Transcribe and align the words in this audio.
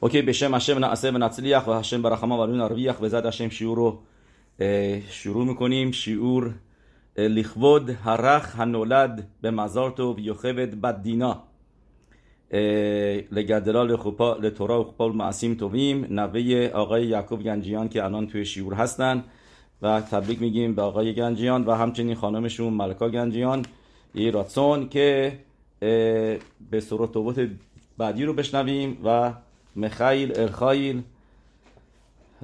اوکی 0.00 0.22
به 0.22 0.32
شم 0.32 0.54
هشم 0.54 0.78
نعسه 0.78 1.10
و 1.10 1.18
نطلیخ 1.18 1.66
و 1.66 1.72
هشم 1.72 2.02
برخما 2.02 2.42
و 2.42 2.46
لون 2.46 2.60
عربیخ 2.60 3.00
و 3.00 3.08
زد 3.08 3.26
هشم 3.26 3.48
شیور 3.48 3.76
رو 3.76 3.98
شروع 5.10 5.44
می‌کنیم 5.44 5.90
شیور 5.90 6.54
لخود 7.16 7.90
هرخ 7.90 8.56
هنولد 8.56 9.28
به 9.40 9.50
مزار 9.50 9.90
تو 9.90 10.14
بیوخبت 10.14 10.68
بد 10.68 11.02
دینا 11.02 11.42
لگردلال 13.32 13.96
خوبا 13.96 14.36
لطورا 14.36 14.80
و 14.80 14.84
خوبا 14.84 15.08
معصیم 15.08 15.54
تویم 15.54 16.06
نوه 16.10 16.70
آقای 16.74 17.06
یعقوب 17.06 17.42
گنجیان 17.42 17.88
که 17.88 18.04
الان 18.04 18.26
توی 18.26 18.44
شیور 18.44 18.74
هستن 18.74 19.24
و 19.82 20.00
تبریک 20.00 20.40
میگیم 20.42 20.74
به 20.74 20.82
آقای 20.82 21.14
گنجیان 21.14 21.64
و 21.64 21.72
همچنین 21.72 22.14
خانم 22.14 22.34
خانمشون 22.34 22.72
ملکا 22.72 23.08
گنجیان 23.08 23.64
ای 24.14 24.32
که 24.90 25.38
به 26.70 26.80
صورت 26.80 27.10
بعدی 27.98 28.24
رو 28.24 28.32
بشنویم 28.32 28.98
و 29.04 29.32
مخیل 29.78 30.40
ارخایل 30.40 31.02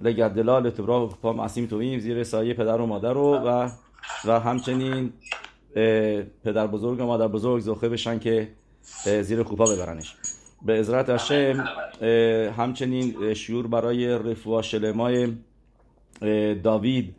لگدلال 0.03 0.71
تبراه 0.71 1.19
پا 1.23 1.33
معصیم 1.33 1.67
تویم 1.67 1.99
زیر 1.99 2.25
سایه 2.25 2.55
پدر 2.55 2.81
و 2.81 2.87
مادر 2.87 3.13
رو 3.13 3.37
و 3.37 3.71
و 4.25 4.41
همچنین 4.41 5.13
پدر 6.45 6.67
بزرگ 6.67 7.01
و 7.01 7.05
مادر 7.05 7.29
بزرگ 7.29 7.61
زخه 7.61 7.89
بشن 7.89 8.19
که 8.19 8.49
زیر 9.23 9.43
خوبا 9.43 9.65
ببرنش 9.65 10.17
به 10.63 10.73
عزرت 10.73 11.11
هشم 11.11 11.69
همچنین 12.57 13.35
شیور 13.35 13.67
برای 13.67 14.09
رفوا 14.09 14.63
شلمای 14.63 15.33
داوید 16.63 17.15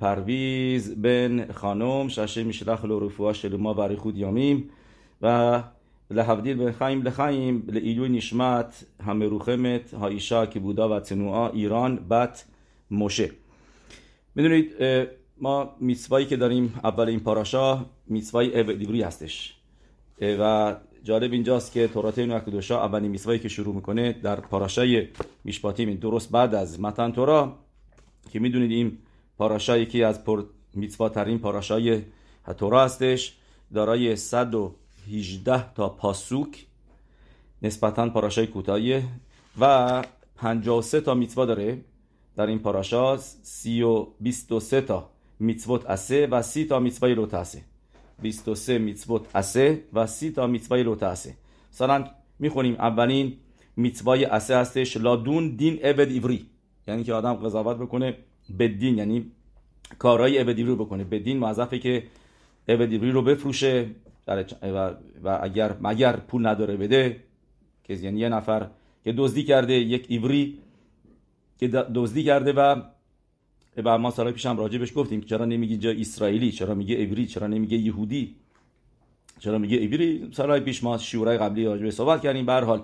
پرویز 0.00 1.02
بن 1.02 1.52
خانم 1.52 2.08
ششه 2.08 2.42
میشلخ 2.42 2.84
لو 2.84 3.06
رفوا 3.06 3.32
شلما 3.32 3.74
و 3.74 3.96
خود 3.96 4.16
یامیم 4.16 4.70
و 5.22 5.62
ולהבדיל 6.11 6.57
בין 6.57 6.71
חיים 6.71 7.03
לחיים 7.03 7.61
לעילוי 7.67 8.09
נשמת 8.09 8.83
המרוחמת 8.99 9.93
האישה 9.99 10.45
כבודה 10.45 10.87
והצנועה 10.87 11.49
ایران 11.53 11.99
בת 12.07 12.45
مشه 12.91 13.29
میدونید 14.35 14.75
اه، 14.79 15.05
ما 15.37 15.75
میسوایی 15.79 16.25
که 16.25 16.37
داریم 16.37 16.79
اول 16.83 17.09
این 17.09 17.19
پاراشا 17.19 17.85
میسوای 18.07 18.63
دیوری 18.77 19.01
هستش 19.01 19.55
اه، 20.21 20.37
و 20.39 20.75
جالب 21.03 21.33
اینجاست 21.33 21.71
که 21.71 21.87
تورات 21.87 22.19
این 22.19 22.39
کدوشا 22.39 22.85
اولین 22.85 23.11
میسوایی 23.11 23.39
که 23.39 23.49
شروع 23.49 23.75
میکنه 23.75 24.13
در 24.13 24.39
پاراشای 24.39 25.07
میشپاتیم 25.43 25.93
درست 25.93 26.31
بعد 26.31 26.55
از 26.55 26.79
متن 26.79 27.11
تورا 27.11 27.55
که 28.31 28.39
میدونید 28.39 28.71
این 28.71 28.97
پاراشا 29.37 29.77
یکی 29.77 30.03
از 30.03 30.23
پر 30.23 30.43
میتوا 30.73 31.09
ترین 31.09 31.39
پاراشای 31.39 32.01
تورا 32.57 32.83
هستش 32.83 33.37
دارای 33.73 34.15
118 35.06 35.74
تا 35.74 35.88
پاسوک 35.88 36.66
نسبتا 37.62 38.08
پاراشای 38.08 38.46
کوتاهیه 38.46 39.02
و 39.60 40.04
53 40.36 41.00
تا 41.00 41.14
میتوا 41.14 41.46
داره. 41.46 41.78
در 42.36 42.46
این 42.46 42.58
پاراشا 42.58 43.16
30 43.16 43.82
و 43.82 44.06
23 44.20 44.80
تا 44.80 45.10
میتوت 45.38 45.86
اسه 45.86 46.26
و 46.26 46.42
30 46.42 46.64
تا 46.64 46.78
میتوای 46.78 47.14
لوت 47.14 47.34
اسه. 47.34 47.62
23 48.22 48.78
میتوت 48.78 49.36
اسه 49.36 49.84
و 49.92 50.06
30 50.06 50.30
تا 50.30 50.46
میتوای 50.46 50.82
لوت 50.82 51.02
اسه. 51.02 51.34
مثلا 51.72 52.04
می‌خونیم 52.38 52.74
اولین 52.74 53.36
میتوای 53.76 54.24
اسه 54.24 54.56
هستش 54.56 54.96
لادون 54.96 55.56
دین 55.56 55.78
ابد 55.82 56.10
ایوری. 56.10 56.46
یعنی 56.88 57.04
که 57.04 57.12
آدم 57.12 57.34
قضاوت 57.34 57.76
بکنه 57.76 58.16
به 58.58 58.68
دین 58.68 58.98
یعنی 58.98 59.30
کارهای 59.98 60.38
ابدی 60.38 60.62
رو 60.62 60.76
بکنه. 60.76 61.04
به 61.04 61.18
دین 61.18 61.38
موظفه 61.38 61.78
که 61.78 62.02
ابدی 62.68 62.98
رو 62.98 63.22
بفروشه 63.22 63.86
در- 64.26 64.44
و, 64.62 64.94
و 65.24 65.38
اگر 65.42 65.76
مگر 65.80 66.16
پول 66.16 66.46
نداره 66.46 66.76
بده 66.76 67.16
که 67.84 67.94
یعنی 67.94 68.20
یه 68.20 68.28
نفر 68.28 68.66
که 69.04 69.12
دزدی 69.12 69.44
کرده 69.44 69.72
یک 69.72 70.06
ایوری 70.08 70.58
که 71.58 71.68
دزدی 71.68 72.24
کرده 72.24 72.52
و 72.52 72.82
و 73.84 73.98
ما 73.98 74.10
سالهای 74.10 74.32
پیش 74.32 74.46
هم 74.46 74.58
راجبش 74.58 74.92
گفتیم 74.96 75.20
چرا 75.20 75.44
نمیگی 75.44 75.76
جا 75.76 75.90
اسرائیلی 75.90 76.52
چرا 76.52 76.74
میگه 76.74 76.94
ایوری 76.96 77.26
چرا 77.26 77.46
نمیگه 77.46 77.76
یهودی 77.76 78.36
چرا 79.40 79.58
میگه 79.58 79.76
ایوری؟ 79.76 80.28
سالهای 80.32 80.60
پیش 80.60 80.84
ما 80.84 80.98
شورای 80.98 81.38
قبلی 81.38 81.64
راجبه 81.64 81.90
صحبت 81.90 82.22
کردیم. 82.22 82.46
به 82.46 82.52
هر 82.52 82.64
حال 82.64 82.82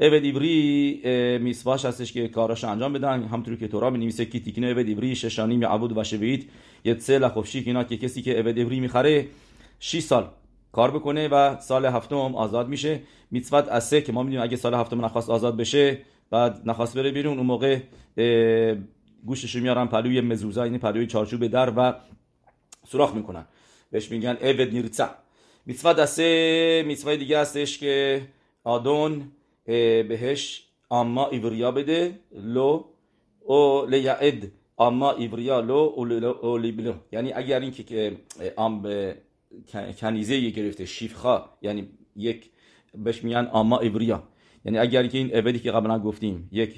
عبد 0.00 0.24
ایوری 0.24 1.00
اه، 1.04 1.38
میسواش 1.38 1.84
هستش 1.84 2.12
که 2.12 2.28
کاراش 2.28 2.64
انجام 2.64 2.92
بدن 2.92 3.22
همطور 3.22 3.56
که 3.56 3.68
تورا 3.68 3.90
می 3.90 4.12
که 4.12 4.40
تیکنه 4.40 4.70
عبد 4.70 4.86
ایوری 4.86 5.16
ششانی 5.16 5.56
می 5.56 5.64
عبود 5.64 5.98
و 5.98 6.04
شوید 6.04 6.50
یه 6.84 6.98
سه 6.98 7.18
لخفشی 7.18 7.62
که 7.62 7.70
اینا 7.70 7.84
که 7.84 7.96
کسی 7.96 8.22
که 8.22 8.34
عبد 8.34 8.58
ایوری 8.58 8.80
می‌خره 8.80 9.26
6 9.80 10.00
سال 10.00 10.28
کار 10.76 10.90
بکنه 10.90 11.28
و 11.28 11.60
سال 11.60 11.86
هفتم 11.86 12.16
آزاد 12.16 12.68
میشه. 12.68 13.00
میتوت 13.30 13.68
اسه 13.68 14.00
که 14.00 14.12
ما 14.12 14.22
می‌دونیم 14.22 14.42
اگه 14.42 14.56
سال 14.56 14.74
هفتم 14.74 15.04
نخواست 15.04 15.30
آزاد 15.30 15.56
بشه 15.56 15.98
بعد 16.30 16.62
نخواست 16.64 16.98
بره 16.98 17.10
بیرون 17.10 17.38
اون 17.38 17.46
موقع 17.46 17.78
اه، 18.16 18.74
گوشتشو 19.26 19.60
میارن 19.60 19.86
پلوی 19.86 20.20
مزوزا 20.20 20.66
یعنی 20.66 20.78
پلوی 20.78 21.06
چارچوب 21.06 21.46
در 21.46 21.72
و 21.76 21.94
سوراخ 22.88 23.14
می‌کنن. 23.14 23.44
بهش 23.90 24.10
میگن 24.10 24.36
عبد 24.48 24.72
نیرتسا 24.72 25.08
میتوا 25.66 25.92
دسته 25.92 26.84
میتوا 26.86 27.14
دیگه 27.16 27.38
هستش 27.38 27.78
که 27.78 28.22
آدون 28.64 29.32
بهش 29.64 30.64
اما 30.90 31.28
ایوریا 31.28 31.70
بده 31.70 32.18
لو 32.34 32.84
او 33.40 33.86
لیعد 33.86 34.52
اما 34.78 35.12
ایوریا 35.12 35.60
لو 35.60 35.74
او 36.42 36.56
لیبلو. 36.58 36.94
یعنی 37.12 37.32
اگر 37.32 37.60
این 37.60 37.70
که- 37.70 38.16
به 38.82 39.16
کنیزه 40.00 40.50
گرفته 40.50 40.84
شیفخا. 40.84 41.44
یعنی 41.62 41.88
یک 42.16 42.50
بهش 42.94 43.24
میگن 43.24 43.50
اما 43.54 43.78
ایوریا 43.78 44.22
یعنی 44.64 44.78
اگر 44.78 45.06
که 45.06 45.18
این 45.18 45.30
عبدی 45.30 45.58
که 45.58 45.70
قبلا 45.70 45.98
گفتیم 45.98 46.48
یک 46.52 46.74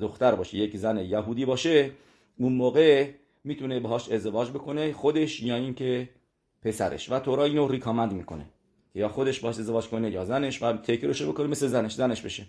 دختر 0.00 0.34
باشه 0.34 0.58
یک 0.58 0.76
زن 0.76 0.98
یهودی 0.98 1.44
باشه 1.44 1.90
اون 2.38 2.52
موقع 2.52 3.10
می‌تونه 3.44 3.80
باهاش 3.80 4.08
ازدواج 4.08 4.50
بکنه 4.50 4.92
خودش 4.92 5.42
یا 5.42 5.56
اینکه 5.56 6.08
پسرش. 6.62 7.12
و 7.12 7.18
تورا 7.18 7.44
اینو 7.44 7.68
ریکامند 7.68 8.12
می‌کنه 8.12 8.46
یا 8.94 9.08
خودش 9.08 9.40
باش 9.40 9.58
ازدواج 9.58 9.88
کنه 9.88 10.10
یا 10.10 10.24
زنش 10.24 10.62
و 10.62 10.72
تکرشو 10.72 11.32
بکنه 11.32 11.46
مثل 11.46 11.66
زنش. 11.66 11.94
زنش 11.94 12.22
بشه. 12.22 12.46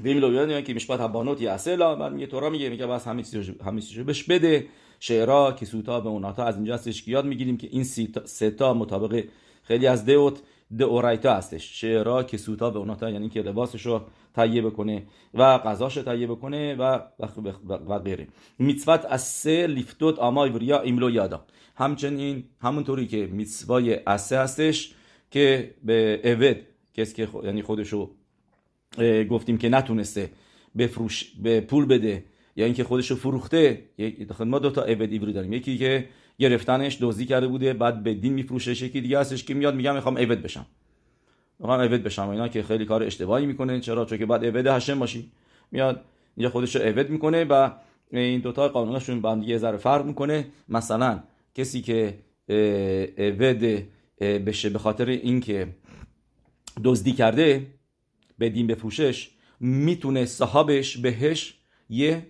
ویم 0.00 0.18
لویان 0.18 0.62
که 0.64 0.74
میشپات 0.74 1.00
هبانوت 1.00 1.40
یا 1.40 1.52
اصلا 1.52 1.94
بعد 1.94 2.12
میگه 2.12 2.26
تورا 2.26 2.50
میگه 2.50 2.68
میگه 2.68 2.86
بس 2.86 3.06
همه 3.08 3.22
چیزو 3.22 3.52
همه 3.64 3.80
چیزو 3.80 4.04
بهش 4.04 4.22
بده. 4.22 4.66
شعرا 5.06 5.52
که 5.52 5.66
سوتا 5.66 6.00
به 6.00 6.08
اوناتا 6.08 6.44
از 6.44 6.56
اینجا 6.56 6.74
هستش 6.74 7.02
که 7.02 7.10
یاد 7.10 7.24
می‌گیریم 7.24 7.56
که 7.56 7.68
این 7.70 7.84
سی 7.84 8.06
تا- 8.06 8.26
سه 8.26 8.50
تا 8.50 8.74
مطابق 8.74 9.24
خیلی 9.62 9.86
از 9.86 10.04
دئوت 10.04 10.40
دئورایتا 10.78 11.34
هستش. 11.34 11.80
شعرا 11.80 12.22
که 12.22 12.36
سوتا 12.36 12.70
به 12.70 12.78
اوناتا 12.78 13.10
یعنی 13.10 13.28
که 13.28 13.42
لباسش 13.42 13.86
رو 13.86 14.00
تهیه 14.34 14.62
بکنه 14.62 15.02
و 15.34 15.58
غذاش 15.58 15.96
رو 15.96 16.02
تهیه 16.02 16.26
بکنه 16.26 16.74
و 16.74 17.00
و, 17.88 17.98
غیره. 17.98 18.28
میتوت 18.58 19.06
از 19.10 19.22
سه 19.22 19.66
لیفتوت 19.66 20.18
آما 20.18 20.44
ایوریا 20.44 20.80
ایملو 20.80 21.10
یادا. 21.10 21.44
همچنین 21.76 22.44
همونطوری 22.60 23.06
که 23.06 23.26
میتوای 23.26 23.94
اسه 23.94 24.38
هستش 24.38 24.94
که 25.30 25.74
به 25.84 26.20
اوید 26.24 26.56
کسی 26.94 27.14
که 27.14 27.26
خو- 27.26 27.44
یعنی 27.44 27.62
خودشو 27.62 28.10
گفتیم 29.30 29.58
که 29.58 29.68
نتونسته 29.68 30.30
بفروش 30.78 31.32
به 31.42 31.60
پول 31.60 31.86
بده 31.86 32.24
یا 32.56 32.64
اینکه 32.64 32.84
خودشو 32.84 33.16
فروخته 33.16 33.82
یک 33.98 34.28
داخل 34.28 34.44
ما 34.44 34.58
دو 34.58 34.70
تا 34.70 34.82
عبد 34.82 35.12
ایوری 35.12 35.32
داریم. 35.32 35.52
یکی 35.52 35.78
که 35.78 36.08
گرفتنش 36.38 36.98
دزدی 37.00 37.26
کرده 37.26 37.46
بوده 37.46 37.72
بعد 37.72 38.02
به 38.02 38.14
دین 38.14 38.32
میفروشش 38.32 38.82
یکی 38.82 39.00
دیگه 39.00 39.18
هستش 39.18 39.44
که 39.44 39.54
میاد 39.54 39.74
میگم 39.74 39.94
می‌خوام 39.94 40.18
عبد 40.18 40.42
بشم. 40.42 40.66
می‌خوام 41.58 41.80
عبد 41.80 42.02
بشم 42.02 42.28
اینا 42.28 42.48
که 42.48 42.62
خیلی 42.62 42.84
کار 42.84 43.02
اشتباهی 43.02 43.46
می‌کنه. 43.46 43.80
چرا؟ 43.80 44.04
چون 44.04 44.18
که 44.18 44.26
بعد 44.26 44.44
عبد 44.44 44.66
هشم 44.66 44.98
باشی. 44.98 45.32
میاد 45.70 46.04
اینجا 46.36 46.50
خودشو 46.50 46.78
عبد 46.78 47.10
می‌کنه 47.10 47.44
و 47.44 47.70
این 48.10 48.40
دوتا 48.40 48.68
قانونشون 48.68 49.20
با 49.20 49.32
هم 49.32 49.40
دیگه 49.40 49.58
ذره 49.58 49.76
فرق 49.76 50.06
می‌کنه. 50.06 50.46
مثلا 50.68 51.22
کسی 51.54 51.82
که 51.82 52.18
عبد 53.18 53.82
بشه 54.20 54.70
به 54.70 54.78
خاطر 54.78 55.08
اینکه 55.08 55.68
دزدی 56.84 57.12
کرده 57.12 57.66
به 58.38 58.48
دین 58.48 58.66
بفروشش 58.66 59.30
می‌تونه 59.60 60.24
صاحبش 60.24 60.96
بهش 60.96 61.54
یه 61.88 62.26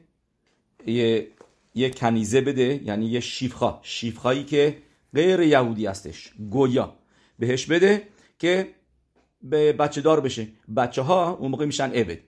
یه 0.87 1.29
یه 1.75 1.90
کنیزه 1.90 2.40
بده 2.40 2.81
یعنی 2.84 3.06
یه 3.06 3.20
شیفخا. 3.20 3.81
شیفخایی 3.82 4.44
که 4.44 4.76
غیر 5.14 5.40
یهودی 5.40 5.87
هستش. 5.87 6.32
גוי 6.50 6.85
ا. 6.85 6.96
بهش 7.38 7.67
بده 7.67 8.02
که 8.38 8.69
به 9.43 9.73
بچه 9.73 10.00
دار 10.00 10.20
بشه. 10.20 10.49
بچه 10.76 11.02
ها 11.02 11.31
اون 11.31 11.50
موقع 11.50 11.67
میشن 11.67 11.90
עבד. 11.90 12.19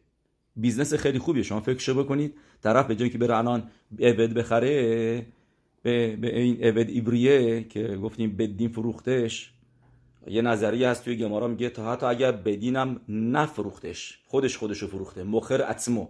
business 0.56 0.94
خیلی 0.94 1.18
خوبیه. 1.18 1.42
شما 1.42 1.60
فکرشو 1.60 1.94
بکنید. 1.94 2.34
طرف 2.62 2.86
به 2.86 2.96
جای 2.96 3.10
که 3.10 3.18
بره 3.18 3.36
الان 3.36 3.70
עבד 4.00 4.32
بخره 4.32 5.26
به, 5.82 6.16
به 6.16 6.38
این 6.38 6.64
עבד 6.64 6.88
עברי 6.90 7.50
ه 7.50 7.64
که 7.64 7.96
گفتیم 7.96 8.36
בית 8.36 8.52
דין 8.52 8.68
فروختش. 8.68 9.50
یه 10.26 10.42
نظریه 10.42 10.88
هست 10.88 11.04
توی 11.04 11.16
גמרא 11.16 11.48
میگه 11.48 11.68
تا 11.68 11.92
حتی 11.92 12.06
اگر 12.06 12.32
בית 12.32 12.61
דין 12.61 12.91
م 12.91 13.00
نفروختش. 13.08 14.18
خودش 14.26 14.56
خودشو 14.56 14.86
فروخته. 14.86 15.22
מוכר 15.24 15.70
עצמו. 15.70 16.06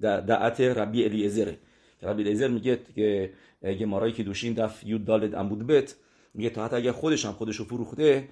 דעת 0.00 0.60
רבי 0.60 1.04
אליעזר 1.04 1.45
ه 1.45 1.52
که 1.52 1.58
ربی 2.02 2.22
الیعزر 2.22 2.48
میگه 2.48 2.78
که 2.94 3.32
گمارایی 3.80 4.12
که 4.12 4.22
دوشین 4.22 4.52
دف 4.52 4.86
یود 4.86 5.04
دالد 5.04 5.34
عمود 5.34 5.66
بت 5.66 5.96
میگه 6.34 6.50
تا 6.50 6.64
حتی 6.64 6.76
اگر 6.76 6.92
خودش 6.92 7.26
هم 7.26 7.32
خودشو 7.32 7.64
فروخته 7.64 8.28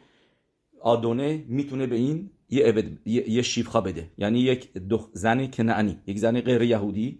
آدونه 0.80 1.44
می‌تونه 1.48 1.86
به 1.86 1.96
این 1.96 2.30
یه, 2.50 2.64
عبد، 2.64 2.84
یه, 3.04 3.30
یه 3.30 3.42
شیفخا 3.42 3.80
بده. 3.80 4.10
یعنی 4.18 4.40
یک 4.40 4.72
دخ 4.72 5.08
زن 5.12 5.46
کنعانی 5.46 5.96
یک 6.06 6.18
زن 6.18 6.40
غیر 6.40 6.62
یهودی 6.62 7.18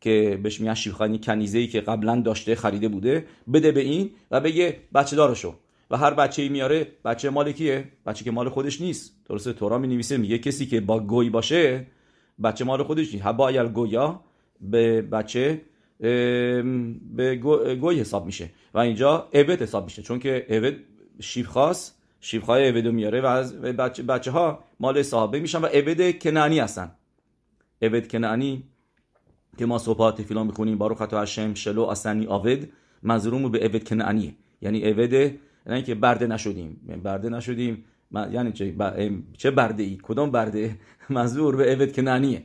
که 0.00 0.40
بهش 0.42 0.60
میگن 0.60 0.74
شیفخانی 0.74 1.18
کنیزه 1.18 1.58
ای 1.58 1.66
که 1.66 1.80
قبلا 1.80 2.20
داشته 2.20 2.54
خریده 2.54 2.88
بوده 2.88 3.26
بده 3.52 3.72
به 3.72 3.80
این 3.80 4.10
و 4.30 4.40
بگه 4.40 4.76
بچه 4.94 5.16
دارشو. 5.16 5.54
و 5.90 5.96
هر 5.96 6.14
بچه 6.14 6.42
ای 6.42 6.48
میاره 6.48 6.86
بچه 7.04 7.30
مال 7.30 7.52
کیه؟ 7.52 7.84
بچه 8.06 8.24
که 8.24 8.30
مال 8.30 8.48
خودش 8.48 8.80
نیست. 8.80 9.16
درسته 9.28 9.52
تورا 9.52 9.78
می 9.78 9.88
نویسه 9.88 10.16
میگه 10.16 10.38
کسی 10.38 10.66
که 10.66 10.80
با 10.80 11.00
گوی 11.00 11.30
باشه 11.30 11.86
بچه 12.44 12.64
مال 12.64 12.82
خودش 12.82 13.12
نیست. 13.14 13.26
هبا 13.26 13.64
گویا 13.64 14.20
به 14.60 15.02
بچه 15.02 15.60
به 17.16 17.36
گوی 17.80 18.00
حساب 18.00 18.26
میشه. 18.26 18.50
و 18.74 18.78
اینجا 18.78 19.28
عبد 19.34 19.62
حساب 19.62 19.84
میشه. 19.84 20.02
چون 20.02 20.18
که 20.18 20.46
عبد 20.48 20.74
شیف 21.20 21.46
خاص 21.46 21.92
شیفخای 22.20 22.68
عبدو 22.68 22.92
میاره 22.92 23.20
و 23.20 23.26
از 23.26 23.60
بچه, 23.60 24.02
بچه 24.02 24.30
ها 24.30 24.64
مال 24.80 25.02
صحابه 25.02 25.40
میشن 25.40 25.58
و 25.58 25.66
عبد 25.66 26.18
کنعانی 26.18 26.58
هستن. 26.58 26.90
عبد 27.82 28.08
کنعانی 28.08 28.64
که 29.58 29.66
ما 29.66 29.78
صبح 29.78 30.10
تفیلا 30.10 30.44
می‌خونیم 30.44 30.78
بارو 30.78 30.94
خطا 30.94 31.22
هشم 31.22 31.54
شلو 31.54 31.82
اسنی 31.82 32.26
آود 32.26 32.72
منظورمون 33.02 33.52
به 33.52 33.58
عبد 33.58 33.88
کنعانیه. 33.88 34.34
یعنی 34.62 34.80
عبد 34.80 35.12
یعنی 35.66 35.82
که 35.82 35.94
برده 35.94 36.26
نشدیم. 36.26 37.00
برده 37.04 37.28
نشدیم 37.28 37.84
یعنی 38.32 38.52
چه 38.52 38.74
چه 39.38 39.50
برده 39.50 39.82
ای 39.82 39.98
کدام 40.02 40.30
برده؟ 40.30 40.76
منظور 41.10 41.56
به 41.56 41.72
عبد 41.72 41.92
کنعانیه. 41.96 42.42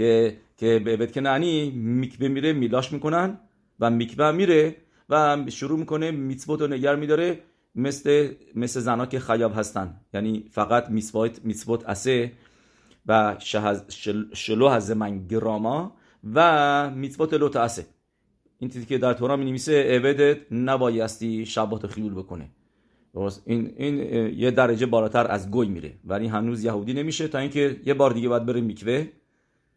که 0.00 0.36
که 0.56 0.78
به 0.78 0.92
عبد 0.92 1.12
کنعانی 1.12 1.70
میکبه 1.70 2.28
میره 2.28 2.52
میلاش 2.52 2.92
می‌کنن 2.92 3.38
و 3.80 3.90
میکبه 3.90 4.32
میره 4.32 4.76
و 5.08 5.36
شروع 5.48 5.78
می‌کنه 5.78 6.10
میتسبوت 6.10 6.60
رو 6.60 6.66
نگر 6.66 6.96
میداره 6.96 7.38
مثل 7.74 8.28
مثل 8.54 8.80
زنا 8.80 9.06
که 9.06 9.20
خیاب 9.20 9.52
هستن. 9.58 10.00
یعنی 10.14 10.44
فقط 10.50 10.90
میسوات 10.90 11.44
میسوات 11.44 11.88
اسه 11.88 12.32
و 13.06 13.36
شلو 14.34 14.68
هز 14.68 14.90
من 14.90 15.26
گراما 15.26 15.96
و 16.34 16.90
میتوات 16.90 17.34
لوت 17.34 17.56
اسه 17.56 17.86
این 18.58 18.70
چیزی 18.70 18.86
که 18.86 18.98
در 18.98 19.12
تورا 19.12 19.36
می 19.36 19.44
نویسه 19.44 19.96
عبدت 19.96 20.52
نبایستی 20.52 21.46
شبات 21.46 21.86
خیول 21.86 22.14
بکنه. 22.14 22.50
این 23.44 23.74
این 23.76 23.96
یه 24.38 24.50
درجه 24.50 24.86
بالاتر 24.86 25.26
از 25.30 25.50
گوی 25.50 25.68
میره. 25.68 25.92
ولی 26.04 26.26
هنوز 26.26 26.64
یهودی 26.64 26.92
نمیشه 26.92 27.28
تا 27.28 27.38
اینکه 27.38 27.80
یه 27.86 27.94
بار 27.94 28.12
دیگه 28.12 28.28
باید 28.28 28.46
بره 28.46 28.60
میکوه. 28.60 29.06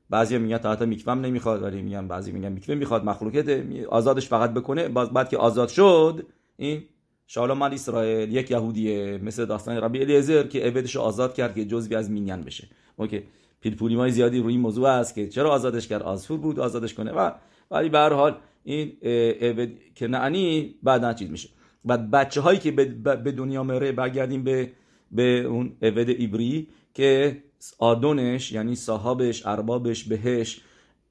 بعضی 0.10 0.38
میگن 0.38 0.58
تا 0.58 0.72
حتی 0.72 0.86
میکوه 0.86 1.16
نمی‌خواد 1.16 1.64
ولی 1.64 1.82
میگن 1.82 2.08
بعضی 2.08 2.32
میگن 2.32 2.52
میکوه 2.52 2.76
می‌خواد 2.76 3.06
مخلوقت 3.06 3.64
آزادش 3.90 4.28
فقط 4.28 4.54
بکنه 4.54 4.88
بعد 4.88 5.30
که 5.30 5.38
آزاد 5.38 5.70
شد 5.70 6.26
این 6.58 6.84
شالوم 7.28 7.58
مال 7.58 7.74
اسرائیل 7.74 8.34
یک 8.34 8.52
یهودیه 8.52 9.20
مثل 9.24 9.46
داستان 9.46 9.78
ربی 9.78 10.02
الیزر 10.02 10.48
که 10.48 10.60
عبدش 10.60 10.98
آزاد 10.98 11.34
کرد 11.34 11.56
که 11.56 11.66
جزوی 11.66 11.96
از 11.96 12.12
مینین 12.12 12.42
بشه. 12.42 12.68
اوکی. 12.96 13.24
پیلپولی 13.62 13.96
مای 13.96 14.12
زیادی 14.12 14.40
روی 14.40 14.54
این 14.54 14.62
موضوع 14.62 14.90
است 14.90 15.16
که 15.16 15.28
چرا 15.28 15.52
آزادش 15.52 15.88
کرد؟ 15.88 16.02
آزفور 16.02 16.38
بود 16.38 16.60
آزادش 16.60 16.94
کنه 16.94 17.12
و 17.12 17.32
ولی 17.72 17.90
به 17.90 17.98
هر 17.98 18.14
حال 18.14 18.36
این 18.64 18.98
عبد 19.42 19.70
که 19.96 20.08
نعنی 20.08 20.76
بعدا 20.84 21.14
چیز 21.14 21.32
میشه. 21.32 21.50
بعد 21.86 22.12
بچه 22.12 22.42
هایی 22.42 22.60
که 22.60 22.72
به 22.72 23.32
دنیا 23.32 23.64
مره 23.64 23.92
برگردیم 23.92 24.44
به 24.44 24.72
به 25.12 25.40
اون 25.40 25.72
عبد 25.82 26.10
ایبری 26.10 26.68
که 26.94 27.38
آدونش 27.80 28.52
یعنی 28.52 28.76
صاحبش 28.76 29.46
اربابش 29.46 30.04
بهش 30.04 30.62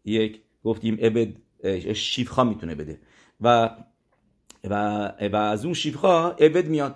یک 0.05 0.41
گفتیم 0.65 0.95
عبد 0.95 1.29
شیفخا 1.95 2.45
می‌تونه 2.45 2.75
بده. 2.75 3.01
و 3.41 3.71
و, 4.71 4.75
و 5.33 5.37
از 5.37 5.65
اون 5.65 5.75
شیفخا 5.75 6.31
عبد 6.31 6.67
میاد. 6.67 6.95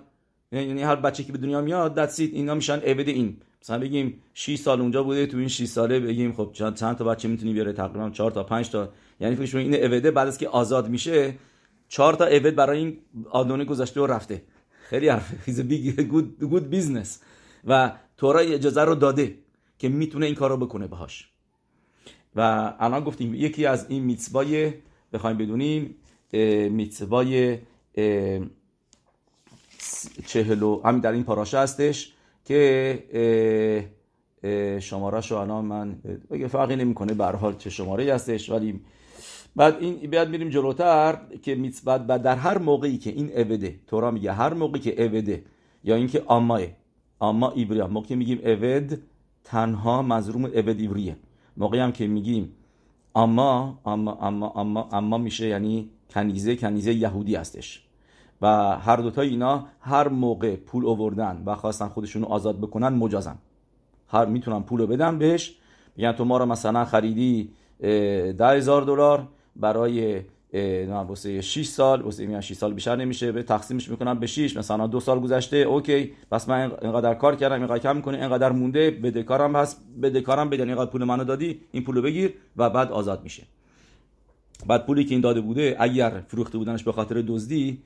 یعنی 0.53 0.83
هر 0.83 0.97
بچه 0.97 1.25
که 1.25 1.33
به 1.33 1.39
دنیا 1.39 1.61
میاد 1.61 1.95
دستید 1.95 2.35
اینا 2.35 2.55
میشن 2.55 2.79
عبد 2.79 3.09
این. 3.09 3.37
مثلا 3.63 3.79
بگیم 3.79 4.23
6 4.35 4.57
سال 4.59 4.81
اونجا 4.81 5.03
بوده 5.03 5.27
تو 5.27 5.37
این 5.39 5.49
6 5.49 5.65
ساله 5.65 6.01
بگیم 6.01 6.33
خب 6.33 6.51
چند, 6.53 6.97
تا 6.97 7.05
بچه 7.05 7.29
می‌تونی 7.29 7.53
بیاره؟ 7.53 7.73
تقریبا 7.73 8.11
4 8.11 8.31
تا 8.31 8.43
5 8.43 8.71
تا. 8.71 8.93
یعنی 9.21 9.37
فکر 9.37 9.59
این 9.59 9.75
عبده 9.75 10.11
بعد 10.11 10.29
از 10.29 10.39
که 10.39 10.49
آزاد 10.49 10.89
میشه 10.89 11.35
4 11.89 12.15
تا 12.15 12.25
عبد 12.25 12.55
برای 12.55 12.79
این 12.79 12.99
آدونه 13.31 13.65
گذاشته 13.65 14.01
و 14.01 14.07
رفته. 14.07 14.43
خیلی 14.89 15.11
big 15.47 16.01
good, 16.01 16.45
good 16.53 16.75
business. 16.75 17.09
و 17.67 17.93
تورا 18.17 18.41
اجازه 18.41 18.81
رو 18.81 18.95
داده. 18.95 19.35
که 19.79 19.89
می‌تونه 19.89 20.27
این 20.27 20.35
کار 20.35 20.51
رو 20.51 20.57
بکنه 20.57 20.87
باهاش. 20.87 21.31
و 22.37 22.73
الان 22.79 23.05
گفتیم 23.05 23.35
یکی 23.35 23.67
از 23.67 23.87
این 23.89 24.05
میتسبای 24.05 24.73
بخوایم 25.13 25.37
بدونیم 25.37 25.95
میتسبای 26.71 27.59
چهلو 30.27 30.81
همین 30.85 31.01
در 31.01 31.13
این 31.13 31.25
پاراشه 31.25 31.59
هستش 31.59 32.13
که 32.45 32.99
شماره 34.81 35.21
شو 35.21 35.37
الان 35.37 35.65
من 35.65 35.99
فرقی 36.49 36.77
نمی‌کنه 36.77 37.15
به 37.15 37.25
حال 37.25 37.57
چه 37.57 37.71
شماره 37.71 38.15
هستش 38.15 38.51
ولی 38.51 38.81
بعد 39.57 39.77
این 39.81 40.11
بعد 40.11 40.29
میریم 40.31 40.49
جلوتر 40.49 41.19
که 41.43 41.55
میتسبت 41.55 42.07
بعد 42.07 42.23
در 42.23 42.37
هر 42.37 42.59
موقعی 42.59 42.99
که 42.99 43.11
این 43.11 43.39
اوده 43.39 43.81
تورا 43.87 44.11
میگه 44.11 44.33
هر 44.33 44.55
موقعی 44.55 44.81
که 44.81 45.03
اوده 45.03 45.45
یا 45.85 45.95
اینکه 45.95 46.23
آماه 46.27 46.61
آما 47.19 47.51
ایبری 47.51 47.83
موقعی 47.83 48.17
میگیم 48.17 48.41
اود 48.45 49.03
تنها 49.47 50.03
مزروم 50.03 50.45
اود 50.45 50.81
ایبریه 50.81 51.17
موقعی 51.57 51.81
هم 51.81 51.93
که 51.93 52.07
میگیم 52.07 52.53
اما 53.15 53.79
اما 53.87 54.13
اما 54.13 54.53
اما 54.57 54.89
اما 54.93 55.19
میشه 55.19 55.49
یعنی 55.49 55.91
کنیزه 56.11 56.57
کنیزه 56.57 56.95
یهودی 56.95 57.35
هستش. 57.37 57.83
و 58.43 58.77
هر 58.79 58.97
دوتا 58.97 59.23
اینا 59.23 59.67
هر 59.81 60.09
موقع 60.09 60.57
پول 60.57 60.87
آوردن 60.87 61.43
و 61.47 61.55
خواستن 61.55 61.89
خودشون 61.89 62.23
رو 62.23 62.29
آزاد 62.29 62.61
بکنن 62.61 62.89
مجازن. 62.89 63.39
هر 64.09 64.25
می‌تونن 64.25 64.63
پول 64.63 64.81
رو 64.81 64.87
بدن 64.87 65.19
بهش. 65.19 65.55
میگن 65.97 66.13
تو 66.13 66.25
ما 66.25 66.39
رو 66.39 66.47
مثلا 66.47 66.85
خریدی 66.85 67.51
ده 68.39 68.49
هزار 68.49 68.83
دلار 68.83 69.29
برای 69.57 70.23
واسه 71.09 71.41
6 71.41 71.67
سال 71.67 72.03
واسه 72.03 72.27
میان 72.27 72.41
6 72.41 72.55
سال 72.55 72.75
بیشتر 72.75 72.97
نمیشه 72.97 73.33
به 73.33 73.43
تقسیمش 73.43 73.89
می‌کنم 73.89 74.19
به 74.19 74.27
6 74.27 74.57
مثلا 74.57 74.87
دو 74.87 75.01
سال 75.01 75.21
گذشته 75.21 75.57
اوکی 75.57 76.13
پس 76.31 76.49
من 76.49 76.73
اینقدر 76.83 77.15
کار 77.15 77.37
کردم 77.37 77.55
اینقدر 77.55 77.79
کم 77.79 77.97
می‌کنه 77.97 78.19
اینقدر 78.19 78.53
مونده 78.53 78.91
بدهکارم 78.91 79.57
هست 79.57 79.81
بدهکارم 80.03 80.51
بدن 80.51 80.69
اینقدر 80.69 80.91
پول 80.91 81.05
منو 81.05 81.25
دادی 81.25 81.61
این 81.73 81.85
پولو 81.85 82.03
بگیر 82.03 82.33
و 82.57 82.71
بعد 82.71 82.93
آزاد 82.93 83.23
میشه. 83.23 83.43
بعد 84.67 84.87
پولی 84.87 85.05
که 85.05 85.15
این 85.15 85.21
داده 85.21 85.41
بوده 85.41 85.77
اگر 85.79 86.23
فروخته 86.29 86.59
بودنش 86.59 86.85
به 86.85 86.93
خاطر 86.93 87.23
دزدی 87.27 87.79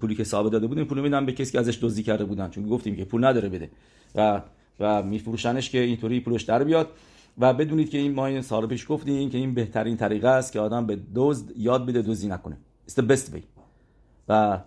پولی 0.00 0.14
که 0.14 0.24
صاحب 0.24 0.50
داده 0.50 0.66
بودن 0.66 0.84
پول 0.84 1.00
میدن 1.00 1.26
به 1.26 1.32
کسی 1.32 1.52
که 1.52 1.58
ازش 1.58 1.78
دزدی 1.82 2.02
کرده 2.02 2.24
بودن. 2.24 2.50
چون 2.50 2.68
گفتیم 2.68 2.96
که 2.96 3.04
پول 3.04 3.24
نداره 3.24 3.48
بده. 3.48 3.70
و 4.14 4.42
و 4.80 5.02
میفروشنش 5.02 5.70
که 5.70 5.78
اینطوری 5.78 6.20
پولش 6.20 6.42
در 6.42 6.64
بیاد. 6.64 6.88
و 7.38 7.54
بدونید 7.54 7.90
که 7.90 7.98
این 7.98 8.14
ما 8.14 8.26
این 8.26 8.42
سال 8.42 8.66
پیش 8.66 8.86
گفتیم 8.88 9.30
که 9.30 9.38
این 9.38 9.54
بهترین 9.54 9.96
طریقه 9.96 10.28
است 10.28 10.52
که 10.52 10.60
آدم 10.60 10.86
به 10.86 10.98
دزد 11.14 11.56
یاد 11.56 11.86
بده 11.86 12.02
دزدی 12.02 12.28
نکنه. 12.28 12.56
است 12.86 13.00
best 13.00 13.34
way. 13.34 13.40
و 14.28 14.58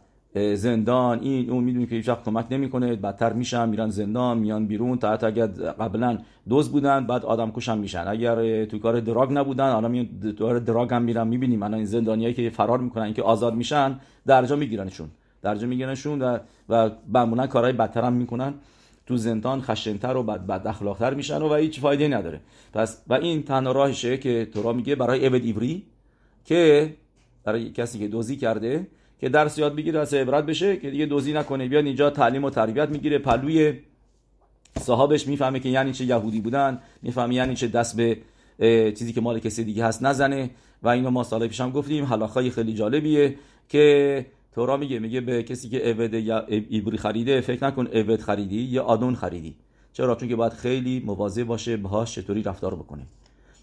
زندان 0.56 1.20
این 1.20 1.50
اون 1.50 1.64
می‌دونی 1.64 1.86
که 1.86 1.96
هیچ 1.96 2.10
کمک 2.10 2.46
نمی‌کنه 2.52 2.96
بدتر 2.96 3.34
میشن 3.34 3.70
میرن 3.70 3.90
زندان 3.90 4.38
میان 4.38 4.68
بیرون 4.68 4.98
تا 4.98 5.12
حتی 5.12 5.26
اگر 5.26 5.48
قبلا 5.48 6.18
دوز 6.50 6.72
بودن 6.72 7.08
بعد 7.08 7.26
آدم 7.26 7.52
کشم 7.52 7.78
میشن. 7.78 8.08
اگر 8.08 8.66
تو 8.66 8.80
کار 8.80 9.00
دراگ 9.00 9.32
نبودن 9.34 9.66
الان 9.66 9.92
میان 9.92 10.36
کار 10.40 10.60
دراگ 10.60 10.94
هم 10.94 11.02
میرن 11.02 11.28
می‌بینیم. 11.28 11.64
الان 11.64 11.74
این 11.74 11.86
زندانیایی 11.86 12.34
که 12.34 12.50
فرار 12.50 12.80
می‌کنن 12.80 13.14
که 13.14 13.24
آزاد 13.24 13.56
میشن 13.56 14.00
درجا 14.26 14.56
میگیرنشون. 14.56 15.08
درجا 15.42 15.68
میگیرنشون 15.68 16.22
و 16.22 16.38
و 16.70 16.90
معمولا 17.14 17.48
کارهای 17.48 17.74
بدتر 17.74 18.02
هم 18.02 18.14
می‌کنن. 18.14 18.54
تو 19.08 19.18
زندان 19.18 19.62
خشنتر 19.62 20.18
و 20.18 20.24
بد, 20.24 20.48
بد 20.48 20.68
اخلاقتر 20.68 21.14
میشن 21.14 21.42
و, 21.42 21.50
و 21.50 21.56
هیچ 21.56 21.80
فایده 21.80 22.08
نداره. 22.08 22.40
پس 22.74 23.02
و 23.08 23.14
این 23.14 23.44
تنها 23.44 23.72
راهشه 23.72 24.18
که 24.18 24.48
تورا 24.54 24.74
میگه 24.74 24.96
برای 24.96 25.28
ابد 25.28 25.46
ایوری 25.46 25.84
که 26.46 26.94
برای 27.44 27.70
کسی 27.70 28.00
که 28.00 28.08
دوزی 28.08 28.38
کرده 28.38 28.88
که 29.20 29.30
درس 29.30 29.58
یاد 29.58 29.76
بگیره 29.76 30.00
از 30.00 30.14
عبرت 30.14 30.46
بشه 30.46 30.78
که 30.78 30.92
دیگه 30.92 31.06
دوزی 31.06 31.34
نکنه. 31.34 31.68
بیاد 31.68 31.86
اینجا 31.86 32.10
تعلیم 32.10 32.44
و 32.44 32.50
تربیت 32.50 32.90
می‌گیره. 32.90 33.18
پلوی 33.18 33.74
صاحبش 34.80 35.28
می‌فهمه 35.28 35.60
که 35.60 35.70
یعنی 35.70 35.92
چه 35.92 36.06
یهودی 36.06 36.42
بودن. 36.42 36.82
می‌فهمه 37.02 37.36
یعنی 37.36 37.56
چه 37.56 37.68
دست 37.68 37.98
به 37.98 38.18
چیزی 38.92 39.14
که 39.14 39.22
مال 39.22 39.40
کسی 39.40 39.64
دیگه 39.64 39.86
هست 39.86 40.04
نزنه. 40.04 40.50
و 40.84 40.88
اینو 40.90 41.10
ما 41.10 41.24
سال 41.24 41.48
پیشم 41.48 41.72
گفتیم. 41.72 42.06
حلاخای 42.06 42.50
خیلی 42.50 42.74
جالبیه 42.74 43.36
که 43.70 44.26
تورا 44.56 44.78
میگه 44.78 45.00
میگه 45.00 45.22
به 45.22 45.44
کسی 45.44 45.70
که 45.70 45.90
اود 45.90 46.14
یا 46.14 46.46
ایبری 46.48 46.98
خریده 46.98 47.42
فکر 47.42 47.68
نکن 47.68 47.88
اود 47.88 48.22
خریدی 48.22 48.62
یا 48.62 48.84
آدون 48.84 49.16
خریدی. 49.16 49.56
چرا؟ 49.94 50.16
چون 50.16 50.30
که 50.30 50.36
باید 50.36 50.54
خیلی 50.54 51.04
مواظب 51.06 51.44
باشه 51.44 51.78
باهاش 51.78 52.16
چطوری 52.16 52.44
رفتار 52.44 52.76
بکنه. 52.76 53.04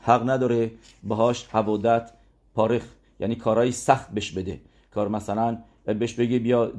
حق 0.00 0.30
نداره 0.30 0.70
باهاش 1.02 1.46
حوادت 1.46 2.10
پارخ 2.54 2.82
یعنی 3.20 3.34
کارهای 3.34 3.72
سخت 3.72 4.10
بش 4.10 4.32
بده. 4.32 4.60
کار 4.94 5.08
مثلا 5.08 5.58
بهش 5.84 6.14
بگه 6.14 6.38
بیا 6.38 6.72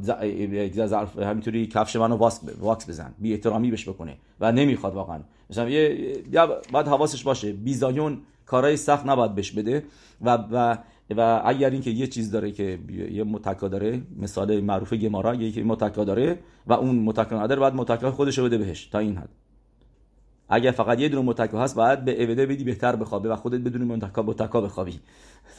ظرف 0.86 1.20
همینطوری 1.20 1.68
کفش 1.68 1.96
منو 1.96 2.16
واکس 2.60 2.90
بزن. 2.90 3.14
بی 3.20 3.34
احترامی 3.34 3.70
بهش 3.72 3.90
بکنه 3.90 4.18
و 4.40 4.52
نمی‌خواد 4.52 4.94
واقعا. 4.94 5.20
مثلا 5.50 5.70
یه 5.70 6.16
باید 6.72 6.88
حواسش 6.88 7.24
باشه. 7.24 7.52
بیزایون 7.52 8.18
کارهای 8.46 8.78
سخت 8.78 9.06
نباید 9.06 9.36
بهش 9.36 9.52
بده 9.52 9.84
و 10.22 10.38
و 10.52 10.78
و 11.18 11.42
اگر 11.46 11.70
اینکه 11.70 11.90
یه 11.90 12.08
چیز 12.08 12.32
داره 12.32 12.52
که 12.52 12.80
یه 13.12 13.24
متکا 13.24 13.68
داره 13.68 14.02
مثال 14.20 14.60
معروف 14.62 14.94
گمارا 14.94 15.36
یه 15.36 15.64
متکا 15.64 16.04
داره 16.04 16.40
و 16.68 16.74
اون 16.74 16.96
متکا 16.96 17.44
نداره 17.44 17.62
بعد 17.62 17.76
متکا 17.76 18.12
خودش 18.12 18.40
بده 18.40 18.58
بهش 18.58 18.86
تا 18.86 19.00
این 19.00 19.18
حد. 19.18 19.30
اگر 20.50 20.72
فقط 20.72 21.00
یه 21.00 21.10
دونه 21.10 21.30
متکا 21.30 21.62
هست 21.62 21.76
باید 21.76 22.06
به 22.06 22.24
اوده 22.24 22.46
بدی 22.46 22.64
بهتر 22.64 22.96
بخوابه 22.96 23.30
و 23.30 23.36
خودت 23.36 23.62
بدون 23.62 23.84
متکا 23.84 24.22
متکا 24.22 24.62
بخوابی. 24.62 25.00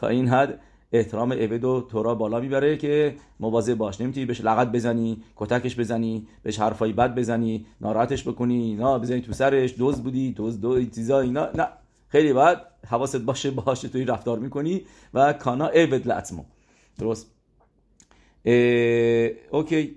تا 0.01 0.09
این 0.09 0.29
حد 0.29 0.61
احترام 0.93 1.33
اوید 1.33 1.65
و 1.65 1.87
تورا 1.91 2.15
بالا 2.15 2.41
می‌بره 2.41 2.77
که 2.77 3.17
مواظب 3.41 3.75
باش. 3.75 4.01
نمی‌تونی 4.01 4.27
بهش 4.27 4.41
لغت 4.41 4.73
بزنی 4.73 5.23
کتکش 5.37 5.81
بزنی 5.81 6.27
بهش 6.43 6.61
حرفای 6.61 6.93
بد 6.93 7.15
بزنی 7.15 7.67
ناراحتش 7.81 8.29
بکنی 8.29 8.75
نه 8.75 8.99
بزنی 8.99 9.21
تو 9.21 9.33
سرش 9.33 9.79
دوز 9.79 10.03
بودی 10.03 10.33
دوز 10.33 10.61
دو 10.61 10.85
چیزا 10.85 11.21
اینا 11.21 11.49
نه. 11.55 11.69
خیلی 12.15 12.33
باید 12.33 12.59
حواست 12.89 13.17
باشه 13.17 13.51
باهاش 13.51 13.81
توی 13.81 14.05
رفتار 14.05 14.39
می‌کنی 14.39 14.83
و 15.15 15.33
کانا 15.33 15.67
اوید 15.67 16.07
لاتمو 16.07 16.45
درست. 16.99 17.31
اوکی. 19.51 19.97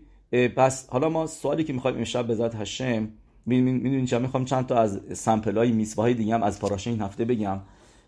پس 0.56 0.90
حالا 0.90 1.10
ما 1.10 1.28
سوالی 1.28 1.64
که 1.64 1.74
می‌خوایم 1.74 1.98
امشب 1.98 2.28
به 2.28 2.36
ذات 2.36 2.56
هشم 2.56 3.10
می‌دونی 3.46 4.06
چه 4.06 4.20
می‌خوام 4.20 4.46
چند 4.46 4.66
تا 4.66 4.80
از 4.80 5.02
سمپل 5.14 5.58
های 5.58 5.72
میسواهای 5.72 6.14
دیگه 6.14 6.34
هم 6.34 6.44
از 6.44 6.60
پاراشه 6.60 6.90
این 6.90 7.02
هفته 7.02 7.26
بگم 7.26 7.60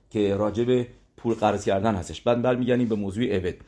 که 0.09 0.35
راجع 0.35 0.63
به 0.63 0.87
پول 1.17 1.33
قرض 1.33 1.65
کردن 1.65 1.95
هستش. 1.95 2.21
بعد 2.21 2.41
برمیگردیم 2.41 2.87
به 2.87 2.95
موضوع 2.95 3.23
اوید 3.23 3.61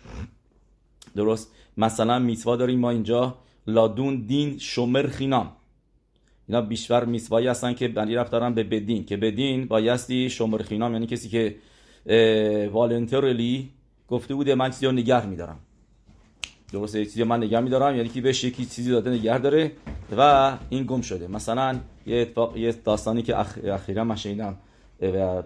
درست. 1.15 1.51
مثلا 1.77 2.19
میسوا 2.19 2.55
داریم 2.55 2.79
ما 2.79 2.89
اینجا. 2.89 3.37
لادون 3.67 4.25
دین 4.27 4.57
شمر 4.57 5.07
خینام. 5.07 5.51
اینا 6.51 6.61
بیشتر 6.61 7.05
میسوایی 7.05 7.47
هستن 7.47 7.73
که 7.73 7.87
بنی 7.87 8.15
رفت 8.15 8.31
دارن 8.31 8.53
به 8.53 8.63
بدین 8.63 9.05
که 9.05 9.17
بدین 9.17 9.65
بایستی 9.65 10.29
شمر 10.29 10.61
خینام 10.61 10.93
یعنی 10.93 11.07
کسی 11.07 11.29
که 11.29 11.55
والنترلی 12.71 13.69
گفته 14.07 14.35
بوده 14.35 14.55
من 14.55 14.69
چیزی 14.69 14.85
رو 14.85 14.91
نگه 14.91 15.25
میدارم. 15.25 15.59
درسته 16.73 17.05
چیزی 17.05 17.23
من 17.23 17.37
نگه 17.37 17.59
میدارم 17.59 17.95
یعنی 17.95 18.09
که 18.09 18.21
بهش 18.21 18.43
یکی 18.43 18.65
چیزی 18.65 18.91
داده 18.91 19.09
نگه 19.09 19.37
داره 19.37 19.71
و 20.17 20.57
این 20.69 20.83
گم 20.83 21.01
شده. 21.01 21.27
مثلا 21.27 21.79
یه 22.05 22.17
اتفاق 22.17 22.57
یه 22.57 22.71
داستانی 22.71 23.21
که 23.21 23.39
اخ... 23.39 23.57
اخیرا 23.63 24.03
من 24.03 24.15
شنیدم 24.15 24.57
و 25.01 25.43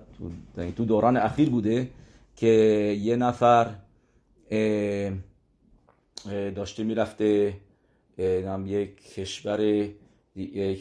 تو 0.78 0.86
دوران 0.86 1.18
اخیر 1.18 1.50
بوده 1.50 1.88
که 2.36 2.48
یه 3.02 3.16
نفر 3.16 3.68
داشته 6.56 6.84
می‌رفته 6.84 7.54
یک 8.66 9.14
کشور 9.14 9.90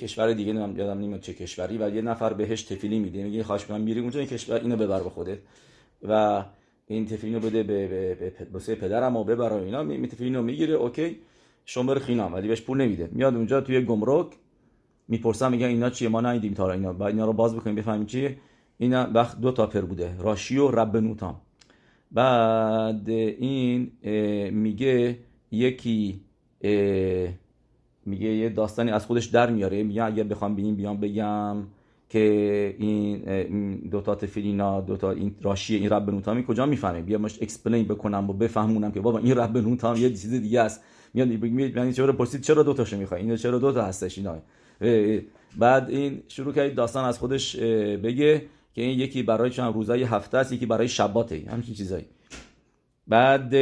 کشور 0.01 0.33
دیگه 0.33 0.53
نمی‌دونم 0.53 0.79
یادم 0.79 1.01
نمیاد 1.01 1.21
چه 1.21 1.35
کشوری 1.35 1.79
و 1.79 1.95
یه 1.95 2.03
نفر 2.03 2.33
بهش 2.33 2.63
تفیلی 2.63 2.99
میده. 2.99 3.25
میگه 3.25 3.43
خواهش 3.43 3.63
می‌کنم 3.63 3.81
میری 3.81 4.01
اونجا 4.01 4.21
این 4.21 4.29
کشور 4.29 4.61
اینو 4.61 4.77
ببر 4.77 5.03
به 5.03 5.11
خودت. 5.11 5.39
و 6.03 6.45
این 6.87 7.07
تفیلینو 7.07 7.41
بده 7.41 7.63
به 7.63 7.89
به 7.89 8.15
به 8.53 8.75
پدرم 8.75 9.17
و 9.17 9.25
ببر 9.25 9.53
اینا. 9.53 9.83
می 9.83 10.09
تفیلینو 10.09 10.43
می‌گیره 10.43 10.75
اوکی. 10.75 11.17
شمر 11.65 11.99
خینام 11.99 12.35
ولی 12.35 12.49
بهش 12.49 12.63
پول 12.63 12.81
نمیده. 12.81 13.09
میاد 13.13 13.35
اونجا 13.35 13.61
توی 13.61 13.81
گمرک 13.81 14.27
می‌پرسم 15.09 15.51
میگن 15.51 15.67
اینا 15.67 15.91
چیه؟ 15.91 16.09
ما 16.09 16.21
ندیدیم 16.21 16.55
تا 16.55 16.73
اینا. 16.73 16.93
بعد 16.93 17.09
اینا 17.09 17.27
رو 17.27 17.33
باز 17.33 17.57
بکنیم 17.57 17.77
بفهمیم 17.77 18.07
چیه. 18.07 18.37
اینا 18.79 19.11
وقت 19.15 19.41
دو 19.41 19.53
تا 19.53 19.67
پر 19.67 19.81
بوده 19.81 20.17
راشی 20.19 20.59
و 20.59 20.69
رب 20.69 20.97
نوتام 20.97 21.41
بعد 22.13 23.09
این 23.09 23.93
میگه 24.51 25.19
یکی 25.51 26.21
میگه 28.07 28.27
یه 28.27 28.49
داستانی 28.49 28.91
از 28.91 29.07
خودش 29.07 29.27
در 29.27 29.51
میاره. 29.51 29.83
میگه 29.83 30.05
اگه 30.05 30.25
بخوام 30.25 30.53
ببینیم 30.53 30.75
بیام 30.75 31.01
بگم 31.01 31.57
که 32.09 32.77
این 32.79 33.19
دوتا 33.91 34.15
תפילין 34.15 34.71
ا 34.71 34.81
دوتا 34.81 35.11
این 35.11 35.35
راشی 35.43 35.77
این 35.77 35.91
רבנו 35.91 36.11
תם 36.11 36.34
ی 36.34 36.45
کجا 36.45 36.67
می‌فهمه؟ 36.67 37.01
بیامش 37.01 37.43
explain 37.43 37.85
بکنم 37.85 38.31
و 38.31 38.33
بفهمونم 38.33 38.93
که 38.93 39.01
بابا 39.01 39.19
این 39.19 39.35
רבנו 39.35 39.59
תם 39.59 39.97
یه 39.97 40.11
چیز 40.11 40.31
دیگه 40.31 40.61
است. 40.61 40.81
میاد 41.15 41.45
یعنی 41.77 41.93
چرا 41.93 42.13
پرسید 42.13 42.41
چرا 42.41 42.63
دو 42.63 42.75
تاشو 42.75 42.97
می‌خوای؟ 42.97 43.23
این 43.23 43.37
چرا 43.37 43.59
دو 43.59 43.73
تا 43.73 43.85
هستش 43.85 44.19
اینا؟ 44.19 44.39
بعد 45.59 45.91
این 45.91 46.23
شروع 46.29 46.53
کرد 46.53 46.75
داستان 46.75 47.05
از 47.05 47.19
خودش 47.19 47.57
بگه 47.57 48.43
که 48.75 48.83
این 48.83 48.99
یکی 48.99 49.23
برای 49.23 49.51
چند 49.51 49.75
روزای 49.75 50.03
هفته 50.03 50.39
است 50.39 50.53
یکی 50.53 50.67
برای 50.67 50.89
شباته 50.89 51.43
همچین 51.51 51.75
چیزایی. 51.75 52.05
بعد 53.09 53.55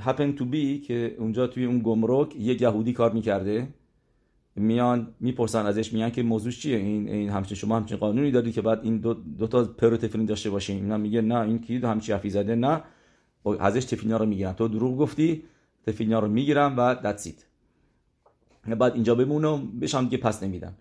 happen 0.00 0.38
to 0.38 0.42
be 0.42 0.86
که 0.86 1.16
اونجا 1.18 1.46
توی 1.46 1.64
اون 1.64 1.80
گمرک 1.84 2.36
یه 2.36 2.62
یهودی 2.62 2.92
کار 2.92 3.12
می‌کرده. 3.12 3.68
میان 4.56 5.14
می‌پرسن 5.20 5.66
ازش 5.66 5.92
میگن 5.92 6.10
که 6.10 6.22
موضوع 6.22 6.52
چیه؟ 6.52 6.76
این 6.76 7.08
این 7.08 7.28
همچین 7.30 7.56
شما 7.56 7.76
همچین 7.76 7.96
قانونی 7.96 8.30
داری 8.30 8.52
که 8.52 8.62
بعد 8.62 8.80
این 8.82 8.98
دو, 8.98 9.14
دو 9.14 9.46
تا 9.46 9.64
پر 9.64 9.96
تفلین 9.96 10.26
داشته 10.26 10.50
باشین. 10.50 10.76
اینا 10.76 10.96
میگه 10.96 11.20
نه 11.20 11.40
این 11.40 11.58
کی 11.58 11.76
همچین 11.76 12.14
حرفی 12.14 12.30
زده؟ 12.30 12.54
نه. 12.54 12.82
ازش 13.60 13.84
تفلینا 13.84 14.16
رو 14.16 14.26
می‌گیرن. 14.26 14.52
تو 14.52 14.68
دروغ 14.68 14.98
گفتی 14.98 15.42
تفلینا 15.86 16.18
رو 16.18 16.28
می‌گیرم 16.28 16.74
و 16.78 16.94
دتسیت 16.94 17.44
بعد 18.78 18.94
اینجا 18.94 19.14
بمونم 19.14 19.80
بشم 19.80 20.04
دیگه 20.04 20.18
پس 20.18 20.42
نمیدن. 20.42 20.74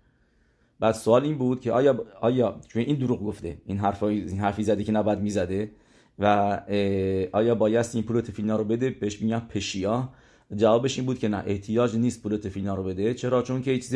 بعد 0.80 0.96
سوال 0.96 1.24
این 1.24 1.38
بود 1.38 1.62
که 1.62 1.72
آیا 1.72 2.06
آیا 2.22 2.60
چون 2.68 2.82
این 2.82 2.96
دروغ 2.96 3.24
گفته؟ 3.24 3.58
این 3.66 3.78
حرف 3.78 4.04
این 4.04 4.40
حرفی 4.40 4.64
زده 4.64 4.84
که 4.84 4.92
نباید 4.92 5.20
می‌زده؟ 5.20 5.72
و 6.20 6.60
آیا 7.32 7.56
بایست 7.56 7.96
این 7.96 8.04
پول 8.04 8.22
تفیلنا 8.22 8.56
رو 8.56 8.64
بده؟ 8.64 8.90
بهش 8.90 9.22
میگن 9.22 9.40
پشیا. 9.40 10.10
جوابش 10.56 10.98
این 10.98 11.06
بود 11.06 11.20
که 11.20 11.28
نه 11.28 11.44
احتیاج 11.46 11.96
نیست 11.96 12.24
پول 12.24 12.38
تفیلنا 12.38 12.76
رو 12.76 12.84
بده. 12.84 13.14
چرا؟ 13.14 13.42
چون 13.42 13.62
که 13.62 13.80
چیز 13.80 13.96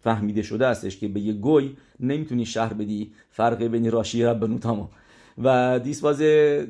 فهمیده 0.00 0.42
شده 0.42 0.66
استش 0.66 0.96
که 0.96 1.08
به 1.08 1.20
یه 1.20 1.32
گوی 1.32 1.70
نمی‌تونی 2.00 2.46
شهر 2.46 2.72
بدی 2.72 3.12
فرق 3.30 3.62
بین 3.62 3.90
راشی 3.90 4.22
و 4.22 4.34
بنوتامو 4.34 4.86
و 5.38 5.80
دیس 5.84 6.00
باز 6.00 6.20
یه 6.20 6.66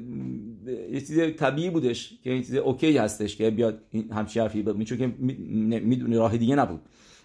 چیز 0.92 1.20
طبیعی 1.36 1.70
بودش 1.70 2.12
که 2.24 2.32
این 2.32 2.42
چیز 2.42 2.54
اوکی 2.54 2.98
هستش 2.98 3.36
که 3.36 3.50
بیاد 3.50 3.78
همچی 4.12 4.40
حرفی 4.40 4.84
چون 4.84 4.98
که 4.98 5.06
می‌دونی 5.16 6.16
راه 6.16 6.36
دیگه 6.36 6.54
نبود. 6.54 6.80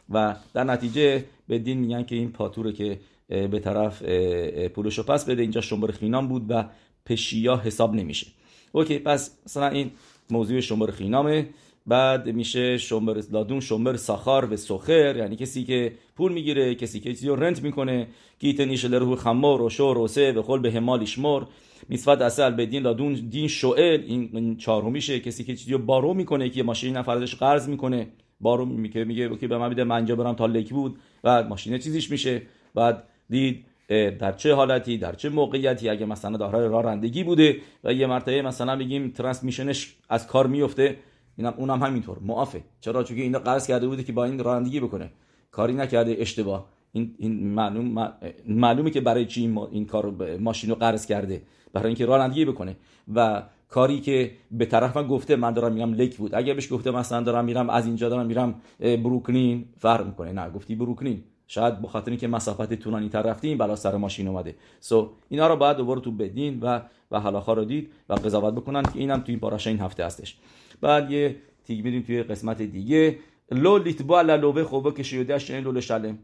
و 0.10 0.36
در 0.54 0.64
نتیجه 0.64 1.24
به 1.48 1.60
دین 1.60 1.78
میگن 1.78 2.04
که 2.04 2.16
این 2.16 2.32
پاتوره 2.32 2.72
که 2.72 3.00
به 3.28 3.60
طرف 3.60 4.04
پولشو 4.74 5.04
پس 5.04 5.26
بده. 5.26 5.42
اینجا 5.42 5.62
شمار 5.62 5.92
خینام 5.92 6.28
بود 6.28 6.46
و 6.50 6.66
پشیا 7.06 7.58
حساب 7.58 7.96
نمیشه. 7.96 8.28
اوکی 8.72 9.00
پس 9.00 9.38
مثلا 9.46 9.68
این 9.68 9.92
موضوع 10.30 10.60
شمار 10.60 10.92
خینامه 10.92 11.50
بعد 11.88 12.30
میشه 12.30 12.78
شمر 12.78 13.22
لادون 13.32 13.60
شمر 13.60 13.96
ساخار 13.96 14.54
و 14.54 14.58
سخر 14.58 15.16
یعنی 15.18 15.36
کسی 15.36 15.64
که 15.64 15.94
پول 16.16 16.32
می‌گیره 16.32 16.76
کسی 16.76 17.00
که 17.00 17.10
چیزی 17.10 17.30
رنت 17.30 17.64
می‌کنه 17.64 18.08
گیت 18.40 18.60
نیش 18.60 18.86
لرهو 18.86 19.16
خمار 19.16 19.62
و 19.62 19.70
شور 19.70 19.98
و 19.98 20.08
سه 20.08 20.32
و 20.32 20.42
خل 20.42 20.60
به 20.60 20.72
همال 20.72 21.06
شمر 21.06 21.44
میسفت 21.90 22.22
اصل 22.22 22.52
به 22.52 22.66
دین 22.66 22.84
لادون 22.84 23.14
دین 23.14 23.48
شوئل 23.48 24.02
این 24.02 24.58
چهارمیشه 24.58 25.20
کسی 25.20 25.44
که 25.44 25.56
چیزی 25.56 25.72
رو 25.72 25.78
بارو 25.78 26.14
می‌کنه 26.14 26.50
که 26.50 26.64
ماشین 26.64 26.98
نفرش 26.98 27.36
قرض 27.36 27.70
می‌کنه. 27.70 28.08
بارو 28.42 28.66
میگه 28.66 29.04
میگه 29.04 29.24
اوکی 29.24 29.48
به 29.48 29.58
من 29.58 29.70
میده 29.70 29.84
من 29.84 30.06
برم 30.06 30.34
تا 30.34 30.46
لک 30.46 30.70
بود 30.70 31.00
و 31.24 31.44
ماشین 31.44 31.78
چیزیش 31.78 32.12
میشه. 32.12 32.42
بعد 32.76 33.04
دید 33.30 33.66
در 34.20 34.32
چه 34.32 34.54
حالتی 34.54 34.98
در 34.98 35.16
چه 35.16 35.30
موقعیتی 35.30 35.90
اگه 35.90 36.06
مثلا 36.06 36.38
دارای 36.38 36.70
رانندگی 36.70 37.24
بوده 37.24 37.58
و 37.84 37.94
یه 37.94 38.08
مرتبه 38.08 38.42
مثلا 38.42 38.76
بگیم 38.76 39.10
ترانسمیشنش 39.10 39.96
از 40.10 40.28
کار 40.28 40.48
میفته 40.48 40.98
اینم 41.38 41.54
اونم 41.58 41.84
همینطور 41.84 42.18
معافه. 42.22 42.62
چرا؟ 42.82 43.04
چون 43.04 43.18
اینا 43.18 43.40
قرض 43.40 43.68
کرده 43.68 43.88
بوده 43.88 44.04
که 44.04 44.14
با 44.14 44.26
این 44.26 44.44
رانندگی 44.44 44.80
بکنه. 44.80 45.12
کاری 45.52 45.74
نکرده 45.74 46.16
اشتباه. 46.20 46.66
این, 46.92 47.16
این 47.18 47.48
معلوم 47.48 48.14
معلومه 48.48 48.90
که 48.90 49.02
برای 49.02 49.26
چی 49.26 49.42
این, 49.42 49.58
این 49.72 49.86
کار 49.86 50.38
ماشین 50.38 50.70
رو 50.70 50.76
قرض 50.76 51.06
کرده. 51.06 51.42
برای 51.74 51.88
اینکه 51.88 52.06
رانندگی 52.06 52.46
بکنه. 52.46 52.76
و 53.16 53.44
کاری 53.70 54.00
که 54.00 54.32
به 54.52 54.66
طرف 54.66 54.98
من 54.98 55.08
گفته 55.08 55.36
من 55.36 55.52
دارم 55.54 55.74
میرم 55.74 55.94
لیک 55.94 56.18
بود. 56.18 56.36
اگه 56.36 56.54
بهش 56.54 56.74
گفته 56.74 56.92
مثلا 56.92 57.22
دارم 57.22 57.46
میرم 57.46 57.70
از 57.70 57.86
اینجا 57.86 58.10
دارم 58.10 58.26
میرم 58.26 58.62
بروکلین 58.80 59.66
فرق 59.78 60.06
می‌کنه. 60.06 60.32
نه 60.32 60.50
گفتی 60.50 60.76
بروکلین. 60.76 61.24
شاید 61.52 61.82
به 61.82 61.88
خاطر 61.88 62.12
اینکه 62.12 62.28
مسافت 62.28 62.74
طولانی 62.74 63.10
تر 63.10 63.22
رفتیم 63.22 63.58
بلا 63.58 63.76
سر 63.76 63.96
ماشین 63.96 64.28
اومده. 64.28 64.56
سو 64.80 65.06
so, 65.06 65.10
اینا 65.30 65.48
رو 65.48 65.56
باید 65.56 65.78
دوباره 65.78 66.02
تو 66.02 66.12
بدین 66.12 66.60
و 66.60 66.82
و 67.12 67.20
حلاخا 67.20 67.54
رو 67.54 67.66
دید 67.66 67.92
و 68.10 68.14
قضاوت 68.14 68.54
بکنن 68.54 68.84
که 68.84 69.00
اینم 69.00 69.20
تو 69.20 69.26
این 69.28 69.40
پاراشه 69.40 69.70
این 69.70 69.80
هفته 69.80 70.06
هستش. 70.06 70.38
بعد 70.82 71.12
یه 71.12 71.36
تیگ 71.66 71.84
میریم 71.84 72.02
توی 72.02 72.24
قسمت 72.24 72.62
دیگه. 72.62 73.18
لو 73.52 73.78
لیتبا 73.78 74.22
لوه 74.22 74.64
خوبه 74.64 74.92
که 74.92 75.04
شیوده 75.04 75.40
شنین 75.40 75.64
لول 75.64 75.80
شلم 75.80 76.20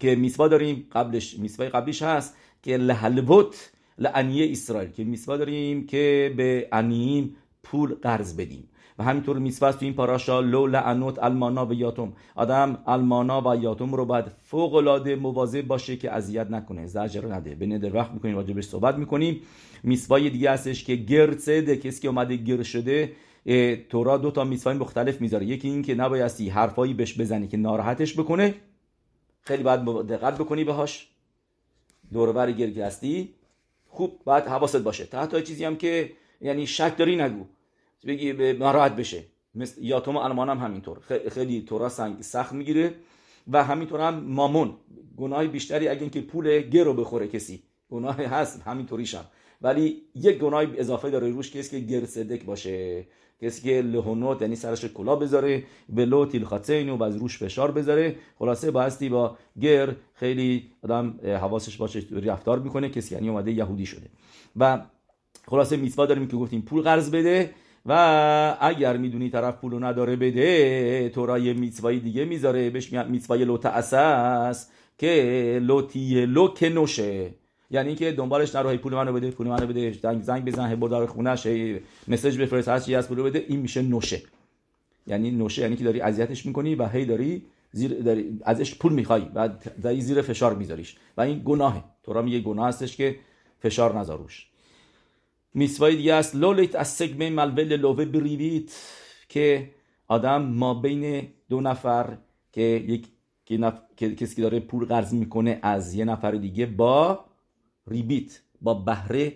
که 0.00 0.14
میسوا 0.14 0.48
داریم 0.48 0.88
قبلش 0.92 1.38
میسوای 1.38 1.68
قبلیش 1.68 2.02
هست 2.02 2.36
که 2.62 2.76
لحلبوت 2.76 3.72
لعنیه 3.98 4.50
اسرائیل. 4.50 4.90
که 4.90 5.04
میسوا 5.04 5.36
داریم 5.36 5.86
که 5.86 6.34
به 6.36 6.68
انیین 6.72 7.36
پول 7.62 7.94
قرض 7.94 8.36
بدیم. 8.36 8.68
و 8.98 9.04
همینطور 9.04 9.38
میسوست 9.38 9.78
تو 9.78 9.84
این 9.84 9.94
پاراشا 9.94 10.40
لو 10.40 10.66
لعنوت 10.66 11.22
المانا 11.22 11.66
و 11.66 11.74
یاتم 11.74 12.12
آدم 12.34 12.78
المانا 12.86 13.50
و 13.50 13.56
یاتم 13.56 13.94
رو 13.94 14.04
باید 14.04 14.24
فوق 14.42 14.74
العاده 14.74 15.16
مواظب 15.16 15.62
باشه 15.62 15.96
که 15.96 16.12
اذیت 16.12 16.50
نکنه. 16.50 16.86
زجر 16.86 17.26
نده. 17.26 17.54
به 17.54 17.66
ندر 17.66 17.94
وقت 17.94 18.10
می‌کنیم 18.10 18.36
راجبش 18.36 18.64
صحبت 18.64 18.94
می‌کنیم. 18.94 19.40
میسوای 19.82 20.30
دیگه 20.30 20.50
هستش 20.50 20.84
که 20.84 20.96
گرسده 20.96 21.76
کسی 21.76 22.02
که 22.02 22.08
اومده 22.08 22.36
گر 22.36 22.62
شده 22.62 23.12
تورا 23.88 24.16
دو 24.16 24.30
تا 24.30 24.44
میسوای 24.44 24.76
مختلف 24.76 25.20
می‌ذاره. 25.20 25.46
یکی 25.46 25.68
این 25.68 25.82
که 25.82 25.94
نبایستی 25.94 26.48
حرفایی 26.48 26.94
بهش 26.94 27.20
بزنی 27.20 27.48
که 27.48 27.56
ناراحتش 27.56 28.18
بکنه. 28.18 28.54
خیلی 29.40 29.62
باید 29.62 29.80
دقت 29.84 30.38
بکنی 30.38 30.64
باهاش. 30.64 31.08
دوربر 32.12 32.52
گرگ 32.52 32.80
هستی. 32.80 33.34
خوب 33.86 34.20
باید 34.24 34.44
حواست 34.44 34.82
باشه. 34.82 35.06
تا 35.06 35.40
چیزی 35.40 35.64
هم 35.64 35.76
که 35.76 36.12
یعنی 36.40 36.66
شک 36.66 36.96
داری 36.96 37.16
نگو. 37.16 37.44
بگی 38.06 38.32
ناراحت 38.52 38.96
بشه. 38.96 39.24
مثل 39.54 39.82
یاتوم 39.84 40.16
المان 40.16 40.48
هم 40.48 40.58
همینطور. 40.58 40.98
خیلی 41.30 41.62
تورا 41.68 41.88
سنگ 41.88 42.20
سخت 42.20 42.52
می‌گیره 42.52 42.94
و 43.52 43.64
همینطور 43.64 44.00
هم 44.00 44.14
مامون. 44.14 44.76
گناه 45.16 45.46
بیشتری 45.46 45.88
اگه 45.88 46.00
اینکه 46.00 46.20
پول 46.20 46.60
گرو 46.60 46.94
بخوره 46.94 47.28
کسی. 47.28 47.62
گناه 47.90 48.16
هست 48.16 48.62
همینطوریش 48.62 49.14
هم. 49.14 49.24
ولی 49.62 50.02
یک 50.14 50.38
گناه 50.38 50.64
اضافه 50.76 51.10
داره 51.10 51.30
روش 51.30 51.56
کسی 51.56 51.70
که 51.70 51.86
گرسدک 51.86 52.44
باشه. 52.44 53.06
کسی 53.42 53.62
که 53.62 53.82
لهونوت 53.82 54.42
یعنی 54.42 54.56
سرش 54.56 54.84
کلا 54.84 55.16
بذاره 55.16 55.62
ولو 55.96 56.26
تیلخاتین 56.26 56.90
و 56.90 57.02
از 57.02 57.16
روش 57.16 57.38
فشار 57.38 57.70
بذاره. 57.70 58.16
خلاصه 58.38 58.70
بایستی 58.70 59.08
با 59.08 59.36
گر 59.60 59.94
خیلی 60.14 60.70
آدم 60.82 61.20
حواسش 61.22 61.76
باشه 61.76 62.02
رفتار 62.22 62.58
می‌کنه. 62.58 62.88
کسی 62.88 63.14
یعنی 63.14 63.28
اومده 63.28 63.52
یهودی 63.52 63.86
شده. 63.86 64.06
و 64.56 64.82
خلاصه 65.46 65.76
میتوا 65.76 66.06
داریم 66.06 66.28
که 66.28 66.36
گفتیم 66.36 66.62
پول 66.62 66.82
قرض 66.82 67.10
بده. 67.10 67.50
و 67.86 68.56
اگر 68.60 68.96
می‌دونی 68.96 69.30
طرف 69.30 69.54
پولو 69.54 69.78
نداره 69.78 70.16
بده 70.16 71.08
تو 71.08 71.26
را 71.26 71.38
یه 71.38 71.52
میتوای 71.52 71.98
دیگه 71.98 72.24
می‌ذاره 72.24 72.70
بهش 72.70 72.92
میاد 72.92 73.08
میتوای 73.08 73.44
لو 73.44 73.58
اساس 73.64 74.68
که 74.98 75.58
لوتی 75.62 76.26
لو 76.26 76.54
که 76.54 76.68
نوشه. 76.68 77.30
یعنی 77.70 77.94
که 77.94 78.12
دنبالش 78.12 78.54
نرو 78.54 78.76
پول 78.76 78.94
منو 78.94 79.12
بده 79.12 79.30
پول 79.30 79.46
منو 79.46 79.66
بده 79.66 79.92
زنگ 79.92 80.22
زنگ 80.22 80.44
بزن 80.44 80.68
هی 80.68 80.76
بردار 80.76 81.06
خونش 81.06 81.46
هی 81.46 81.80
مسیج 82.08 82.38
بفرست 82.38 82.68
هر 82.68 82.78
چی 82.78 82.94
از 82.94 83.08
پول 83.08 83.22
بده 83.22 83.44
این 83.48 83.60
میشه 83.60 83.82
نوشه. 83.82 84.22
یعنی 85.06 85.30
نوشه 85.30 85.62
یعنی 85.62 85.76
که 85.76 85.84
داری 85.84 86.00
اذیتش 86.00 86.46
می‌کنی 86.46 86.74
و 86.74 86.88
هی 86.88 87.04
داری 87.04 87.42
زیر 87.72 88.02
داری 88.02 88.40
ازش 88.44 88.74
پول 88.74 88.92
می‌خوای 88.92 89.22
و 89.34 89.48
داری 89.82 90.00
زیر 90.00 90.22
فشار 90.22 90.54
میذاریش. 90.54 90.96
و 91.16 91.20
این 91.20 91.42
گناهه. 91.44 91.84
تو 92.02 92.12
را 92.12 92.22
میگه 92.22 92.40
گناه 92.40 92.68
هستش 92.68 92.96
که 92.96 93.16
فشار 93.58 93.98
نذاروش 93.98 94.46
میسوای 95.54 95.96
دیگه 95.96 96.14
است. 96.14 96.36
لولیت 96.36 96.74
از 96.74 96.88
سگمه 96.88 97.30
ملول 97.30 97.76
لوه 97.76 98.04
بریویت 98.04 98.72
که 99.28 99.70
آدم 100.08 100.42
ما 100.42 100.74
بین 100.74 101.28
دو 101.48 101.60
نفر 101.60 102.18
که 102.52 102.62
یک 102.62 103.08
که 103.44 103.58
نف... 103.58 103.80
کسی 103.96 104.36
که 104.36 104.42
داره 104.42 104.60
پول 104.60 104.84
قرض 104.84 105.14
می‌کنه 105.14 105.58
از 105.62 105.94
یه 105.94 106.04
نفر 106.04 106.30
دیگه 106.30 106.66
با 106.66 107.24
ریبیت 107.86 108.40
با 108.60 108.74
بهره 108.74 109.32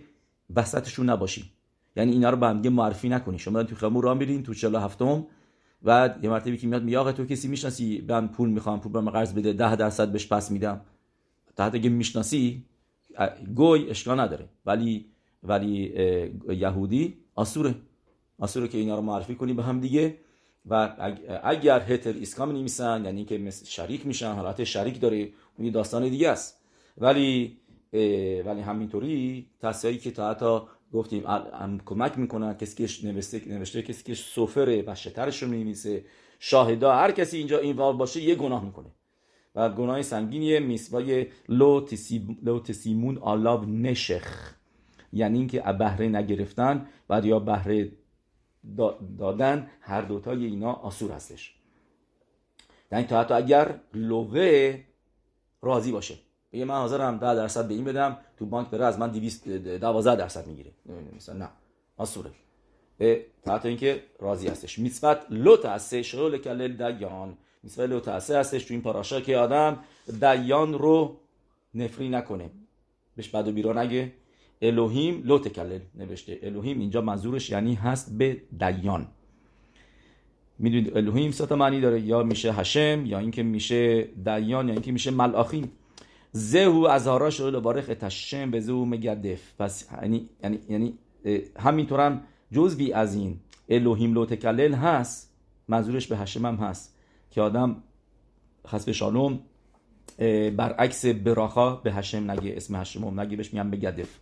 وسطشون 0.57 1.11
نباشی 1.11 1.53
یعنی 1.97 2.13
اینا 2.13 2.31
رو 2.31 2.37
به 2.37 2.47
هم 2.47 2.69
معرفی 2.69 3.09
نکنی. 3.09 3.39
شما 3.39 3.63
تو 3.63 3.77
خیابون 3.77 4.03
راه 4.03 4.19
میرین 4.19 4.43
تو 4.43 4.55
47 4.55 4.85
هفتم 4.85 5.27
و 5.83 6.15
یه 6.23 6.31
مرتبه 6.31 6.57
که 6.57 6.67
میاد 6.67 6.83
میگه 6.83 7.13
تو 7.13 7.25
کسی 7.25 7.49
می‌شناسی؟ 7.49 8.05
من 8.09 8.29
پول 8.29 8.49
می‌خوام 8.49 8.81
پول 8.81 9.03
من 9.03 9.13
قرض 9.13 9.35
بده 9.35 9.53
10 9.53 9.77
درصد 9.77 10.13
بهش 10.13 10.33
پس 10.33 10.51
میدم. 10.51 10.81
تا 11.57 11.65
اگه 11.65 11.91
می‌شناسی 11.91 12.65
گوی 13.55 13.91
اشکال 13.91 14.21
نداره. 14.21 14.49
ولی 14.67 15.07
ولی 15.43 15.93
یهودی 16.49 17.17
آسوره. 17.35 17.75
آسوره 18.39 18.69
که 18.69 18.79
اینا 18.79 18.97
رو 18.97 19.03
معرفی 19.03 19.35
کنی 19.35 19.53
به 19.53 19.63
هم 19.63 19.81
دیگه. 19.81 20.19
و 20.71 20.97
اگر 21.45 21.81
هتر 21.81 22.15
اسکام 22.21 22.53
نمیسن 22.53 23.05
یعنی 23.05 23.25
که 23.25 23.51
شریک 23.51 24.07
میشن 24.07 24.33
حالت 24.33 24.65
شریک 24.65 25.01
داره 25.01 25.29
اون 25.59 25.71
داستان 25.71 26.09
دیگه 26.09 26.29
است. 26.29 26.65
ولی 26.99 27.57
ولی 28.47 28.61
همینطوری 28.61 29.47
تصایی 29.61 29.99
که 29.99 30.11
تا 30.11 30.31
حتی 30.31 30.61
گفتیم 30.93 31.27
هم 31.27 31.81
کمک 31.87 32.19
می‌کنن 32.19 32.55
کسی 32.55 32.87
که 32.87 33.07
نوشته, 33.07 33.43
نوشته 33.49 33.83
کسی 33.83 34.05
که 34.05 34.15
سفره 34.15 34.85
و 34.87 34.95
شترش 34.95 35.43
رو 35.43 35.49
میمیسه 35.49 36.05
شاهدا 36.39 36.93
هر 36.93 37.11
کسی 37.13 37.39
اینجا 37.39 37.59
این 37.59 37.77
باشه 37.77 38.23
یه 38.23 38.35
گناه 38.35 38.65
می‌کنه. 38.65 38.91
و 39.55 39.69
گناه 39.69 40.03
سنگینیه 40.03 40.61
میسوای 40.61 41.27
لو 41.49 42.61
تسیمون 42.61 43.19
آلاو 43.19 43.65
نشخ. 43.65 44.55
یعنی 45.13 45.39
اینکه 45.39 45.61
بهره 45.61 46.09
نگرفتن 46.09 46.87
و 47.11 47.21
یا 47.25 47.39
بهره 47.39 47.93
دادن 49.19 49.71
هر 49.81 50.03
دوتای 50.03 50.45
اینا 50.45 50.73
آسور 50.73 51.13
هستش. 51.13 51.55
یعنی 52.93 53.05
تا 53.05 53.21
حتی 53.21 53.35
اگر 53.35 53.81
لوه 53.95 54.79
راضی 55.63 55.93
باشه. 55.93 56.15
بگه 56.53 56.65
من 56.65 56.75
حاضرم 56.75 57.17
10 57.17 57.35
درصد 57.35 57.69
به 57.69 57.75
این 57.75 57.85
بدم 57.85 58.19
تو 58.37 58.47
بانک 58.47 58.71
بره 58.71 58.85
از 58.85 58.99
من 58.99 59.11
212 59.11 60.17
درصد 60.17 60.47
می‌گیره. 60.47 60.71
مثلا 61.17 61.35
نه. 61.35 61.49
آسوره. 61.97 62.31
تا 63.43 63.55
حتی 63.55 63.69
اینکه 63.69 64.03
راضی 64.19 64.49
هستش. 64.49 64.79
میسبت 64.79 65.27
لوت 65.31 65.67
هسته 65.67 66.03
شغل 66.03 66.39
کلل 66.39 66.93
دیان. 66.93 67.37
میسبت 67.63 67.89
لوت 67.89 68.09
هسته 68.09 68.39
هستش 68.39 68.65
تو 68.65 68.75
این 68.75 68.83
پاراشا 68.83 69.21
که 69.21 69.37
آدم 69.37 69.79
دیان 70.21 70.73
رو 70.73 71.21
نفری 71.75 72.09
نکنه. 72.09 72.51
بهش 73.17 73.29
بد 73.29 73.49
و 73.49 73.53
بیرا 73.53 73.83
نگه. 73.83 74.13
الوهیم 74.63 75.23
لو 75.25 75.39
تکلل 75.39 75.81
نوشته. 75.95 76.39
الوهیم 76.43 76.81
اینجا 76.81 77.01
منظورش 77.01 77.51
یعنی 77.51 77.75
هست 77.75 78.19
به 78.19 78.37
دیان. 78.59 79.07
می‌دونید 80.59 80.97
الوهیم 80.97 81.31
سه 81.31 81.55
معنی 81.55 81.81
داره. 81.81 82.01
یا 82.01 82.23
میشه 82.23 82.53
هشم 82.53 83.07
یا 83.07 83.19
اینکه 83.19 83.43
میشه 83.43 84.03
دیان 84.03 84.69
یا 84.69 84.75
اینکه 84.75 84.93
میشه 84.93 85.11
ملاخیم 85.11 85.73
زهو 86.33 86.85
از 86.85 87.07
هارا 87.07 87.31
شده 87.31 87.61
بارخ 87.61 87.85
اتشم 87.89 88.51
به 88.51 88.61
زهو 88.61 88.85
مگدف 88.85 89.55
پس 89.59 89.89
یعنی 90.03 90.29
یعنی 90.43 90.59
یعنی 90.69 90.99
هم 91.91 92.23
جزوی 92.53 92.93
از 92.93 93.15
این 93.15 93.41
الوهیم 93.69 94.15
لو 94.15 94.27
تکلل 94.27 94.75
هست. 94.75 95.35
منظورش 95.69 96.07
به 96.07 96.17
هشم 96.17 96.47
هم 96.47 96.55
هست. 96.55 96.95
که 97.31 97.41
آدم 97.43 97.83
خسب 98.67 98.93
شالوم 98.93 99.41
برعکس 100.57 101.07
براخا 101.07 101.75
به 101.75 101.93
هشم 101.93 102.31
نگه 102.31 102.57
اسم 102.57 102.77
هشم 102.77 103.21
نگه 103.21 103.37
بهش 103.37 103.55
میگن 103.55 103.71
بگدف 103.71 104.19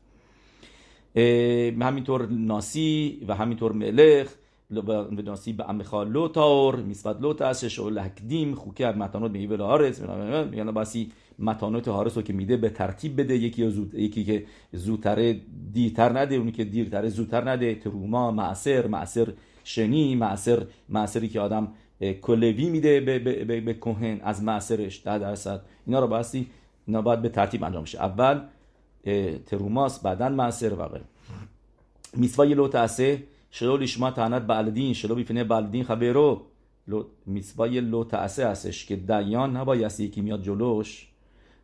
همینطور 1.17 2.27
ناسی 2.27 3.25
و 3.29 3.35
همینطور 3.35 3.73
ملخ 3.73 4.29
و 4.71 5.05
ناسی 5.25 5.53
به 5.53 5.71
امخا 5.71 6.03
لوتار 6.03 6.77
میسبت 6.77 7.21
لوت 7.21 7.43
ازش 7.43 7.79
و 7.79 7.91
لکدیم 7.91 8.55
خوکه 8.55 8.87
متانات 8.87 9.33
به 9.33 9.39
ایول 9.39 9.61
هارس 9.61 10.01
میگن 10.51 10.71
باسی 10.71 11.13
متانات 11.39 11.89
هارس 11.89 12.17
رو 12.17 12.23
که 12.23 12.33
میده 12.33 12.57
به 12.57 12.71
ترتیب 12.71 13.21
بده. 13.21 13.37
یکی 13.37 13.71
زود 13.71 13.95
یکی 13.95 14.25
که 14.25 14.45
زودتره 14.73 15.41
دیرتر 15.73 16.19
نده 16.19 16.35
اونی 16.35 16.53
که 16.53 16.65
دیرتره 16.65 17.09
زودتر 17.09 17.51
نده. 17.51 17.75
تروما 17.75 18.31
معصر 18.31 18.87
معصر 18.87 19.33
شنی 19.65 20.15
معصر 20.15 20.63
معصری 20.89 21.29
که 21.29 21.41
آدم 21.41 21.69
کلوی 22.23 22.71
میده 22.71 23.01
به, 23.01 23.19
به, 23.19 23.45
به, 23.45 23.61
به 23.61 23.75
کوهن 23.75 24.21
از 24.23 24.43
معصرش 24.43 25.03
ده 25.05 25.19
درصد. 25.19 25.63
اینا 25.87 26.01
رو 26.01 26.07
باسی 26.07 26.47
اینا 26.87 27.03
باید 27.03 27.23
به 27.23 27.29
ترتیب 27.29 27.65
انجام 27.65 27.85
شه 27.85 28.03
اول 28.03 28.41
تروماس 29.47 30.03
بعدن 30.03 30.33
معصر 30.33 30.75
و 30.75 30.89
غیره 30.89 31.05
میسوای 32.17 32.55
لو 32.55 32.69
تاسه 32.69 33.23
شلو 33.51 33.77
لیشما 33.77 34.11
تعنت 34.11 34.43
بعلدین 34.43 34.93
شلو 34.93 35.15
بیفنه 35.15 35.45
بعلدین 35.45 35.85
خبرو 35.85 36.43
میسوای 37.27 37.81
لو 37.81 38.05
تاسه 38.05 38.49
هستش 38.49 38.87
که 38.87 38.97
دیان 38.97 39.57
نبایستی 39.57 40.05
یکی 40.05 40.21
میاد 40.21 40.43
جلوش 40.43 41.09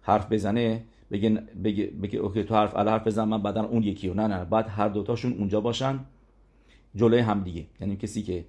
حرف 0.02 0.32
بزنه 0.32 0.84
بگه 1.10 1.30
بگه, 1.64 1.86
بگه 1.86 2.18
اوکی 2.18 2.44
تو 2.44 2.54
حرف 2.54 2.76
حرف 2.76 3.06
بزن 3.06 3.24
من 3.24 3.42
بعدا 3.42 3.64
اون 3.64 3.82
یکی 3.82 4.08
رو. 4.08 4.14
نه 4.14 4.26
نه 4.26 4.44
بعد 4.44 4.68
هر 4.68 4.88
دوتاشون 4.88 5.32
اونجا 5.32 5.60
باشن 5.60 6.00
جلوی 6.94 7.20
هم 7.20 7.42
دیگه. 7.42 7.66
یعنی 7.80 7.96
کسی 7.96 8.22
که 8.22 8.44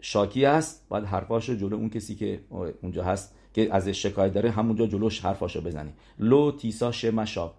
شاکی 0.00 0.44
هست 0.44 0.86
بعد 0.90 1.04
حرفاشو 1.04 1.54
جلو 1.54 1.76
اون 1.76 1.90
کسی 1.90 2.14
که 2.14 2.40
اونجا 2.82 3.04
هست 3.04 3.34
که 3.54 3.74
از 3.74 3.88
شکایت 3.88 4.32
داره 4.32 4.50
همونجا 4.50 4.86
جلوش 4.86 5.20
حرفاشو 5.20 5.60
بزنی 5.60 5.92
لو 6.18 6.52
تیسا 6.52 6.92
شمشاب 6.92 7.54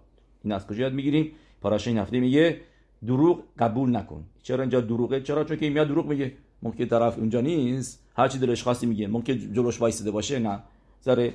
این 0.48 0.56
از 0.56 0.68
کجا 0.68 0.82
یاد 0.82 0.94
می‌گیریم؟ 0.94 1.32
پاراشه 1.62 1.92
این 1.92 2.20
میگه 2.20 2.62
دروغ 3.08 3.44
قبول 3.60 3.96
نکن. 3.96 4.24
چرا 4.44 4.62
اینجا 4.62 4.82
دروغه؟ 4.82 5.22
چرا؟ 5.22 5.44
چون 5.44 5.58
که 5.58 5.70
میاد 5.70 5.88
دروغ 5.88 6.06
میگه. 6.06 6.32
ممکن 6.64 6.86
طرف 6.86 7.18
اونجا 7.18 7.42
نیست. 7.42 8.04
هر 8.16 8.28
چی 8.28 8.40
دلش 8.40 8.64
خواستی 8.64 8.86
میگه. 8.86 9.08
ممکن 9.08 9.54
جلوش 9.54 9.82
وایساده 9.82 10.12
باشه. 10.12 10.40
نه. 10.40 10.60
ذره 11.06 11.34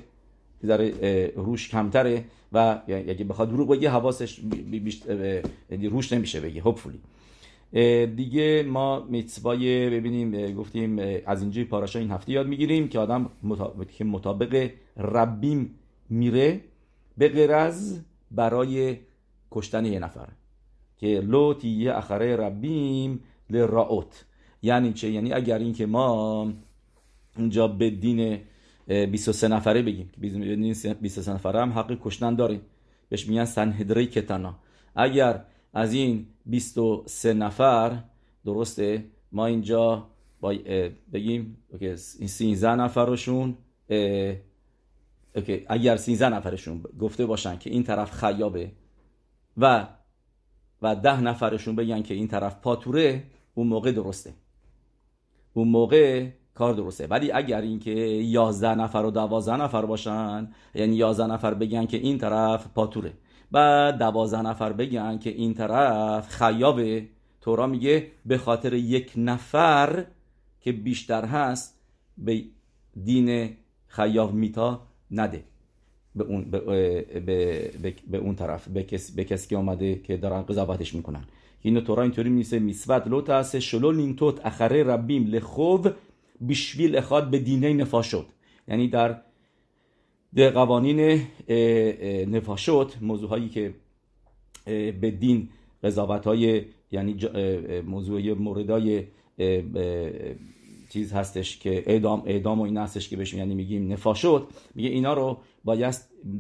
ذره 0.67 1.33
روش 1.37 1.69
کمتره 1.69 2.25
و 2.53 2.81
اگه 2.89 3.25
بخواد 3.25 3.49
دروغ 3.49 3.69
بگه 3.69 3.91
حواسش 3.91 4.41
یعنی 5.71 5.89
روش 5.89 6.13
نمیشه 6.13 6.41
بگه. 6.41 6.61
هوپفولی 6.61 7.01
دیگه 8.17 8.65
ما 8.69 9.01
میتسوای 9.01 9.91
ببینیم 9.91 10.55
گفتیم 10.55 10.99
از 11.27 11.43
اینجای 11.43 11.65
پاراشا 11.65 11.99
این 11.99 12.11
هفته 12.11 12.33
یاد 12.33 12.47
می‌گیریم 12.47 12.89
که 12.89 12.99
آدم 12.99 13.31
مطابق 14.05 14.71
ربیم 14.97 15.75
میره. 16.11 16.61
به 17.19 17.29
غیر 17.29 17.53
از 17.53 18.01
برای 18.35 18.97
کشتن 19.51 19.85
یه 19.85 19.99
نفر. 19.99 20.29
که 20.97 21.07
لوتی 21.07 21.69
یه 21.69 21.97
اخره 21.97 22.37
ربیم 22.37 23.21
لراوت 23.51 24.25
یعنی 24.63 24.93
چه؟ 24.93 25.11
یعنی 25.11 25.33
اگر 25.33 25.59
این 25.59 25.73
که 25.73 25.87
ما 25.87 26.53
اونجا 27.37 27.69
به 27.69 27.91
دین 27.91 28.39
23 28.87 29.49
نفره 29.49 29.83
بگیم. 29.83 30.11
که 30.15 30.21
23 30.95 31.33
نفره 31.33 31.61
هم 31.61 31.73
حق 31.73 31.99
کشتن 32.03 32.35
داریم. 32.35 32.61
بهش 33.09 33.29
میگن 33.29 33.45
سنهدری 33.45 34.07
کتانا 34.07 34.55
اگر 34.95 35.45
از 35.75 35.93
این 35.95 36.27
23 36.47 37.35
نفر 37.35 37.99
درسته؟ 38.45 39.05
ما 39.33 39.47
اینجا 39.47 40.07
بگیم 41.13 41.57
این 42.19 42.29
13 42.29 42.75
نفرشون 42.75 43.57
اوکی 45.37 45.65
اگر 45.69 45.97
13 45.97 46.29
نفرشون 46.29 46.83
گفته 47.01 47.27
باشن 47.27 47.59
که 47.59 47.71
این 47.71 47.83
طرف 47.83 48.11
خیابه 48.11 48.73
و 49.57 49.87
و 50.83 50.97
ده 50.97 51.21
نفرشون 51.21 51.77
بگن 51.77 52.03
که 52.03 52.15
این 52.15 52.29
طرف 52.29 52.57
پاتوره 52.61 53.25
اون 53.55 53.67
موقع 53.67 53.93
درسته. 53.93 54.35
اون 55.53 55.69
موقع 55.69 56.29
کار 56.55 56.75
درسته. 56.75 57.07
ولی 57.07 57.33
اگر 57.33 57.61
اینکه 57.61 57.91
11 57.91 58.75
نفر 58.75 58.99
و 58.99 59.11
12 59.11 59.57
نفر 59.57 59.87
باشن 59.87 60.49
یعنی 60.75 60.97
11 60.97 61.27
نفر 61.27 61.55
بگن 61.55 61.87
که 61.87 61.97
این 61.97 62.19
طرف 62.19 62.67
پاتوره 62.75 63.13
بعد 63.51 63.99
12 63.99 64.43
نفر 64.43 64.73
بگن 64.73 65.19
که 65.19 65.31
این 65.31 65.55
طرف 65.55 66.29
خیابه 66.29 67.09
تورا 67.41 67.67
میگه 67.67 68.11
به 68.27 68.39
خاطر 68.39 68.75
یک 68.75 69.13
نفر 69.17 70.07
که 70.61 70.73
بیشتر 70.73 71.25
هست 71.25 71.81
به 72.19 72.45
دین 73.05 73.57
خیاب 73.87 74.33
میتا 74.33 74.81
نده. 75.13 75.45
به 76.17 76.25
اون, 76.25 76.45
به, 76.45 76.59
به, 77.21 77.95
به, 78.11 78.19
اون 78.19 78.35
طرف 78.35 78.69
به, 78.69 78.83
کس، 78.83 79.11
به 79.11 79.25
کسی 79.25 79.49
که 79.49 79.57
آمده 79.57 79.95
که 79.95 80.17
دارن 80.17 80.43
قضاوتش 80.43 80.95
می‌کنن. 80.95 81.25
اینو 81.63 81.81
تورا 81.81 82.03
اینطوری 82.03 82.31
میسه 82.31 82.59
میسوت 82.59 83.07
لو 83.07 83.21
تاسه 83.21 83.61
شلو 83.61 83.93
نینتوت 83.93 84.47
اخره 84.47 84.83
ربیم 84.83 85.27
لخوب 85.27 85.89
بیشویل 86.41 86.97
اخاد 86.97 87.31
به 87.31 87.39
دینه 87.39 87.73
نفاشد 87.73 88.27
یعنی 88.69 88.89
در 88.89 89.21
در 90.35 90.51
قوانین 90.51 91.23
نفاشت 92.29 93.03
موضوع 93.03 93.29
هایی 93.29 93.49
که 93.49 93.75
به 95.01 95.11
دین 95.21 95.49
قضاوت 95.83 96.25
های 96.25 96.65
یعنی 96.93 97.17
موضوع 97.87 98.33
موردای 98.33 99.05
چیز 100.93 101.13
هستش 101.13 101.59
که 101.59 101.83
اعدام 101.87 102.23
اعدام 102.27 102.61
و 102.61 102.63
این 102.63 102.77
هستش 102.77 103.09
که 103.09 103.17
بهش 103.17 103.35
یعنی 103.35 103.55
میگیم 103.55 103.93
نفاشت 103.93 104.27
میگه 104.75 104.89
اینا 104.89 105.15
رو 105.15 105.39
باید 105.65 105.95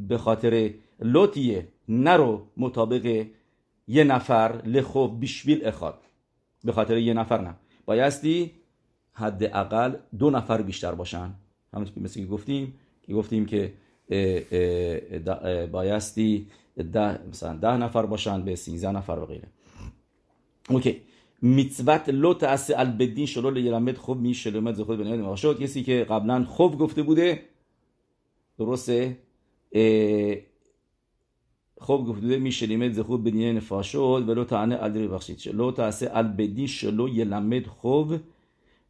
به 0.09 0.19
خاطر 0.19 0.71
لوتیه 1.01 1.69
نرو 1.89 2.47
مطابق 2.57 3.27
یه 3.89 4.05
نفر 4.05 4.63
لخوب 4.67 5.21
بیشویل 5.21 5.67
اخاد 5.67 5.99
به 6.65 6.73
خاطر 6.73 6.97
یه 6.97 7.15
نفر 7.15 7.41
نه. 7.41 7.55
بایستی 7.87 8.51
حداقل 9.13 9.97
دو 10.19 10.31
نفر 10.31 10.63
بیشتر 10.63 10.95
باشن. 10.95 11.35
همونطور 11.75 11.95
که 11.95 12.01
مثل 12.01 12.21
که 12.21 12.27
گفتیم 12.27 12.75
که 13.03 13.13
گفتیم 13.13 13.47
که 13.47 13.73
بایستی 15.73 16.47
ده 16.93 17.29
مثلا 17.29 17.57
ده 17.57 17.77
نفر 17.77 18.07
باشن 18.07 18.43
به 18.43 18.57
سینزده 18.57 18.93
نفر 18.93 19.13
و 19.13 19.27
غیره. 19.27 19.49
اوکی. 20.69 21.01
میتوت 21.43 22.09
لو 22.09 22.35
تأسه 22.35 22.79
البدین 22.79 23.27
شلو 23.27 23.51
لیرمد 23.51 23.97
خوب 23.97 24.21
می 24.21 24.35
شلومت 24.35 24.83
خود 24.83 24.99
بنیاد 24.99 25.37
شد 25.37 25.59
کسی 25.63 25.83
که 25.83 26.07
قبلا 26.11 26.45
خوب 26.45 26.79
گفته 26.79 27.03
بوده 27.03 27.43
درسته 28.59 29.19
خوب 31.79 32.07
گفته 32.09 32.21
بوده 32.21 32.39
می 32.39 32.53
شلیمت 32.53 32.93
زخود 32.93 33.25
بدین 33.25 33.57
نفاشد 33.57 34.25
ولو 34.29 34.45
تعنه 34.45 34.79
الدری 34.83 35.09
بخشید 35.09 35.49
لو 35.55 35.73
تأسه 35.73 36.11
البدین 36.15 36.67
شلو 36.67 37.09
یلمد 37.09 37.67
خوب 37.67 38.15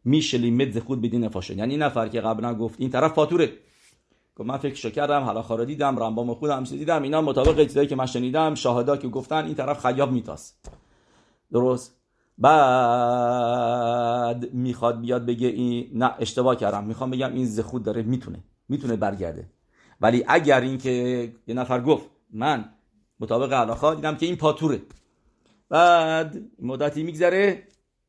میشلیمت 0.05 0.71
زخود 0.71 1.03
بدین 1.03 1.25
نفاشد 1.25 1.59
یعنی 1.59 1.77
نفر 1.77 2.09
که 2.09 2.21
قبلا 2.21 2.55
گفت 2.55 2.81
این 2.81 2.91
طرف 2.91 3.13
فاتوره 3.13 3.53
که 4.37 4.45
من 4.45 4.57
فکر 4.57 4.91
کردم 4.91 5.21
حالا 5.21 5.43
خارا 5.43 5.65
دیدم 5.65 5.99
رمبام 5.99 6.35
خودم 6.35 6.65
دیدم 6.65 7.03
اینا 7.03 7.21
مطابق 7.21 7.63
چیزایی 7.63 7.89
که 7.89 7.97
من 7.97 8.07
شنیدم 8.07 8.55
شاهدا 8.55 8.97
که 8.97 9.09
گفتن 9.09 9.45
این 9.45 9.55
طرف 9.55 9.87
خیاب 9.87 10.13
میتاس 10.13 10.55
درست 11.53 12.02
بعد 12.39 13.75
می‌خواد 14.53 15.01
بیاد 15.01 15.27
بگه 15.27 15.49
این 15.49 15.91
نه 15.95 16.15
اشتباه 16.19 16.57
کردم. 16.57 16.85
می‌خوام 16.85 17.11
بگم 17.11 17.35
این 17.35 17.47
زخود 17.47 17.83
داره 17.83 18.03
می‌تونه 18.03 18.45
می‌تونه 18.69 18.97
برگرده. 18.97 19.51
ولی 20.01 20.25
اگر 20.29 20.61
این 20.61 20.79
که 20.79 20.93
یه 21.47 21.55
نفر 21.55 21.81
گفت 21.81 22.07
من 22.31 22.65
مطابق 23.21 23.53
علاقه 23.53 23.95
دیدم 23.95 24.17
که 24.17 24.27
این 24.27 24.37
پاتوره. 24.37 24.83
بعد 25.69 26.39
مدتی 26.63 27.03
میگذره 27.03 27.63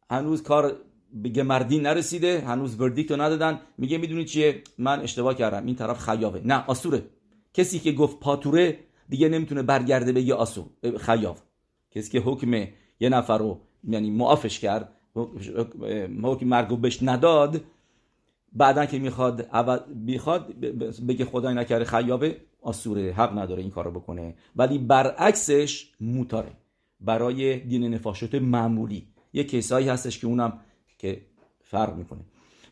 هنوز 0.10 0.44
کار 0.44 0.76
به 1.14 1.44
مردی 1.44 1.80
نرسیده 1.80 2.42
هنوز 2.42 2.82
وردیکت 2.82 3.12
رو 3.12 3.22
ندادن. 3.22 3.60
میگه 3.78 3.98
می‌دونی 3.98 4.26
چیه؟ 4.26 4.62
من 4.78 5.02
اشتباه 5.02 5.34
کردم. 5.34 5.66
این 5.66 5.76
طرف 5.76 6.00
خیابه. 6.00 6.42
نه 6.46 6.64
آسوره. 6.68 7.04
کسی 7.54 7.80
که 7.80 7.92
گفت 7.92 8.20
پاتوره 8.20 8.80
دیگه 9.10 9.30
نمی‌تونه 9.30 9.62
برگرده 9.62 10.12
بگه 10.12 10.34
آسو 10.34 10.70
خیاب. 11.00 11.38
کسی 11.92 12.12
که 12.12 12.20
حکم 12.20 12.54
یه 13.00 13.10
نفر 13.10 13.38
رو 13.38 13.62
یعنی 13.88 14.12
معافش 14.12 14.60
کرد 14.60 14.90
حکم 16.24 16.46
مرگو 16.48 16.78
بهش 16.78 17.00
نداد 17.04 17.62
بعدا 18.54 18.86
که 18.86 19.00
می‌خواد 19.00 19.48
بیخواد 19.96 20.60
بگه 21.08 21.26
خدای 21.26 21.56
نکرده 21.56 21.86
خیابه 21.86 22.38
آسوره 22.62 23.14
حق 23.14 23.40
نداره 23.40 23.62
این 23.62 23.72
کارو 23.72 23.92
بکنه. 23.92 24.36
ولی 24.56 24.78
برعکسش 24.78 25.92
موتاره. 26.02 26.52
برای 27.02 27.60
دین 27.60 27.94
نفاشت 27.94 28.36
معمولی. 28.36 29.08
یه 29.34 29.44
کیسایی 29.44 29.90
هستش 29.90 30.20
که 30.20 30.28
اونم 30.28 30.60
که 30.98 31.22
فرق 31.62 31.96
می‌کنه. 31.96 32.20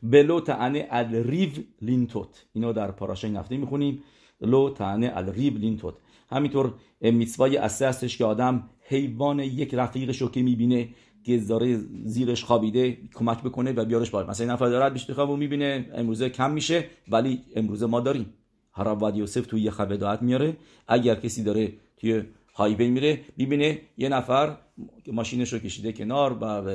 بلو 0.04 0.39
تعنه 0.39 0.88
الریو 0.89 1.50
لینتوت. 1.82 2.45
اینو 2.54 2.74
در 2.74 2.91
پاراشای 2.91 3.32
نفتی 3.32 3.58
می‌خونیم. 3.58 4.04
لو 4.41 4.69
تعنه 4.69 5.12
الریو 5.15 5.58
لینتوت. 5.58 5.93
همینطور 6.30 6.74
میسوای 7.02 7.58
اسه 7.58 7.88
هستش 7.88 8.17
که 8.17 8.26
آدم 8.26 8.69
حیوان 8.82 9.39
یک 9.39 9.74
رفیقش 9.74 10.22
رو 10.22 10.30
که 10.30 10.41
می‌بینه 10.41 10.89
که 11.24 11.38
داره 11.38 11.78
زیرش 12.06 12.44
خوابیده 12.44 12.98
کمک 13.13 13.44
بکنه 13.44 13.72
و 13.72 13.86
بیارش 13.86 14.10
بالا. 14.10 14.28
مثلا 14.28 14.54
نفر 14.54 14.70
دارد 14.70 14.94
بیشتر 14.94 15.13
خواب 15.13 15.38
می‌بینه 15.38 15.89
امروزه 15.94 16.30
کم 16.30 16.52
میشه 16.52 16.86
ولی 17.08 17.41
امروزه 17.56 17.86
ما 17.86 18.00
داریم. 18.00 18.34
وادی 18.78 19.20
یوسف 19.20 19.48
توی 19.48 19.62
یه 19.62 19.72
خبر 19.72 19.96
دعات 19.96 20.22
میاره 20.22 20.58
اگر 20.88 21.15
کسی 21.15 21.44
داره 21.44 21.74
توی 21.98 22.24
هایوی 22.54 22.89
میره 22.89 23.22
ببینه 23.39 23.82
یه 23.98 24.10
نفر 24.10 24.58
ماشینش 25.08 25.54
رو 25.54 25.60
کشیده 25.60 25.91
کنار 25.91 26.38
و 26.41 26.72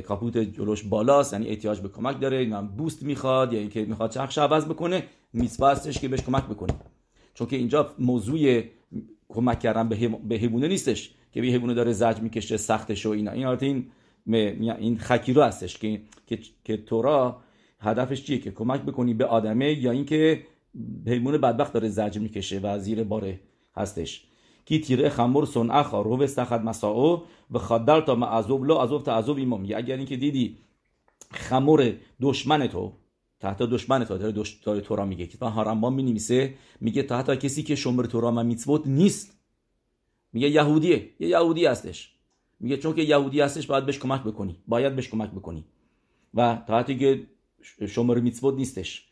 کاپوت 0.00 0.38
جلوش 0.38 0.82
بالاست. 0.82 1.32
یعنی 1.32 1.48
احتیاج 1.48 1.80
به 1.80 1.88
کمک 1.88 2.20
داره 2.20 2.46
من 2.46 2.68
بوست 2.68 3.02
می‌خواد 3.02 3.52
یا 3.52 3.60
اینکه 3.60 3.84
می‌خواد 3.84 4.10
چرخش 4.10 4.38
عوض 4.38 4.64
بکنه 4.64 5.04
میسوا 5.32 5.74
که 5.74 6.08
بهش 6.08 6.20
کمک 6.20 6.44
بکنه. 6.44 6.72
چون 7.34 7.46
که 7.46 7.56
اینجا 7.56 7.94
موضوع 7.98 8.62
کمک 9.28 9.60
کردن 9.60 9.88
به 10.28 10.36
حیوانه 10.36 10.68
نیستش. 10.68 11.14
که 11.32 11.40
حیوانه 11.40 11.74
داره 11.74 11.92
زج 11.92 12.20
می‌کشه 12.20 12.56
سختش 12.56 13.06
و 13.06 13.10
اینا. 13.10 13.30
این 13.30 13.46
البته 13.46 13.66
این 13.66 13.90
این 14.70 14.98
خکیرو 14.98 15.42
هستش 15.42 15.78
که 15.78 16.02
که, 16.26 16.38
که 16.64 16.76
تورا 16.76 17.40
هدفش 17.80 18.24
چیه؟ 18.24 18.38
که 18.38 18.50
کمک 18.50 18.80
بکنی 18.80 19.14
به 19.14 19.24
آدمه 19.24 19.72
یا 19.72 19.90
اینکه 19.90 20.42
حیوان 21.06 21.38
بدبخت 21.38 21.72
داره 21.72 21.88
زج 21.88 22.18
می‌کشه 22.18 22.58
و 22.58 22.78
زیر 22.78 23.04
باره 23.04 23.40
هستش. 23.76 24.24
کی 24.64 24.80
تیره 24.80 25.08
خمور 25.08 25.46
سن 25.46 25.70
اخا 25.70 26.02
رو 26.02 26.22
استخد 26.22 26.64
مساو 26.64 27.22
و 27.50 27.58
خدل 27.58 28.00
تا 28.00 28.14
معذوب 28.14 28.64
لو 28.64 28.74
عذوب 28.74 29.02
تعذوب 29.02 29.36
ایمام. 29.36 29.62
اگر 29.62 29.96
اینکه 29.96 30.16
دیدی 30.16 30.58
خمور 31.30 31.92
دشمن 32.20 32.66
تو 32.66 32.92
تحت 33.40 33.58
دشمن 33.62 34.04
تو 34.04 34.18
داره 34.18 34.42
داره 34.64 34.80
تورا 34.80 35.04
میگه. 35.04 35.26
که 35.26 35.44
هارمبا 35.44 35.90
می 35.90 36.02
نویسه 36.02 36.54
میگه 36.80 37.02
تحت 37.02 37.40
کسی 37.40 37.62
که 37.62 37.74
شمر 37.74 38.04
تورا 38.04 38.32
و 38.32 38.42
میتوت 38.42 38.86
نیست. 38.86 39.41
میگه 40.32 40.48
یهودیه. 40.48 41.08
یه 41.20 41.28
یهودی 41.28 41.66
هستش. 41.66 42.12
میگه 42.60 42.76
چون 42.76 42.94
که 42.94 43.02
یهودی 43.02 43.40
هستش 43.40 43.66
باید 43.66 43.86
بهش 43.86 43.98
کمک 43.98 44.22
بکنی. 44.22 44.56
باید 44.66 44.96
بهش 44.96 45.08
کمک 45.08 45.30
بکنی. 45.30 45.64
و 46.34 46.62
تحت 46.68 46.98
که 46.98 47.22
شمر 47.88 48.20
میتوت 48.20 48.54
نیستش. 48.54 49.08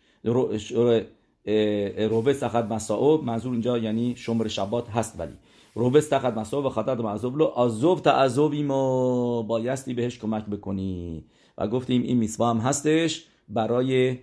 روبه 2.09 2.33
سخت 2.33 2.57
مساو 2.57 3.23
منظور 3.23 3.53
اینجا 3.53 3.79
یعنی 3.79 4.17
شمر 4.17 4.49
شبات 4.49 4.91
هست 4.91 5.21
ولی. 5.21 5.33
روبه 5.75 6.01
سخت 6.01 6.25
مساو 6.25 6.67
و 6.67 6.69
خطر 6.69 6.95
معذوب 6.95 7.37
لو 7.37 7.45
عذوب 7.45 8.01
تعذوبی 8.01 8.63
ما 8.63 9.43
بایستی 9.43 9.95
بهش 9.95 10.19
کمک 10.19 10.47
بکنی. 10.47 11.25
و 11.59 11.69
گفتیم 11.69 12.03
این 12.03 12.17
میسوا 12.17 12.51
هم 12.51 12.59
هستش 12.59 13.27
برای 13.49 14.19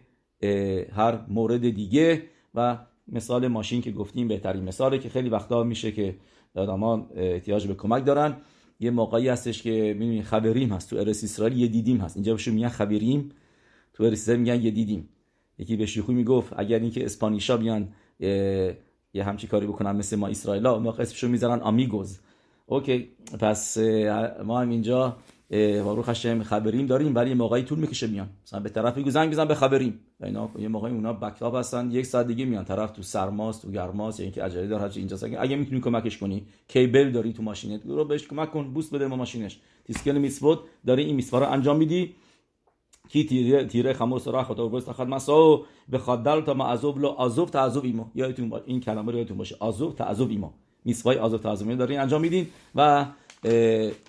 هر 0.96 1.20
مورد 1.28 1.70
دیگه. 1.70 2.24
و 2.56 2.78
مثال 3.08 3.48
ماشین 3.48 3.82
که 3.82 3.92
گفتیم 3.92 4.28
بهترین 4.28 4.64
مثاله 4.64 5.00
که 5.00 5.10
خیلی 5.10 5.30
وقتا 5.30 5.64
میشه 5.64 5.92
که 5.92 6.16
آدما 6.58 7.08
احتیاج 7.16 7.68
به 7.68 7.74
کمک 7.74 8.06
دارن. 8.06 8.36
یه 8.80 8.92
موقعی 8.92 9.28
هستش 9.28 9.62
که 9.62 9.72
می‌بینید 9.72 10.24
خبریم 10.24 10.70
هست. 10.70 10.90
تو 10.90 10.96
ارس 10.96 11.24
اسرائیل 11.24 11.58
یه 11.58 11.68
دیدیم 11.68 11.98
هست. 11.98 12.18
اینجا 12.18 12.34
بشه 12.34 12.52
میگن 12.52 12.70
خبریم. 12.70 13.32
تو 13.94 14.04
ارس 14.04 14.30
میگن 14.30 14.62
یه 14.62 14.72
دیدیم. 14.72 15.10
یکی 15.58 15.76
به 15.76 15.86
شیخوی 15.86 16.16
می‌گفت 16.16 16.54
اگر 16.58 16.80
اینکه 16.80 17.06
اسپانیشا 17.06 17.58
بیان 17.58 17.88
یه 19.14 19.24
همچی 19.24 19.48
کاری 19.48 19.68
بکنن 19.68 19.96
مثل 19.96 20.16
ما 20.16 20.28
اسرائیلا 20.28 20.80
ما 20.80 20.92
اسمشو 20.92 21.28
می‌ذارن 21.28 21.60
آمیگوز. 21.60 22.20
اوکی. 22.66 23.10
پس 23.40 23.78
ما 24.44 24.62
هم 24.62 24.70
اینجا 24.70 25.18
واروخ 25.52 26.10
هشم 26.10 26.44
خبریم 26.44 26.86
داریم 26.86 27.16
ولی 27.16 27.34
موقعی 27.34 27.64
طول 27.64 27.80
می‌کشه 27.80 28.08
میان 28.08 28.30
مثلا 28.46 28.60
به 28.60 28.70
طرف 28.70 28.98
میگو 28.98 29.10
زنگ 29.10 29.32
بزن 29.32 29.46
به 29.46 29.56
خبریم 29.56 30.00
اینا 30.24 30.50
یه 30.60 30.68
موقعی 30.68 30.92
اونا 30.92 31.14
بکاپ 31.14 31.56
هستن 31.56 31.92
یک 31.92 32.06
ساعت 32.06 32.28
دیگه 32.28 32.46
میان 32.46 32.66
طرف 32.66 32.92
تو 32.92 33.02
سرماست 33.02 33.62
تو 33.62 33.72
گرماست 33.72 34.20
یا 34.20 34.24
اینکه 34.24 34.44
عجله 34.44 34.68
داره 34.68 34.92
اینجا 34.96 35.18
اگه 35.40 35.56
می‌تونی 35.56 35.82
کمکش 35.82 36.18
کنی 36.18 36.46
کیبل 36.68 37.12
داری 37.12 37.34
تو 37.34 37.44
ماشینت 37.44 37.82
رو 37.86 38.06
بهش 38.06 38.28
کمک 38.28 38.52
کن 38.52 38.74
بوست 38.74 38.96
بده 38.96 39.08
ما 39.08 39.16
ماشینش 39.16 39.60
دیسکل 39.86 40.18
میسوت 40.18 40.60
داری 40.86 41.04
این 41.04 41.16
میسوا 41.16 41.40
رو 41.40 41.50
انجام 41.50 41.78
میدی 41.78 42.16
کی 43.10 43.24
تیره 43.24 43.66
تیره 43.66 43.94
خمر 43.94 44.20
سرا 44.20 44.44
خدا 44.44 44.70
و 44.70 44.80
خد 44.80 45.08
مسا 45.08 45.62
به 45.90 45.98
خدل 45.98 46.42
تا 46.42 46.54
معذوب 46.54 47.00
لو 47.00 47.08
عذوب 47.08 47.50
تعذوب 47.50 47.86
ایما 47.86 48.12
یادتون 48.16 48.50
باشه 48.50 48.64
این 48.68 48.80
کلمه 48.80 49.12
رو 49.12 49.18
یادتون 49.18 49.38
باشه 49.38 49.58
عذوب 49.62 49.96
تعذوب 49.96 50.30
ایما 50.30 50.54
میسوای 50.86 51.18
عذوب 51.18 51.42
تعذوب 51.42 51.76
دارین 51.76 52.00
انجام 52.00 52.22
میدین 52.22 52.48
و 52.76 53.06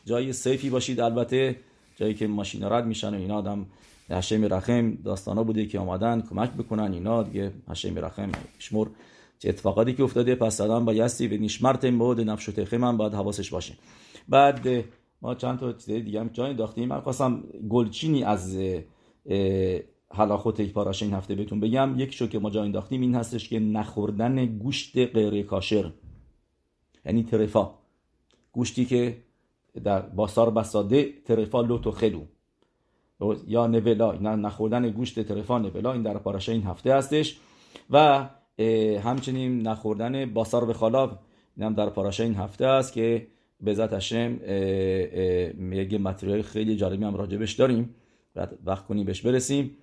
جای 0.05 0.33
سیفی 0.33 0.71
باشید. 0.71 1.01
البته 1.01 1.57
جایی 1.97 2.15
که 2.15 2.27
ماشین 2.27 2.65
رد 2.65 2.87
میشن 2.87 3.15
و 3.15 3.19
اینا 3.19 3.37
آدم 3.37 3.67
هشم 4.11 4.45
رحم 4.45 4.95
داستانا 5.05 5.45
بوده 5.45 5.67
که 5.67 5.79
آمدن 5.79 6.21
کمک 6.21 6.51
بکنن 6.51 6.93
اینا 6.93 7.23
دیگه 7.23 7.53
هشم 7.69 7.99
رحم 7.99 8.33
شمر. 8.59 8.87
چه 9.39 9.49
اتفاقاتی 9.49 9.93
که 9.93 10.03
افتاده؟ 10.03 10.35
پس 10.35 10.61
آدم 10.61 10.85
بایستی 10.85 11.29
به 11.29 11.39
نیشمرتم 11.39 11.99
بود 11.99 12.21
نفش 12.21 12.49
و 12.49 12.77
هم 12.87 12.97
باید 12.97 13.15
حواسش 13.15 13.51
باشه. 13.51 13.75
بعد 14.29 14.85
ما 15.23 15.35
چند 15.35 15.59
تا 15.59 15.73
چیز 15.73 15.91
دیگه 15.91 16.21
هم 16.21 16.29
جای 16.29 16.55
داختیم 16.55 16.89
من 16.89 17.01
خواستم 17.01 17.45
گلچینی 17.69 18.25
از 18.25 18.59
حلاخوت 20.15 20.61
یک 20.61 20.73
پاراشه 20.73 21.05
این 21.07 21.15
هفته 21.15 21.35
بهتون 21.35 21.61
بگم. 21.61 21.95
یک 21.97 22.15
شو 22.15 22.27
که 22.27 22.39
ما 22.39 22.51
جا 22.51 22.63
انداختیم 22.63 23.01
این 23.01 23.15
هستش 23.15 23.49
که 23.49 23.59
نخوردن 23.59 24.47
گوشت 24.47 24.99
غیر 24.99 25.43
کاشر 25.43 25.93
یعنی 27.07 27.23
ترفا. 27.23 27.71
گوشتی 28.59 28.85
که 28.85 29.17
در 29.85 30.01
باسار 30.01 30.51
بساده 30.51 31.13
ترفا 31.25 31.63
لوت 31.63 31.87
و 31.87 31.91
خلو. 31.91 32.23
یا 33.47 33.67
نولا 33.67 34.13
نخوردن 34.37 34.91
گوشت 34.91 35.21
ترفا 35.21 35.59
نولا 35.59 35.93
این 35.93 36.03
در 36.03 36.19
پاراشه 36.19 36.53
این 36.53 36.63
هفته 36.63 36.95
هستش. 36.95 37.37
و 37.91 38.29
همچنین 39.03 39.67
نخوردن 39.69 40.35
باسار 40.35 40.65
به 40.65 40.73
خالاب 40.73 41.19
این 41.57 41.67
هم 41.67 41.75
در 41.75 41.91
پاراشه 41.91 42.25
این 42.25 42.35
هفته 42.35 42.67
است 42.67 42.93
که 42.93 43.27
به 43.61 43.75
ذات 43.75 43.93
هشم 43.93 44.41
یک 45.73 45.95
متریال 45.95 46.43
خیلی 46.43 46.77
جالبی 46.77 47.05
هم 47.05 47.17
راجبش 47.17 47.53
داریم. 47.53 47.95
وقت 48.65 48.87
کنیم 48.87 49.07
بهش 49.07 49.21
برسیم. 49.21 49.77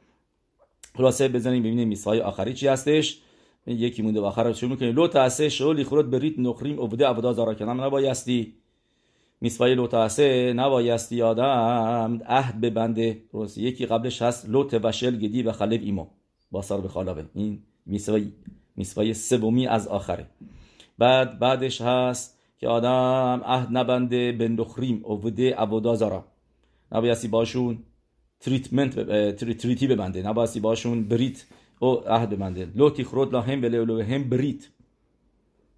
خلاصه 0.97 1.27
بزنیم 1.27 1.63
ببینیم 1.63 1.87
میسای 1.87 2.19
آخری 2.19 2.53
چی 2.53 2.67
هستش. 2.67 3.21
یکی 3.67 4.01
مونده 4.01 4.21
و 4.21 4.25
آخر 4.25 4.43
رو 4.43 4.53
شروع 4.53 4.71
می‌کنیم. 4.71 4.95
لو 4.95 5.07
تاسه 5.07 5.49
شو 5.49 5.73
لیخورت 5.73 6.05
برید 6.05 6.39
نخریم. 6.39 6.81
عبده 6.81 7.07
عبدا 7.07 7.33
زارا 7.33 7.53
کنم. 7.53 7.81
نبایستی. 7.81 8.53
میسوای 9.41 9.75
لو 9.75 9.87
تاسه 9.87 10.53
نبایستی 10.53 11.21
آدم. 11.21 12.19
عهد 12.25 12.61
ببنده 12.61 13.21
درست 13.33 13.57
یکی 13.57 13.85
قبلش 13.85 14.21
هست 14.21 14.49
لوت 14.49 14.79
وشل 14.83 15.15
گدی 15.17 15.43
و 15.43 15.51
خلب 15.51 15.81
ایمو 15.83 16.07
با 16.51 16.61
سر 16.61 16.77
به 16.77 16.87
خالبه 16.87 17.25
این 17.33 17.63
میسوای 17.85 18.31
מצווה 18.75 19.08
ی 19.08 19.13
سومی 19.13 19.67
از 19.67 19.87
آخره. 19.87 20.25
بعد 20.97 21.39
بعدش 21.39 21.81
هست 21.81 22.39
که 22.57 22.67
آدم 22.67 23.41
عهد 23.45 23.67
نبنده 23.71 24.31
به 24.31 24.47
נוכרים. 24.47 25.03
עובדי 25.05 25.55
עבודה 25.55 25.95
זרה. 25.95 26.25
نبایستی 26.91 27.27
باشون 27.27 27.77
treatment 28.39 28.95
treaty 29.35 29.87
ببنده. 29.87 30.27
نبایستی 30.27 30.59
باشون 30.59 31.03
ברית 31.07 31.45
او 31.79 32.09
عهد 32.09 32.29
ببنده. 32.29 32.69
לא 32.75 32.89
תכרות 32.89 33.33
להם 33.33 33.63
ולאלוהיהם 33.63 34.29
ברית 34.29 34.67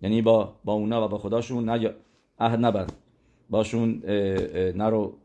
یعنی 0.01 0.21
با 0.21 0.55
با 0.65 0.73
اونا 0.73 1.05
و 1.05 1.07
با 1.07 1.17
خداشون 1.17 1.69
نه 1.69 1.93
عهد 2.39 2.65
نبند. 2.65 2.91
باشون 3.49 4.01
نرو 4.75 5.17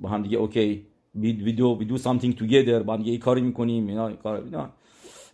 با 0.00 0.08
هم 0.08 0.22
دیگه 0.22 0.38
okay. 0.38 0.86
we 1.14 1.52
do 1.52 1.76
we 1.78 1.84
do 1.84 1.98
something 1.98 2.34
together 2.34 2.82
با 2.82 2.94
هم 2.94 3.02
دیگه 3.02 3.18
کاری 3.18 3.40
می‌کنیم 3.40 3.86
اینا 3.86 4.12
کار 4.12 4.44
اینا. 4.44 4.70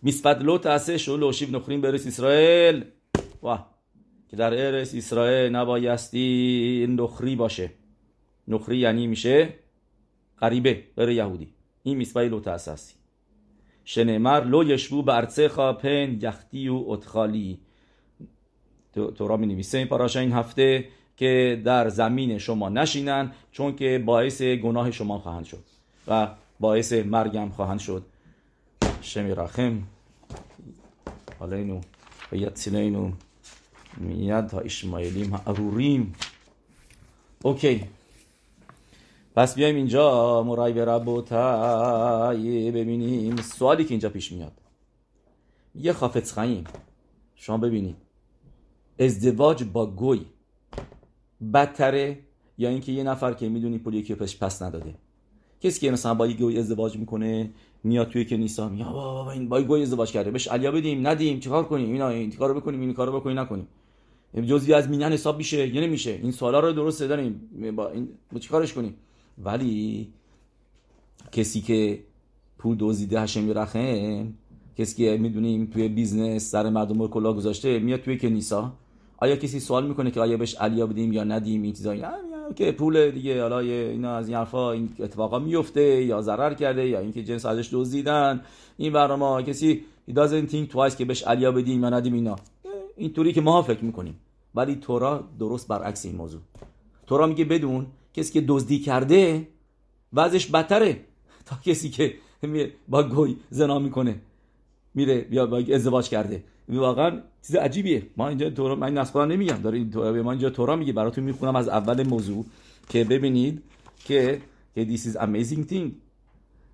میسفد 0.01 0.43
لو 0.43 0.57
تاسه 0.57 0.97
شو 0.97 1.17
لو 1.17 1.31
شیب 1.31 1.55
نخریم 1.55 1.81
برس 1.81 2.07
اسرائیل. 2.07 2.85
واه. 3.41 3.77
که 4.29 4.35
در 4.37 4.53
ارس 4.53 4.95
اسرائیل 4.95 5.55
نبایستی 5.55 6.87
نخری 6.89 7.35
باشه. 7.35 7.71
نخری 8.47 8.77
یعنی 8.77 9.07
میشه 9.07 9.53
غریبه 10.39 10.83
غیر 10.97 11.09
یهودی. 11.09 11.53
این 11.83 11.97
میسوای 11.97 12.29
لوت 12.29 12.47
اساسی 12.47 12.95
شنمر 13.83 14.43
لو 14.43 14.63
یشبو 14.63 15.03
به 15.03 15.15
ارچه 15.15 15.47
پن 15.73 16.19
یختی 16.21 16.69
و 16.69 16.83
اتخالی 16.87 17.59
تورا 19.15 19.37
می 19.37 19.47
نویسه 19.47 19.77
این 19.77 19.87
پاراشا 19.87 20.19
این 20.19 20.31
هفته. 20.31 20.85
که 21.17 21.61
در 21.65 21.89
زمین 21.89 22.37
شما 22.37 22.69
نشینن 22.69 23.31
چون 23.51 23.75
که 23.75 24.03
باعث 24.05 24.41
گناه 24.41 24.91
شما 24.91 25.19
خواهند 25.19 25.45
شد 25.45 25.63
و 26.07 26.27
باعث 26.59 26.93
مرگم 26.93 27.49
خواهند 27.49 27.79
شد. 27.79 28.05
شمی 29.01 29.31
رحم. 29.31 29.83
اینو 31.41 31.81
و 32.31 32.35
یتسینینو 32.35 33.11
میاد 33.97 34.47
تا 34.47 34.59
اشمایلیم 34.59 35.39
اوکی. 37.43 37.83
پس 39.35 39.55
بیایم 39.55 39.75
اینجا. 39.75 40.43
مرای 40.43 40.73
به 40.73 40.85
ربوتای 40.85 42.71
ببینیم 42.71 43.35
سوالی 43.35 43.83
که 43.83 43.91
اینجا 43.91 44.09
پیش 44.09 44.31
میاد. 44.31 44.53
یه 45.75 45.93
خافت 45.93 46.31
خاییم 46.31 46.63
شما 47.35 47.57
ببینید. 47.57 47.95
ازدواج 48.99 49.63
با 49.63 49.85
گوی. 49.85 50.25
بدتره 51.53 52.19
یا 52.57 52.69
اینکه 52.69 52.91
یه 52.91 53.03
نفر 53.03 53.33
که 53.33 53.49
می‌دونی 53.49 53.77
پول 53.77 53.93
یکی 53.93 54.15
پس 54.15 54.35
پس 54.35 54.61
نداده. 54.61 54.95
کسی 55.61 55.81
که 55.81 55.91
مثلا 55.91 56.13
با 56.13 56.27
یه 56.27 56.33
גוי 56.33 56.59
ازدواج 56.59 56.97
می‌کنه 56.97 57.49
میاد 57.83 58.09
توی 58.09 58.25
کنیسا 58.25 58.69
میگه 58.69 58.83
بابا 58.83 59.31
این 59.31 59.49
با 59.49 59.61
גוי 59.61 59.81
ازدواج 59.81 60.11
کرده. 60.11 60.31
بهش 60.31 60.47
עליה 60.47 60.71
بدیم 60.71 61.07
ندیم 61.07 61.39
چیکار 61.39 61.63
کنیم؟ 61.63 61.91
اینا 61.93 62.09
این 62.09 62.31
کارو 62.31 62.53
بکنیم 62.59 62.81
این 62.81 62.93
کارو 62.93 63.19
بکنیم 63.19 63.39
نکنیم. 63.39 63.67
جزوی 64.45 64.73
از 64.73 64.89
מניין 64.89 65.11
حساب 65.11 65.37
میشه 65.37 65.67
یا 65.67 65.81
نمیشه. 65.81 66.11
این 66.11 66.31
سوالا 66.31 66.59
رو 66.59 66.73
درست 66.73 67.03
داریم. 67.03 67.41
با 67.75 67.89
این 67.89 68.09
چیکارش 68.39 68.73
کنیم؟ 68.73 68.93
ولی 69.37 70.07
کسی 71.31 71.61
که 71.61 72.03
پول 72.57 72.75
دزدیده 72.79 73.21
השם 73.21 73.49
ירחם 73.49 74.33
کسی 74.77 74.95
که 74.95 75.17
می‌دونیم 75.17 75.65
توی 75.65 75.87
business 75.87 76.51
سر 76.51 76.69
مردم 76.69 77.01
رو 77.01 77.07
کلا 77.07 77.33
گذاشته 77.33 77.79
میاد 77.79 77.99
توی 77.99 78.17
کنیسا. 78.17 78.73
آیا 79.17 79.35
کسی 79.35 79.59
سوال 79.59 79.87
می‌کنه 79.87 80.11
که 80.11 80.21
آیا 80.21 80.37
بهش 80.37 80.55
علیا 80.55 80.87
بدیم 80.87 81.13
یا 81.13 81.23
ندیم؟ 81.23 81.61
این 81.63 81.73
چیزا 81.73 81.95
که 82.55 82.71
پول 82.71 83.11
دیگه. 83.11 83.41
حالا 83.41 83.59
اینا 83.59 84.15
از 84.15 84.27
این 84.27 84.37
حرفا 84.37 84.71
این 84.71 84.89
اتفاقا 84.99 85.39
میفته 85.39 86.03
یا 86.03 86.21
ضرر 86.21 86.53
کرده 86.53 86.87
یا 86.87 86.99
اینکه 86.99 87.23
جنس 87.23 87.45
ازش 87.45 87.69
دزدیدن. 87.73 88.41
این 88.77 88.93
برنامه 88.93 89.43
کسی 89.43 89.83
doesn't 90.09 90.49
think 90.51 90.71
twice 90.73 90.95
که 90.95 91.05
بهش 91.05 91.23
علیا 91.23 91.51
بدیم 91.51 91.83
یا 91.83 91.89
ندیم 91.89 92.13
اینا. 92.13 92.35
اینطوری 92.97 93.33
که 93.33 93.41
ما 93.41 93.61
فکر 93.61 93.83
می‌کنیم. 93.83 94.19
ولی 94.55 94.75
تورا 94.75 95.23
درست 95.39 95.67
برعکس 95.67 96.05
این 96.05 96.15
موضوع. 96.15 96.41
تورا 97.07 97.27
میگه 97.27 97.45
بدون 97.45 97.85
کسی 98.13 98.33
که 98.33 98.41
دزدی 98.47 98.79
کرده 98.79 99.47
وضعش 100.13 100.45
بدتره. 100.45 100.99
تا 101.47 101.55
کسی 101.65 101.89
که 101.89 102.13
با 102.87 103.03
گوی 103.03 103.35
زنا 103.49 103.79
می‌کنه 103.79 104.15
میره 104.93 105.25
یا 105.31 105.45
با 105.45 105.57
ازدواج 105.57 106.09
کرده. 106.09 106.43
واقعا 106.69 107.21
چیز 107.47 107.55
عجیبیه. 107.55 108.03
ما 108.17 108.27
اینجا 108.27 108.49
تورا 108.49 108.75
من 108.75 108.93
نسخه 108.93 109.25
نمیگم. 109.25 109.57
داره 109.57 109.77
این 109.77 109.91
تورا 109.91 110.23
ما 110.23 110.31
اینجا 110.31 110.49
تورا 110.49 110.75
میگه 110.75 110.93
براتون 110.93 111.23
می‌خونم 111.23 111.55
از 111.55 111.69
اول 111.69 112.07
موضوع 112.07 112.45
که 112.89 113.03
ببینید 113.03 113.63
که 114.05 114.41
که 114.75 114.85
this 114.85 114.99
is 114.99 115.17
amazing 115.17 115.71
thing. 115.71 115.91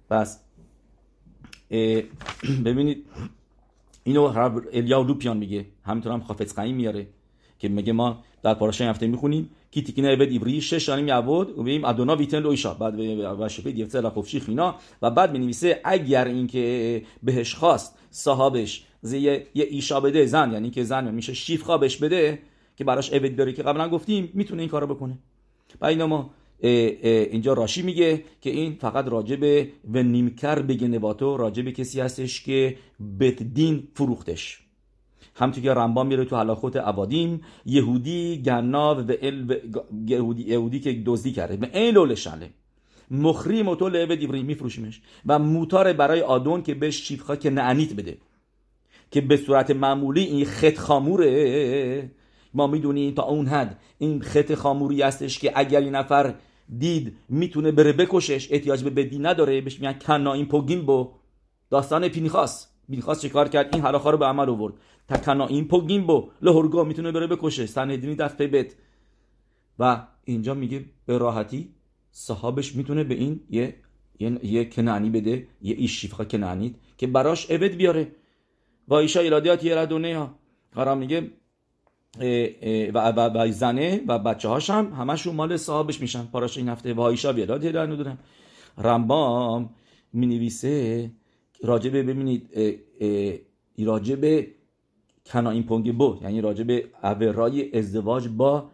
پس 0.09 0.39
ببینید 2.65 3.05
اینو 4.03 4.21
الیا 4.73 5.01
لوپیان 5.01 5.37
میگه. 5.37 5.65
همینطور 5.83 6.13
هم 6.13 6.21
خافت 6.21 6.59
میاره 6.59 7.07
که 7.59 7.69
میگه 7.69 7.93
ما 7.93 8.23
در 8.43 8.53
پاراشای 8.53 8.87
هفته 8.87 9.07
می‌خونیم. 9.07 9.49
کی 9.71 9.81
تیکینه 9.81 10.11
عبد 10.11 10.33
عبری 10.33 10.61
شش 10.61 10.73
شانیم 10.73 11.07
یعبد 11.07 11.49
و 11.59 11.63
بیم 11.63 11.85
ادونا 11.85 12.15
ویتن 12.15 12.39
لویشا 12.39 12.73
بعد 12.73 12.99
و 13.39 13.49
شفه 13.49 13.71
دیفته 13.71 14.01
لخفشی 14.01 14.39
خینا. 14.39 14.75
و 15.01 15.11
بعد 15.11 15.37
می 15.37 15.55
اگر 15.83 16.25
اینکه 16.25 17.03
بهش 17.23 17.55
خواست 17.55 17.97
صاحبش 18.09 18.83
زی 19.05 19.19
یه 19.19 19.47
ایشا 19.53 19.99
بده 19.99 20.25
زن 20.25 20.51
یعنی 20.51 20.69
که 20.69 20.83
زن 20.83 21.13
میشه 21.13 21.33
شیف 21.33 21.63
خوابش 21.63 21.97
بده 21.97 22.39
که 22.75 22.83
براش 22.83 23.13
عبد 23.13 23.35
بره 23.35 23.53
که 23.53 23.63
قبلا 23.63 23.89
گفتیم 23.89 24.29
می‌تونه 24.33 24.61
این 24.61 24.69
کارو 24.69 24.87
بکنه. 24.87 25.17
و 25.81 25.85
اینا 25.85 26.07
ما 26.07 26.29
اینجا 26.59 27.53
راشی 27.53 27.81
میگه 27.81 28.23
که 28.41 28.49
این 28.49 28.75
فقط 28.75 29.07
راجب 29.07 29.67
و 29.93 30.03
نیمکر 30.03 30.59
بگه 30.59 30.87
نباتو 30.87 31.37
راجب 31.37 31.69
کسی 31.69 32.01
هستش 32.01 32.43
که 32.43 32.77
بت 33.19 33.43
دین 33.43 33.87
فروختش. 33.93 34.59
همونطور 35.35 35.63
که 35.63 35.73
رمبان 35.73 36.07
میره 36.07 36.25
تو 36.25 36.37
حلاخوت 36.37 36.75
عبادیم 36.75 37.41
یهودی 37.65 38.41
گناب 38.45 39.09
و 39.09 39.11
ال 39.21 39.59
یهودی, 40.07 40.43
یهودی 40.43 40.79
که 40.79 41.03
دزدی 41.05 41.31
کرده. 41.31 41.57
به 41.57 41.69
این 41.73 41.93
لول 41.93 42.15
شله. 42.15 42.49
مخری 43.11 43.63
موتو 43.63 43.89
لعبه 43.89 44.15
دیوری 44.15 44.43
میفروشیمش. 44.43 45.01
و 45.25 45.39
موتار 45.39 45.93
برای 45.93 46.21
آدون 46.21 46.63
که 46.63 46.73
بهش 46.73 47.07
شیفخا 47.07 47.35
که 47.35 47.49
نعنیت 47.49 47.93
بده. 47.93 48.17
که 49.13 49.21
به 49.21 49.37
صورت 49.37 49.71
معمولی 49.71 50.23
این 50.23 50.45
خط 50.45 50.77
خاموره. 50.77 52.11
ما 52.53 52.67
می‌دونیم 52.67 53.13
تا 53.13 53.23
اون 53.23 53.47
حد 53.47 53.79
این 53.97 54.21
خط 54.21 54.53
خاموری 54.53 55.01
هستش 55.01 55.39
که 55.39 55.51
اگر 55.55 55.79
این 55.79 55.95
نفر 55.95 56.33
دید 56.77 57.15
می‌تونه 57.29 57.71
بره 57.71 57.93
بکشش 57.93 58.51
احتیاج 58.51 58.83
به 58.83 58.89
بدی 58.89 59.19
نداره. 59.19 59.61
بهش 59.61 59.79
میگن 59.79 59.93
کنا 59.93 60.33
این 60.33 60.45
پوگیم 60.45 60.85
بو 60.85 61.11
داستان 61.69 62.07
پینخاس 62.07 62.67
پینخاس 62.89 63.21
چه 63.21 63.29
کار 63.29 63.47
کرد؟ 63.47 63.75
این 63.75 63.83
حلاخا 63.83 64.09
رو 64.09 64.17
به 64.17 64.25
عمل 64.25 64.49
آورد. 64.49 64.73
تکنا 65.09 65.47
این 65.47 65.67
پوگیم 65.67 66.07
بو 66.07 66.29
لهرگا 66.41 66.83
می‌تونه 66.83 67.11
بره 67.11 67.27
بکشه. 67.27 67.65
سندینی 67.65 68.15
دست 68.15 68.41
بیت 68.41 68.73
و 69.79 70.07
اینجا 70.25 70.53
میگه 70.53 70.85
به 71.05 71.17
راحتی 71.17 71.69
صحابش 72.11 72.75
می‌تونه 72.75 73.03
به 73.03 73.13
این 73.13 73.39
یه 73.49 73.75
یه, 74.43 74.65
کنانی 74.65 75.09
بده. 75.09 75.47
یه 75.61 75.75
ایش 75.77 75.91
شیفخا 76.01 76.23
کنانید 76.23 76.75
که 76.97 77.07
براش 77.07 77.51
عبد 77.51 77.71
بیاره. 77.75 78.11
و 78.87 78.93
ایشا 78.93 79.19
ایلادیات 79.19 79.63
یه 79.63 80.17
ها 80.17 80.35
قرار 80.75 80.95
میگه 80.95 81.31
و, 82.93 83.13
و, 83.15 83.51
زنه 83.51 84.01
و 84.07 84.19
بچه 84.19 84.49
هاش 84.49 84.69
هم 84.69 84.93
همشون 84.93 85.35
مال 85.35 85.57
صاحبش 85.57 86.01
میشن. 86.01 86.25
پاراش 86.25 86.57
این 86.57 86.69
هفته 86.69 86.93
و 86.93 87.01
ایشا 87.01 87.33
بیادات 87.33 87.63
یه 87.63 87.71
ندونم 87.71 88.17
رمبام 88.77 89.69
می 90.13 90.27
نویسه 90.27 91.11
راجبه 91.63 92.03
ببینید 92.03 92.49
راجبه 93.79 94.47
کناین 95.25 95.63
پونگ 95.63 95.97
بو 95.97 96.17
یعنی 96.21 96.41
راجبه 96.41 96.85
اورای 97.03 97.77
ازدواج 97.77 98.27
با 98.27 98.69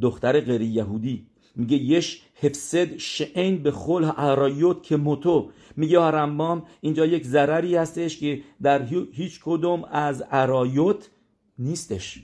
دختر 0.00 0.40
غیر 0.40 0.60
یهودی. 0.60 1.26
میگه 1.56 1.76
یش 1.76 2.22
حفظد 2.34 2.96
شعین 2.96 3.62
به 3.62 3.70
خل 3.70 4.04
عرایوت 4.04 4.82
که 4.82 4.96
موتو. 4.96 5.50
میگه 5.76 6.00
رمبام 6.00 6.62
اینجا 6.80 7.06
یک 7.06 7.26
ضرری 7.26 7.76
هستش 7.76 8.18
که 8.18 8.40
در 8.62 8.82
هیچ 9.12 9.40
کدوم 9.44 9.84
از 9.84 10.22
عرایوت 10.22 11.10
نیستش. 11.58 12.22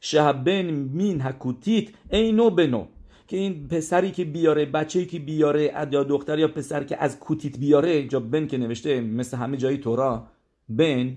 شهبن 0.00 0.70
مین 0.70 1.20
حکوتیت 1.20 1.88
اینو 2.10 2.50
بنو. 2.50 2.86
که 3.28 3.36
این 3.36 3.68
پسری 3.68 4.10
که 4.10 4.24
بیاره 4.24 4.64
بچه‌ای 4.64 5.06
که 5.06 5.18
بیاره 5.18 5.88
یا 5.92 6.04
دختر 6.04 6.38
یا 6.38 6.48
پسر 6.48 6.84
که 6.84 7.02
از 7.02 7.18
کوتیت 7.18 7.58
بیاره 7.58 7.90
اینجا 7.90 8.20
بن 8.20 8.46
که 8.46 8.58
نوشته 8.58 9.00
مثل 9.00 9.36
همه 9.36 9.56
جای 9.56 9.78
تورا. 9.78 10.26
بن 10.68 11.16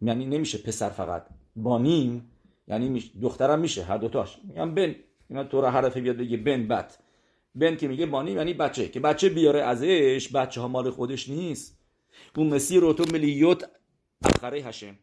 یعنی 0.00 0.26
نمیشه 0.26 0.58
پسر 0.58 0.88
فقط. 0.88 1.26
بانیم 1.56 2.30
یعنی 2.68 3.02
دخترم 3.22 3.58
میشه 3.58 3.82
هر 3.82 3.98
دوتاش. 3.98 4.38
میگم 4.48 4.74
بن. 4.74 4.94
اینا 5.30 5.44
تورا 5.44 5.70
حرفه 5.70 6.00
بیاد 6.00 6.16
بگه 6.16 6.36
بن 6.36 6.68
بت 6.68 6.98
بن 7.54 7.76
که 7.76 7.88
میگه 7.88 8.06
بانیم 8.06 8.36
یعنی 8.36 8.54
بچه 8.54 8.88
که 8.88 9.00
بچه 9.00 9.28
بیاره 9.28 9.62
ازش 9.62 10.28
بچه 10.34 10.60
ها 10.60 10.68
مال 10.68 10.90
خودش 10.90 11.28
نیست. 11.28 11.80
اون 12.36 12.54
مسیر 12.54 12.80
رو 12.80 12.92
تو 12.92 13.04
ملیوت 13.12 13.64
اخره 14.24 14.62
هشم. 14.62 14.98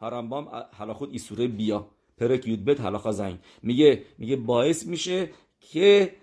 هرمبام 0.00 0.48
حالا 0.78 0.94
خود 0.94 1.12
ایسوره 1.12 1.48
بیا. 1.48 1.90
پرک 2.18 2.46
یودبت 2.48 2.80
حلاخا 2.80 3.12
زنگ. 3.12 3.38
میگه 3.62 4.02
میگه 4.18 4.36
باعث 4.36 4.86
میشه 4.86 5.30
که 5.60 6.14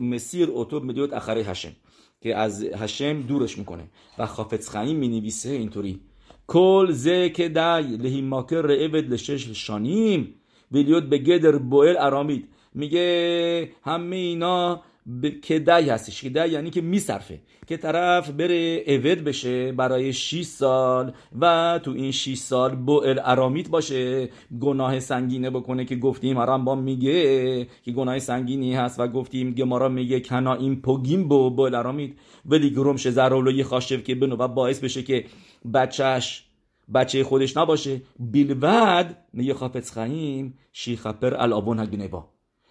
مسیر 0.00 0.50
اوتو 0.50 0.80
ملیوت 0.80 1.12
اخره 1.12 1.42
هشم. 1.42 1.72
که 2.20 2.36
از 2.36 2.64
هشم 2.64 3.22
دورش 3.22 3.58
می‌کنه. 3.58 3.88
و 4.18 4.26
خافت 4.26 4.68
خیم 4.68 4.96
می 4.96 5.08
نویسه 5.08 5.50
اینطوری. 5.50 6.00
کل 6.46 6.92
زه 6.92 7.30
که 7.30 7.48
دای 7.48 7.96
لهی 7.96 8.22
ماکر 8.22 8.62
رعبد 8.62 9.12
لشش 9.12 9.48
شانیم. 9.48 10.34
ولیوت 10.72 11.04
به 11.04 11.18
گدر 11.18 11.58
بوئل 11.58 11.96
ارامید 11.98 12.48
میگه 12.74 13.68
همه 13.84 14.16
اینا 14.16 14.82
ب... 15.22 15.28
کدی 15.28 15.90
هستش. 15.90 16.24
کدی 16.24 16.48
یعنی 16.48 16.70
که 16.70 16.80
میصرفه. 16.80 17.40
که 17.66 17.76
طرف 17.76 18.30
بره 18.30 18.84
اود 18.86 19.24
بشه 19.24 19.72
برای 19.72 20.12
6 20.12 20.42
سال 20.42 21.12
و 21.40 21.80
تو 21.82 21.90
این 21.90 22.10
6 22.10 22.34
سال 22.36 22.74
بوئل 22.74 23.18
ارامیت 23.24 23.68
باشه. 23.68 24.28
گناه 24.60 25.00
سنگینه 25.00 25.50
بکنه 25.50 25.84
که 25.84 25.96
گفتیم 25.96 26.46
با 26.64 26.74
میگه. 26.74 27.64
که 27.84 27.92
گناه 27.92 28.18
سنگینی 28.18 28.74
هست 28.74 29.00
و 29.00 29.08
گفتیم 29.08 29.50
گمارا 29.50 29.88
میگه 29.88 30.20
کنا 30.20 30.54
این 30.54 30.82
پوگیم 30.82 31.28
بو 31.28 31.50
بوئل 31.50 31.74
ارامیت 31.74 32.10
ولی 32.46 32.70
گرومش 32.70 33.08
زرولوی 33.08 33.62
خاشف 33.62 34.04
که 34.04 34.14
بنو 34.14 34.36
و 34.36 34.48
باعث 34.48 34.80
بشه 34.80 35.02
که 35.02 35.24
بچهش 35.74 36.49
بچه 36.94 37.24
خودش 37.24 37.56
نباشه. 37.56 38.02
بیلود 38.18 39.16
میگه 39.32 39.54
خافت 39.54 39.90
خیم 39.90 40.58
شیخپر 40.72 41.34
الابون 41.34 42.06
با. 42.06 42.28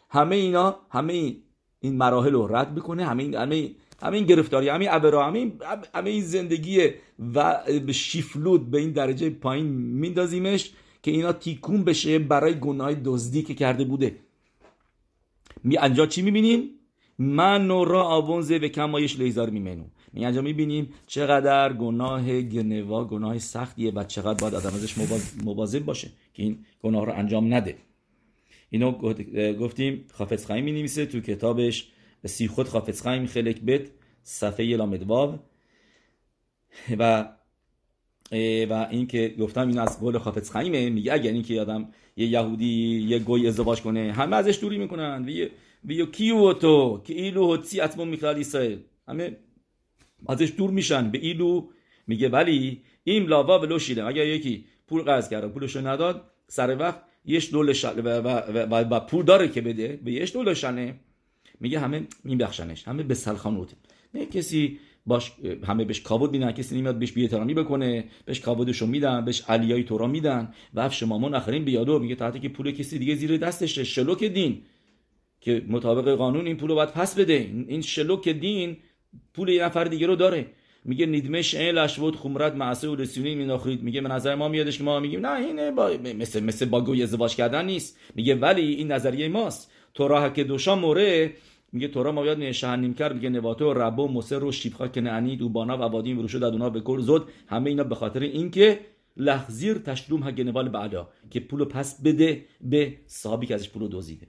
همه 0.10 0.36
اینا 0.36 0.76
همه 0.90 1.14
این 1.14 1.44
این 1.80 1.98
مراحل 1.98 2.32
رو 2.32 2.56
رد 2.56 2.74
می‌کنه 2.74 3.06
همه 3.06 3.24
این 3.24 3.36
همه 3.36 3.72
همه 4.02 4.18
این 4.18 4.26
گرفتاری 4.26 4.70
همه 4.70 4.88
ابرا 4.90 5.28
همه 5.28 5.52
همه 5.96 6.10
این 6.10 6.24
زندگی 6.24 6.90
و 7.36 7.60
شیفلود 7.92 8.72
به 8.72 8.78
این 8.78 8.92
درجه 8.92 9.30
پایین 9.30 9.66
میندازیمش 9.66 10.72
که 11.04 11.12
اینا 11.12 11.34
تیکون 11.34 11.84
بشه 11.84 12.20
برای 12.20 12.60
گناه 12.60 12.94
دزدی 12.94 13.42
که 13.42 13.54
کرده 13.54 13.84
بوده. 13.84 14.16
می 15.64 15.78
انجا 15.78 16.06
چی 16.06 16.22
می‌بینیم؟ 16.22 16.70
من 17.20 17.68
نورا 17.68 18.04
آونزه 18.04 18.60
به 18.60 18.70
کمایش 18.70 19.20
لیزار 19.20 19.50
میمنو 19.50 19.84
می 20.14 20.26
انجا 20.26 20.42
می‌بینیم 20.42 20.94
چقدر 21.08 21.74
گناه 21.74 22.42
گنوا 22.42 23.06
گناه 23.06 23.40
سختیه 23.40 23.92
و 23.92 24.04
چقدر 24.04 24.38
باید 24.42 24.56
آدم 24.56 24.76
ازش 24.76 24.96
مواظب 25.44 25.86
باشه 25.86 26.08
که 26.34 26.44
این 26.44 26.66
گناه 26.84 27.06
رو 27.06 27.14
انجام 27.14 27.54
نده. 27.54 27.76
اینو 28.70 28.92
گفتیم 29.54 30.06
خافز 30.14 30.46
خایم 30.46 30.64
می 30.64 30.72
نویسه 30.72 31.06
تو 31.06 31.20
کتابش. 31.20 31.88
سی 32.26 32.48
خود 32.48 32.68
خافز 32.68 33.02
خلک 33.02 33.62
بت 33.62 33.82
صفحه 34.24 34.66
لامدواو 34.66 35.40
و 37.00 37.30
و 38.70 38.88
این 38.92 39.08
که 39.08 39.36
گفتم 39.40 39.68
این 39.68 39.80
از 39.80 40.00
قول 40.00 40.18
خافز 40.18 40.52
خایمه 40.52 40.90
میگه 40.90 41.14
اگر 41.14 41.32
این 41.32 41.44
که 41.44 41.62
آدم 41.62 41.88
یه 42.18 42.28
یهودی 42.28 43.06
یه 43.08 43.20
گوی 43.20 43.48
ازدواج 43.48 43.82
کنه 43.82 44.12
همه 44.12 44.36
ازش 44.36 44.60
دوری 44.62 44.78
می‌کنن. 44.78 45.26
و 45.86 45.92
یه 45.92 46.06
کیو 46.06 46.54
تو؟ 46.54 47.02
که 47.04 47.14
ایلو 47.14 47.54
هتسی 47.56 47.82
اتمون 47.82 48.08
می‌خواد 48.08 48.38
اسرائیل 48.38 48.80
همه 49.08 49.38
ازش 50.28 50.54
دور 50.58 50.70
میشن. 50.70 51.12
به 51.12 51.18
ایلو 51.18 51.68
میگه 52.08 52.30
ولی 52.30 52.82
این 53.04 53.24
لاوا 53.26 53.60
ولو 53.60 53.80
شیلم 53.80 54.08
اگر 54.08 54.28
یکی 54.28 54.66
پول 54.88 55.02
قرض 55.02 55.30
کرد 55.30 55.52
پولشو 55.54 55.88
نداد 55.88 56.32
سر 56.48 56.78
وقت 56.80 57.02
یش 57.26 57.52
دول 57.52 57.74
و, 57.84 58.22
و, 58.22 58.76
و, 58.76 59.00
پول 59.00 59.26
داره 59.26 59.48
که 59.48 59.62
بده 59.62 60.00
به 60.04 60.12
یش 60.12 60.34
دول 60.34 60.54
شنه 60.54 61.00
میگه 61.60 61.80
همه 61.80 62.08
میبخشنش. 62.24 62.88
همه 62.88 63.04
به 63.04 63.14
سلخانوت 63.14 63.74
نه 64.14 64.26
کسی 64.26 64.80
باش 65.06 65.32
همه 65.68 65.86
بهش 65.86 66.02
کابود 66.02 66.32
میدن. 66.32 66.52
کسی 66.52 66.78
نمیاد 66.78 67.00
بهش 67.00 67.12
بی‌احترامی 67.12 67.54
بکنه. 67.54 68.06
بهش 68.26 68.40
کابودشو 68.40 68.86
میدن 68.86 69.26
بهش 69.26 69.42
علیای 69.42 69.84
تورا 69.84 70.08
میدن. 70.08 70.54
و 70.74 70.80
افش 70.80 71.04
مامون 71.04 71.36
آخرین 71.36 71.66
بیادو 71.66 72.00
میگه 72.00 72.16
تحت 72.16 72.42
که 72.42 72.50
پول 72.50 72.72
کسی 72.72 73.00
دیگه 73.00 73.16
زیر 73.16 73.38
دستشه. 73.38 73.84
شلوک 73.84 74.24
دین. 74.24 74.62
که 75.42 75.66
مطابق 75.68 76.16
قانون 76.16 76.46
این 76.46 76.58
پول 76.58 76.70
رو 76.70 76.76
باید 76.76 76.90
پس 76.90 77.20
بده. 77.20 77.52
این 77.68 77.82
شلوک 77.82 78.30
دین 78.30 78.78
پول 79.34 79.50
یه 79.50 79.66
نفر 79.66 79.84
دیگه 79.84 80.08
رو 80.08 80.16
داره. 80.16 80.46
میگه 80.86 81.06
ندمش 81.06 81.56
این 81.56 81.76
لشوت 81.76 82.16
خمرت 82.16 82.56
معصه 82.56 82.88
و 82.88 82.96
رسیونی 82.96 83.36
میناخرید. 83.36 83.84
میگه 83.84 84.02
به 84.02 84.10
نظر 84.10 84.36
ما 84.36 84.48
میادش 84.48 84.78
که 84.78 84.84
ما 84.84 85.00
میگیم 85.00 85.26
نه 85.26 85.46
اینه 85.46 85.72
با... 85.72 85.90
مثل 86.16 86.44
مثل 86.44 86.66
باگوی 86.66 87.04
ازدواج 87.04 87.36
کردن 87.36 87.66
نیست. 87.66 88.00
میگه 88.16 88.36
ولی 88.36 88.74
این 88.74 88.92
نظریه 88.92 89.28
ماست. 89.28 89.72
تو 89.94 90.08
راه 90.08 90.34
که 90.34 90.44
دوشا 90.44 90.76
موره 90.76 91.34
میگه 91.72 91.88
تورا 91.88 92.12
ما 92.12 92.26
یاد 92.26 92.52
شهنیم 92.52 92.94
کرد. 92.94 93.16
میگه 93.16 93.30
نواتو 93.30 93.70
و 93.70 93.74
ربو 93.74 94.08
مصر 94.08 94.44
و 94.44 94.52
شیبخا 94.52 94.88
که 94.88 95.02
نعنی 95.02 95.36
دوبانا 95.36 95.78
و 95.78 95.84
عبادیم 95.84 96.20
و 96.20 96.28
شد 96.28 96.72
به 96.74 96.82
کل 96.82 97.02
زد. 97.02 97.22
همه 97.48 97.70
اینا 97.70 97.84
به 97.84 97.96
خاطر 97.96 98.20
اینکه 98.20 98.80
لحظیر 99.18 99.78
تشلوم 99.78 100.24
ها 100.24 100.32
گنوال 100.32 100.70
بعدا 100.70 101.10
که 101.32 101.40
پولو 101.40 101.66
پس 101.66 102.02
بده 102.02 102.46
به 102.62 102.96
صاحبی 103.06 103.46
که 103.46 103.56
ازش 103.56 103.70
پولو 103.70 103.88
دزدیده. 103.92 104.28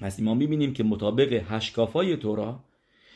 پس 0.00 0.20
ما 0.20 0.34
می‌بینیم 0.34 0.72
که 0.72 0.84
مطابق 0.84 1.42
هشکافای 1.48 2.16
تورا 2.16 2.60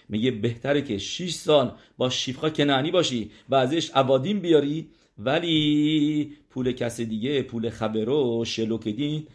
میگه 0.09 0.31
بهتره 0.31 0.83
که 0.83 0.99
6 0.99 1.35
سال 1.35 1.79
با 1.97 2.11
شیفخا 2.11 2.51
کنانی 2.51 2.91
باشی 2.91 3.31
و 3.49 3.55
ازش 3.55 3.91
عبادیم 3.91 4.41
بیاری. 4.41 4.89
ولی 5.19 6.37
پول 6.51 6.73
کس 6.73 7.01
دیگه 7.01 7.43
پول 7.43 7.71
خبرو 7.71 8.45
شلوکدین 8.45 9.27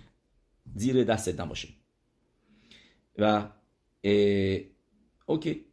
زیر 0.75 1.03
دستت 1.03 1.39
نباشه. 1.39 1.67
و 3.17 3.47
okay. 5.25 5.65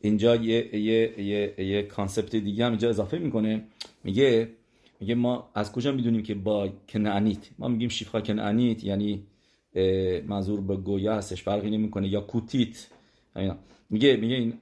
اینجا 0.00 0.36
یه 0.36 0.76
یه 0.76 1.20
یه 1.20 1.54
یه 1.66 1.82
concept 1.82 2.36
دیگه 2.36 2.64
هم 2.64 2.70
اینجا 2.70 2.88
اضافه 2.88 3.18
می‌کنه. 3.18 3.64
میگه 4.04 4.48
میگه 5.00 5.14
ما 5.14 5.50
از 5.54 5.72
کجا 5.72 5.92
می‌دونیم 5.92 6.22
که 6.22 6.34
با 6.34 6.68
כנענית 6.88 7.48
ما 7.58 7.68
میگیم 7.68 7.88
שפחה 7.88 8.20
כנענית 8.20 8.84
یعنی 8.84 9.26
منظور 10.26 10.60
به 10.60 10.76
גוי 10.76 11.04
ا 11.04 11.14
هستش 11.14 11.42
فرقی 11.42 11.70
نمی‌کنه 11.70 12.08
یا 12.08 12.20
כותית. 12.20 12.86
میگه 13.90 14.16
میگه 14.16 14.36
این 14.36 14.52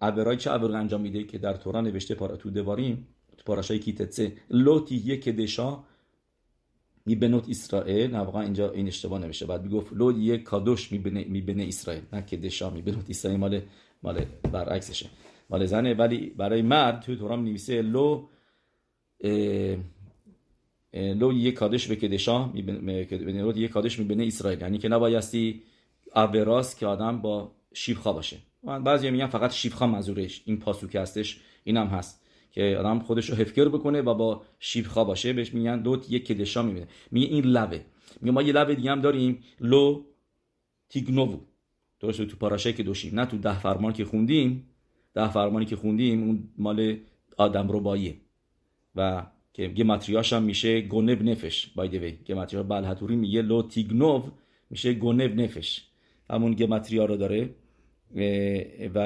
عبرای 0.00 0.36
چه 0.36 0.50
عبر 0.50 0.76
انجام 0.76 1.00
میده 1.00 1.24
که 1.24 1.38
در 1.38 1.52
توران 1.52 1.84
نوشته 1.86 2.14
پارا 2.14 2.36
تو 2.36 2.50
دواریم 2.50 3.06
پاراشای 3.46 3.78
کیتتسه. 3.78 4.32
لوتی 4.50 4.94
یک 4.94 5.28
دشا 5.28 5.78
بنوت 7.06 7.48
اسرائیل. 7.48 8.10
نه 8.10 8.18
واقعا 8.18 8.42
اینجا 8.42 8.70
این 8.70 8.86
اشتباه 8.86 9.18
نمیشه 9.18 9.46
بعد 9.46 9.62
می‌گفت 9.62 9.92
لو 9.92 10.20
یک 10.20 10.42
کادوش 10.42 10.92
میبنه 10.92 11.64
اسرائیل. 11.68 12.02
نه 12.12 12.24
که 12.26 12.36
دشا 12.36 12.70
میبنوت 12.70 13.10
اسرائیل 13.10 13.40
مال 13.40 13.60
مال 14.02 14.24
برعکسشه. 14.52 15.06
مال 15.50 15.66
زنه. 15.66 15.94
ولی 15.94 16.30
برای 16.30 16.62
مرد 16.62 17.00
تو 17.00 17.16
توران 17.16 17.44
نویسه 17.44 17.82
لو 17.82 18.28
لو 20.94 21.32
یک 21.32 21.54
کادش 21.54 21.86
به 21.86 21.96
کدشا 21.96 22.50
یک 23.56 23.70
کادش 23.70 23.98
می‌بینه 23.98 24.26
اسرائیل 24.26 24.60
یعنی 24.60 24.78
که 24.78 24.88
نبایستی 24.88 25.62
اوراس 26.16 26.78
که 26.78 26.86
آدم 26.86 27.20
با 27.20 27.52
شیفخا 27.72 28.12
باشه 28.12 28.36
بعضی 28.84 29.10
میگن 29.10 29.26
فقط 29.26 29.52
شیفخا 29.52 29.86
منظورش 29.86 30.42
این 30.44 30.58
پاسوک 30.58 30.96
هستش 30.96 31.40
این 31.64 31.76
هم 31.76 31.86
هست 31.86 32.22
که 32.50 32.76
آدم 32.80 32.98
خودش 32.98 33.30
رو 33.30 33.36
حفکر 33.36 33.68
بکنه 33.68 34.02
و 34.02 34.14
با 34.14 34.42
شیفخا 34.58 35.04
باشه 35.04 35.32
بهش 35.32 35.54
میگن 35.54 35.82
دوت 35.82 36.10
یک 36.10 36.26
کدشا 36.26 36.62
می‌بینه 36.62 36.88
میگه 37.10 37.26
این 37.26 37.44
لبه 37.44 37.84
میگه 38.20 38.32
ما 38.32 38.42
یه 38.42 38.52
لبه 38.52 38.74
دیگه 38.74 38.90
هم 38.90 39.00
داریم 39.00 39.42
لو 39.60 40.04
تیگنوو 40.88 41.40
درست 42.00 42.22
تو 42.22 42.36
پاراشه 42.36 42.72
که 42.72 42.82
دوشیم 42.82 43.20
نه 43.20 43.26
تو 43.26 43.38
ده 43.38 43.58
فرمان 43.58 43.92
که 43.92 44.04
خوندیم 44.04 44.68
ده 45.14 45.30
فرمانی 45.30 45.66
که 45.66 45.76
خوندیم 45.76 46.22
اون 46.22 46.48
مال 46.58 46.96
آدم 47.36 47.68
رو 47.68 47.80
باییه 47.80 48.16
و 48.96 49.26
که 49.52 49.68
گماتریاش 49.68 50.32
هم 50.32 50.42
میشه 50.42 50.80
گونب 50.80 51.22
نفش. 51.22 51.66
بای 51.66 51.88
دی 51.88 51.98
وی 51.98 52.12
گماتریا 52.12 52.62
بلحتوری 52.62 53.16
میگه 53.16 53.42
لو 53.42 53.62
تیگنوو 53.62 54.22
میشه 54.70 54.92
گونب 54.92 55.40
نفش. 55.40 55.82
همون 56.30 56.52
گماتریا 56.52 57.04
رو 57.04 57.16
داره. 57.16 57.50
و 58.94 58.98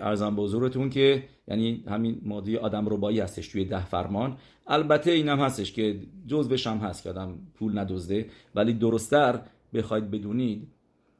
ارزم 0.00 0.36
به 0.36 0.42
حضورتون 0.42 0.90
که 0.90 1.24
یعنی 1.48 1.84
همین 1.88 2.20
ماده 2.24 2.58
آدم 2.58 2.88
ربایی 2.88 3.20
هستش 3.20 3.48
توی 3.48 3.64
ده 3.64 3.86
فرمان. 3.86 4.36
البته 4.66 5.10
اینم 5.10 5.40
هستش 5.40 5.72
که 5.72 6.00
جزوش 6.26 6.66
هم 6.66 6.78
هست 6.78 7.02
که 7.02 7.10
آدم 7.10 7.38
پول 7.54 7.78
ندزده. 7.78 8.26
ولی 8.54 8.72
درستتر 8.72 9.40
بخواید 9.74 10.10
بدونید 10.10 10.68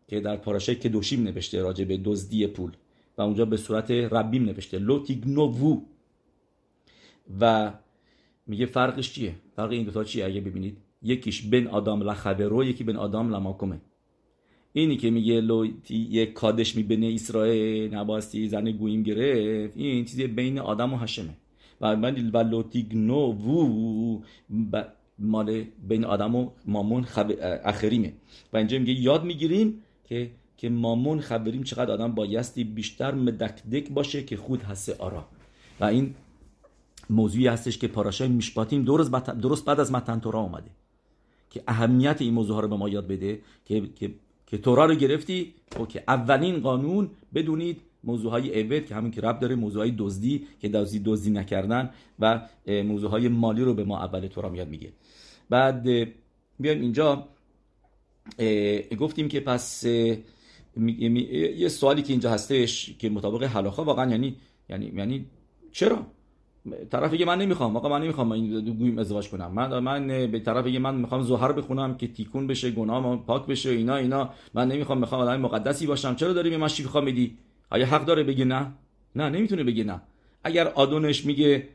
که 0.09 0.21
در 0.21 0.37
پاراشای 0.37 0.75
که 0.75 0.89
دوشیم 0.89 1.23
نوشته 1.23 1.63
راجع 1.63 1.85
به 1.85 1.97
دزدی 1.97 2.47
پول 2.47 2.71
و 3.19 3.23
اونجا 3.23 3.45
به 3.45 3.57
صورت 3.57 3.91
ربیم 3.91 4.45
نوشته. 4.45 4.79
لوتیگنوو 4.79 5.83
و 7.41 7.73
میگه 8.47 8.67
فرقش 8.67 9.13
چیه؟ 9.13 9.35
فرق 9.57 9.71
این 9.71 9.85
دوتا 9.85 10.05
چیه؟ 10.05 10.25
اگه 10.25 10.41
ببینید 10.41 10.77
یکیش 11.03 11.43
بین 11.43 11.67
آدم 11.67 12.03
لخبرو 12.03 12.65
یکی 12.65 12.85
بین 12.85 12.97
آدم 12.97 13.35
لماکمه. 13.35 13.81
اینی 14.73 14.97
که 14.97 15.11
میگه 15.11 15.41
لو 15.41 15.67
یک 15.91 16.33
کادش 16.33 16.77
می 16.77 16.83
بین 16.83 17.05
اسرائیل 17.05 17.95
نباستی 17.95 18.49
زن 18.49 18.71
گویم 18.71 19.03
گرفت 19.03 19.77
این 19.77 20.05
چیزی 20.05 20.27
بین 20.27 20.59
آدم 20.59 20.93
و 20.93 20.97
هشمه 20.97 21.37
و 21.81 21.97
من 21.97 22.31
و 22.31 22.39
لوتیگنو 22.39 23.33
وو 23.33 24.21
مال 25.19 25.65
بین 25.89 26.05
آدم 26.05 26.35
و 26.35 26.51
مامون 26.67 27.03
خب... 27.03 27.33
اخریمه. 27.65 28.13
و 28.53 28.57
اینجا 28.57 28.79
میگه 28.79 28.93
یاد 28.93 29.25
می‌گیریم 29.25 29.83
که 30.05 30.31
که 30.57 30.69
مامون 30.69 31.21
خبریم 31.21 31.63
چقدر 31.63 31.93
آدم 31.93 32.13
بایستی 32.13 32.65
بیشتر 32.65 33.15
مدکدک 33.15 33.91
باشه 33.91 34.23
که 34.23 34.37
خود 34.37 34.63
هسته 34.63 34.97
آرا. 34.99 35.27
و 35.81 35.85
این 35.85 36.15
موضوعی 37.11 37.47
هستش 37.47 37.79
که 37.79 37.89
پاراشای 37.89 38.29
میشپاتیم 38.29 38.85
درست, 38.85 39.65
بعد 39.65 39.81
از 39.81 39.93
متن 39.93 40.21
تورا 40.21 40.41
اومده. 40.41 40.71
که 41.51 41.63
اهمیت 41.69 42.23
این 42.23 42.35
موضوع 42.35 42.63
رو 42.63 42.69
به 42.69 42.77
ما 42.77 42.89
یاد 42.89 43.07
بده 43.07 43.41
که 43.65 43.83
که 43.97 44.11
که 44.47 44.59
تورا 44.59 44.87
رو 44.87 44.95
گرفتی. 44.95 45.55
که 45.89 46.05
اولین 46.09 46.61
قانون 46.61 47.11
بدونید 47.35 47.81
موضوع 48.05 48.31
های 48.31 48.63
اوید 48.63 48.87
که 48.87 48.95
همین 48.95 49.11
که 49.11 49.21
رب 49.21 49.41
داره 49.41 49.55
موضوع 49.55 49.83
های 49.83 49.95
دزدی 49.99 50.47
که 50.61 50.69
دزدی 50.69 50.99
دزدی 51.05 51.31
نکردن 51.31 51.91
و 52.19 52.49
موضوع 52.67 53.11
های 53.11 53.29
مالی 53.29 53.63
رو 53.63 53.75
به 53.75 53.85
ما 53.85 53.99
اول 53.99 54.27
تورا 54.27 54.49
میاد 54.49 54.69
میگه. 54.69 54.93
بعد 55.51 55.83
بیایم 56.61 56.81
اینجا. 56.81 57.29
گفتیم 58.99 59.29
که 59.29 59.41
پس 59.41 59.85
یه 61.57 61.69
سوالی 61.69 62.03
که 62.03 62.13
اینجا 62.13 62.31
هستش 62.31 62.97
که 62.99 63.11
مطابق 63.11 63.43
حلاخا 63.43 63.85
واقعا 63.85 64.11
یعنی 64.11 64.37
یعنی 64.69 64.93
یعنی 64.97 65.27
چرا؟ 65.73 66.07
طرف 66.91 67.15
یه 67.15 67.27
من 67.27 67.39
نمی‌خوام 67.39 67.77
آقا 67.77 67.89
من 67.89 68.03
نمی‌خوام 68.03 68.33
این 68.33 68.75
گویم 68.75 68.99
ازدواج 68.99 69.29
کنم. 69.29 69.53
من 69.53 69.79
من 69.79 70.07
به 70.07 70.41
طرف 70.41 70.67
یه 70.67 70.79
من 70.79 70.95
می‌خوام 70.95 71.23
زهر 71.23 71.53
بخونم 71.53 71.97
که 71.97 72.09
تیکون 72.09 72.47
بشه 72.47 72.71
گناه 72.71 73.25
پاک 73.27 73.47
بشه 73.47 73.71
اینا 73.71 73.97
اینا. 73.97 74.31
من 74.55 74.69
نمی‌خوام 74.69 74.99
می‌خوام 74.99 75.21
آدم 75.21 75.41
مقدسی 75.41 75.87
باشم. 75.87 76.15
چرا 76.15 76.33
داری 76.33 76.51
به 76.51 76.57
من 76.57 76.69
شیفا 76.69 77.01
میدی 77.01 77.39
آیا 77.71 77.87
حق 77.87 78.05
داره 78.05 78.23
بگه 78.23 78.45
نه؟ 78.45 78.73
نه 79.17 79.29
نمی‌تونه 79.29 79.65
بگه 79.65 79.85
نه. 79.85 80.01
اگر 80.45 80.69
آدونش 80.69 81.27
میگه 81.27 81.69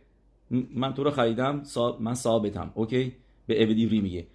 من 0.75 0.93
تو 0.93 1.03
رو 1.03 1.11
خریدم 1.11 1.63
من 1.99 2.13
ثابتم 2.13 2.71
اوکی؟ 2.73 3.11
به 3.47 3.63
اودیوری 3.63 4.01
میگه. 4.01 4.27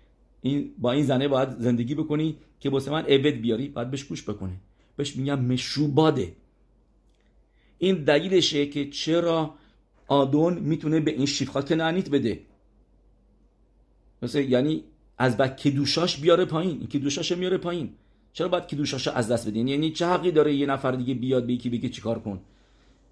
این 0.42 0.70
با 0.78 0.92
این 0.92 1.04
زنه 1.04 1.28
باید 1.28 1.48
زندگی 1.58 1.94
بکنی 1.94 2.36
که 2.61 2.70
واسه 2.70 2.90
من 2.90 3.04
اود 3.08 3.24
بیاری 3.40 3.68
باید 3.68 3.90
بهش 3.90 4.04
گوش 4.04 4.28
بکنه 4.28 4.52
بهش 4.96 5.16
میگم 5.16 5.40
مشروباده. 5.40 6.32
این 7.78 7.94
دلیلشه 7.94 8.66
که 8.66 8.90
چرا 8.90 9.54
آدون 10.11 10.54
می‌تونه 10.58 11.00
به 11.00 11.11
این 11.11 11.26
شیفخا 11.26 11.62
کنانیت 11.62 12.11
بده. 12.11 12.40
مثل 14.22 14.38
یعنی 14.38 14.84
از 15.18 15.36
بعد 15.36 15.56
کدوشاش 15.56 16.20
بیاره 16.20 16.44
پایین. 16.44 16.86
کدوشاش 16.86 17.32
میاره 17.32 17.56
پایین. 17.56 17.90
چرا 18.32 18.48
باید 18.48 18.66
کدوشاش 18.66 19.08
از 19.08 19.28
دست 19.28 19.48
بدین؟ 19.48 19.68
یعنی 19.68 19.90
چه 19.90 20.06
حقی 20.06 20.30
داره 20.30 20.54
یه 20.54 20.66
نفر 20.66 20.92
دیگه 20.92 21.14
بیاد 21.14 21.46
به 21.46 21.52
یکی 21.52 21.70
بگه 21.70 21.88
چیکار 21.88 22.18
کن؟ 22.18 22.40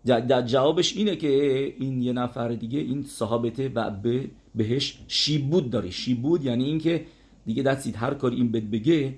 در 0.05 0.43
جوابش 0.43 0.97
اینه 0.97 1.17
که 1.17 1.29
این 1.79 2.03
یه 2.03 2.13
نفر 2.13 2.49
دیگه 2.49 2.79
این 2.79 3.03
صحابته 3.03 3.69
و 3.75 3.91
به 3.91 4.25
بهش 4.55 4.99
شیبود 5.09 5.71
داره. 5.71 5.91
شیبود 5.91 6.45
یعنی 6.45 6.65
اینکه 6.65 7.05
دیگه 7.47 7.63
دستید 7.63 7.97
هر 7.97 8.15
کاری 8.15 8.37
این 8.37 8.53
بد 8.53 8.63
بگه 8.71 9.15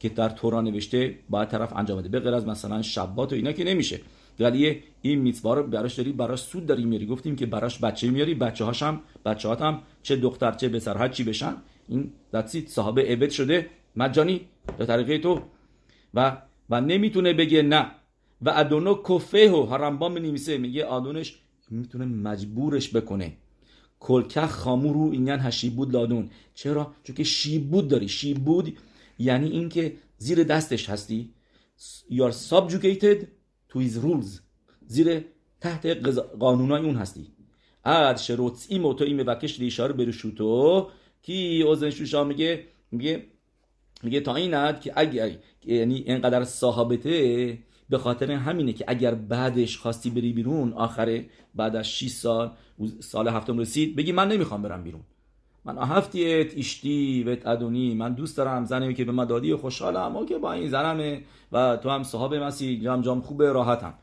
که 0.00 0.08
در 0.08 0.28
تورا 0.28 0.60
نوشته 0.60 1.18
باید 1.30 1.48
طرف 1.48 1.76
انجام 1.76 1.98
بده. 1.98 2.08
به 2.08 2.20
غیر 2.20 2.34
از 2.34 2.46
مثلا 2.46 2.82
شبات 2.82 3.32
و 3.32 3.34
اینا 3.34 3.52
که 3.52 3.64
نمیشه. 3.64 4.00
ولی 4.40 4.82
این 5.02 5.18
میتوا 5.18 5.54
رو 5.54 5.62
براش 5.62 5.94
داری 5.94 6.12
براش 6.12 6.40
سود 6.40 6.66
داری 6.66 6.84
میاری. 6.84 7.06
گفتیم 7.06 7.36
که 7.36 7.46
براش 7.46 7.78
بچه 7.78 8.10
میاری 8.10 8.34
بچه 8.34 8.64
هاش 8.64 8.82
هم 8.82 9.00
بچه 9.24 9.54
هم 9.54 9.82
چه 10.02 10.16
دختر 10.16 10.52
چه 10.52 10.68
پسر 10.68 10.96
هر 10.96 11.08
چی 11.08 11.24
بشن. 11.24 11.56
این 11.88 12.12
دستید 12.32 12.68
صاحب 12.68 13.00
عبد 13.00 13.30
شده. 13.30 13.66
مجانی 13.96 14.40
به 14.78 14.86
طریقه 14.86 15.18
تو. 15.18 15.40
و 16.14 16.42
و 16.70 16.80
نمی‌تونه 16.80 17.32
بگه 17.32 17.62
نه. 17.62 17.90
و 18.42 18.52
ادونو 18.56 19.02
کفه 19.08 19.50
و 19.50 19.66
هرمبام 19.66 20.18
نمیسه 20.18 20.58
میگه 20.58 20.84
آدونش 20.84 21.38
می‌تونه 21.70 22.04
مجبورش 22.04 22.96
بکنه. 22.96 23.32
کلکه 24.00 24.40
خامو 24.40 24.92
رو 24.92 25.10
اینن 25.10 25.40
هشیبود 25.40 25.92
لادون. 25.92 26.30
چرا؟ 26.54 26.94
چون 27.04 27.16
که 27.16 27.24
شیبود 27.24 27.88
داری. 27.88 28.08
شیبود 28.08 28.78
یعنی 29.18 29.50
اینکه 29.50 29.92
زیر 30.18 30.44
دستش 30.44 30.90
هستی. 30.90 31.30
You 32.10 32.22
are 32.30 32.34
subjugated 32.50 33.26
his 33.78 34.04
rules. 34.04 34.40
زیر 34.86 35.24
تحت 35.60 35.86
قانونای 36.38 36.82
اون 36.82 36.96
هستی. 36.96 37.26
اد 37.84 38.16
شروط 38.16 38.64
این 38.68 38.82
موتو 38.82 39.04
این 39.04 39.20
مبکش 39.20 39.60
اشاره 39.60 39.92
برشوتو 39.92 40.88
کی 41.22 41.62
اوزن 41.62 41.90
شوشا 41.90 42.24
میگه؟ 42.24 42.64
میگه 42.90 43.24
میگه 44.02 44.20
تا 44.20 44.34
این 44.34 44.54
اد 44.54 44.80
که 44.80 44.92
اگر 44.96 45.30
یعنی 45.64 45.94
اینقدر 45.94 46.44
صاحبته 46.44 47.58
به 47.90 47.98
خاطر 47.98 48.32
همینه 48.32 48.72
که 48.72 48.84
اگر 48.88 49.14
بعدش 49.14 49.78
خواستی 49.78 50.10
بری 50.10 50.32
بیرون 50.32 50.72
آخره 50.72 51.26
بعد 51.54 51.76
از 51.76 51.88
6 51.88 52.08
سال 52.08 52.50
سال 53.00 53.28
هفتم 53.28 53.58
رسید 53.58 53.96
بگی 53.96 54.12
من 54.12 54.28
نمی‌خوام 54.28 54.62
برم 54.62 54.82
بیرون. 54.82 55.02
من 55.64 55.78
هفتیت 55.78 56.58
اشتی 56.58 57.22
و 57.22 57.36
ادونی. 57.46 57.94
من 57.94 58.12
دوست 58.12 58.36
دارم 58.36 58.64
زنی 58.64 58.94
که 58.94 59.04
به 59.04 59.12
من 59.12 59.24
دادی 59.24 59.54
خوشحالم. 59.54 60.26
که 60.26 60.38
با 60.38 60.52
این 60.52 60.68
زنمه 60.68 61.22
و 61.52 61.76
تو 61.76 61.90
هم 61.90 62.02
صحابه 62.02 62.40
مسیح. 62.40 62.82
جام 62.82 63.00
جام 63.00 63.20
خوبه 63.20 63.52
راحتم. 63.52 63.94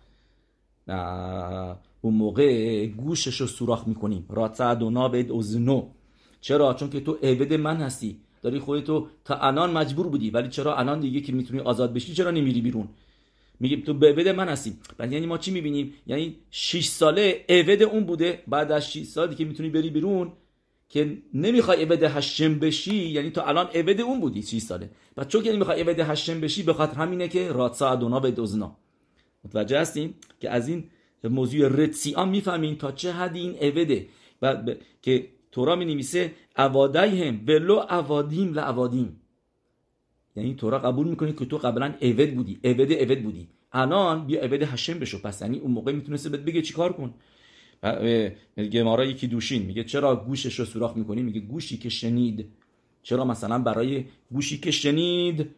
اون 2.01 2.13
موقع 2.13 2.85
گوشش 2.85 3.41
رو 3.41 3.47
سوراخ 3.47 3.87
می‌کنیم. 3.87 4.25
رات 4.29 4.61
ادونا 4.61 5.09
به 5.09 5.19
اوزنو 5.19 5.87
چرا؟ 6.41 6.73
چون 6.73 6.89
که 6.89 6.99
تو 6.99 7.11
عبد 7.11 7.53
من 7.53 7.77
هستی. 7.77 8.17
داری 8.41 8.59
خودتو 8.59 9.07
تا 9.25 9.35
الان 9.35 9.71
مجبور 9.71 10.07
بودی. 10.07 10.29
ولی 10.29 10.49
چرا 10.49 10.75
الان 10.75 10.99
دیگه 10.99 11.21
که 11.21 11.33
می‌تونی 11.33 11.59
آزاد 11.59 11.93
بشی؟ 11.93 12.13
چرا 12.13 12.31
نمیری 12.31 12.61
بیرون؟ 12.61 12.87
میگیم 13.59 13.81
تو 13.81 13.93
عبد 13.93 14.27
من 14.27 14.49
هستی. 14.49 14.73
بعد 14.97 15.11
یعنی 15.11 15.25
ما 15.25 15.37
چی 15.37 15.51
می‌بینیم؟ 15.51 15.93
یعنی 16.07 16.35
6 16.51 16.87
ساله 16.87 17.45
عبد 17.49 17.81
اون 17.83 18.03
بوده. 18.03 18.43
بعد 18.47 18.71
از 18.71 18.91
6 18.91 19.03
سال 19.03 19.27
دیگه 19.27 19.45
می‌تونی 19.45 19.69
بری 19.69 19.89
بیرون. 19.89 20.31
که 20.89 21.17
نمی‌خوای 21.33 21.81
عبد 21.83 22.03
هشم 22.03 22.59
بشی 22.59 22.95
یعنی 22.95 23.31
تو 23.31 23.41
الان 23.41 23.67
عبد 23.67 24.01
اون 24.01 24.19
بودی 24.19 24.41
6 24.41 24.57
ساله. 24.57 24.89
بعد 25.15 25.27
چون 25.27 25.43
که 25.43 25.51
نمی‌خوای 25.51 25.81
عبد 25.81 25.99
هشم 25.99 26.41
بشی 26.41 26.63
به 26.63 26.73
خاطر 26.73 26.93
همینه 26.93 27.27
که 27.27 27.51
راتسا 27.51 27.89
ادونا 27.89 28.19
به 28.19 28.31
دوزنا. 28.31 28.75
متوجه 29.43 29.79
هستیم 29.79 30.15
که 30.39 30.49
از 30.49 30.67
این 30.67 30.83
موضوع 31.23 31.67
رتسیان 31.67 32.29
می‌فهمین 32.29 32.77
تا 32.77 32.91
چه 32.91 33.11
حدی 33.11 33.39
این 33.39 33.55
عبده. 33.55 34.07
و 34.41 34.55
ب... 34.55 34.77
که 35.01 35.27
تورا 35.51 35.75
می 35.75 35.85
نویسه 35.85 36.33
اوادایهم 36.57 37.41
ولو 37.47 37.75
اوادیم 37.89 38.53
لعوادیم 38.53 39.21
یعنی 40.35 40.55
تورا 40.55 40.79
قبول 40.79 41.07
می‌کنه 41.07 41.33
که 41.33 41.45
تو 41.45 41.57
قبلا 41.57 41.85
عبد 42.01 42.33
بودی 42.35 42.59
عبد 42.63 42.91
عبد 42.93 43.23
بودی. 43.23 43.47
الان 43.71 44.27
بیا 44.27 44.41
عبد 44.41 44.61
هشم 44.63 44.99
بشو. 44.99 45.21
پس 45.21 45.41
یعنی 45.41 45.59
اون 45.59 45.71
موقع 45.71 45.91
می‌تونسته 45.91 46.29
بهت 46.29 46.41
بگه 46.41 46.61
چیکار 46.61 46.93
کن. 46.93 47.13
گمارا 48.73 49.05
یکی 49.05 49.27
دوشین. 49.27 49.61
میگه 49.61 49.83
چرا 49.83 50.15
گوشش 50.15 50.59
رو 50.59 50.65
سوراخ 50.65 50.97
می‌کنی؟ 50.97 51.21
میگه 51.21 51.39
گوشی 51.39 51.77
که 51.77 51.89
شنید. 51.89 52.45
چرا 53.03 53.25
مثلا 53.25 53.59
برای 53.59 54.05
گوشی 54.31 54.57
که 54.57 54.71
شنید 54.71 55.49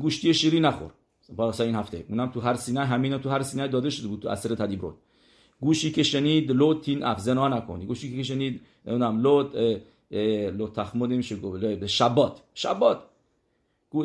گوشتی 0.00 0.34
شیری 0.34 0.60
نخور. 0.60 0.90
واسه 1.36 1.64
این 1.64 1.74
هفته. 1.74 2.04
اونم 2.08 2.30
تو 2.30 2.40
هر 2.40 2.54
سینه 2.54 2.84
همین 2.84 3.18
تو 3.18 3.30
هر 3.30 3.42
سینه 3.42 3.68
داده 3.68 3.90
شده 3.90 4.08
بود 4.08 4.20
تو 4.20 4.28
اثر 4.28 4.54
تدیبرون 4.54 4.94
گوشی 5.60 5.90
که 5.90 6.02
شنید 6.02 6.80
تین 6.80 7.02
افزنا 7.02 7.48
نکنی. 7.48 7.86
گوشی 7.86 8.16
که 8.16 8.22
شنید 8.22 8.60
نمی‌دونم 8.86 9.20
لوت 9.20 9.80
لوت 10.56 10.72
تخمود 10.72 11.12
میشه 11.12 11.36
گفت. 11.36 11.86
شبات. 11.86 12.42
شبات. 12.54 13.02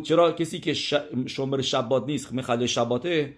چرا 0.04 0.32
کسی 0.32 0.60
که 0.60 0.74
شمر 1.28 1.62
شبات 1.62 2.06
نیست 2.06 2.34
می‌خواد 2.34 2.66
شباته 2.66 3.38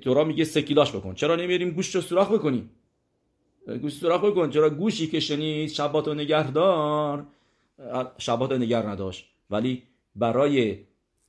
تو 0.00 0.24
میگه 0.24 0.44
سکیلاش 0.44 0.92
بکن. 0.92 1.14
چرا 1.14 1.36
نمیریم 1.36 1.70
گوشت 1.70 1.94
رو 1.94 2.00
سوراخ 2.00 2.32
بکنیم 2.32 2.70
گوش 3.66 3.92
سراخ 3.92 4.24
بکن 4.24 4.50
چرا 4.50 4.70
گوشی 4.70 5.06
که 5.06 5.20
شنید 5.20 5.68
شبات 5.68 6.08
و 6.08 6.14
نگهدار؟ 6.14 7.26
شبات 8.18 8.52
و 8.52 8.58
نگر 8.58 8.82
نداشت. 8.82 9.28
ولی 9.50 9.82
برای 10.16 10.78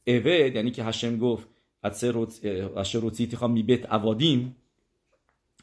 اوید 0.08 0.56
یعنی 0.56 0.72
که 0.72 0.84
هشم 0.84 1.18
گفت 1.18 1.48
اشر 1.84 3.00
روزی 3.00 3.28
تیخوام 3.28 3.52
میبت 3.52 3.94
اوادیم 3.94 4.56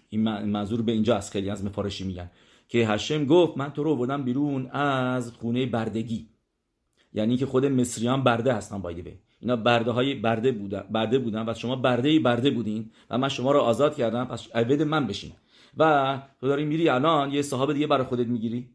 این 0.08 0.22
منظور 0.22 0.82
به 0.82 0.92
اینجا 0.92 1.16
از 1.16 1.30
خیلی 1.30 1.50
از 1.50 1.64
مفارشی 1.64 2.04
میگن. 2.04 2.30
که 2.68 2.88
هشم 2.88 3.24
گفت 3.24 3.56
من 3.56 3.72
تو 3.72 3.82
رو 3.82 3.96
بودم 3.96 4.24
بیرون 4.24 4.66
از 4.70 5.32
خونه 5.32 5.66
بردگی. 5.66 6.28
یعنی 7.14 7.36
که 7.36 7.46
خود 7.46 7.66
مصریان 7.66 8.24
برده 8.24 8.52
هستن 8.52 8.78
بایده 8.78 9.18
اینا 9.40 9.56
برده 9.56 9.90
های 9.90 10.14
برده 10.14 10.52
بودن 10.52 10.84
برده 10.90 11.18
بودن 11.18 11.48
و 11.48 11.54
شما 11.54 11.76
برده 11.76 12.18
برده 12.18 12.50
بودین 12.50 12.90
و 13.10 13.18
من 13.18 13.28
شما 13.28 13.52
رو 13.52 13.60
آزاد 13.60 13.96
کردم 13.96 14.24
پس 14.24 14.56
عبد 14.56 14.82
من 14.82 15.06
بشین 15.06 15.32
و 15.78 16.22
تو 16.40 16.46
داری 16.48 16.64
میری 16.64 16.88
الان 16.88 17.32
یه 17.32 17.42
صاحب 17.42 17.72
دیگه 17.72 17.86
برای 17.86 18.04
خودت 18.04 18.26
می‌گیری. 18.26 18.70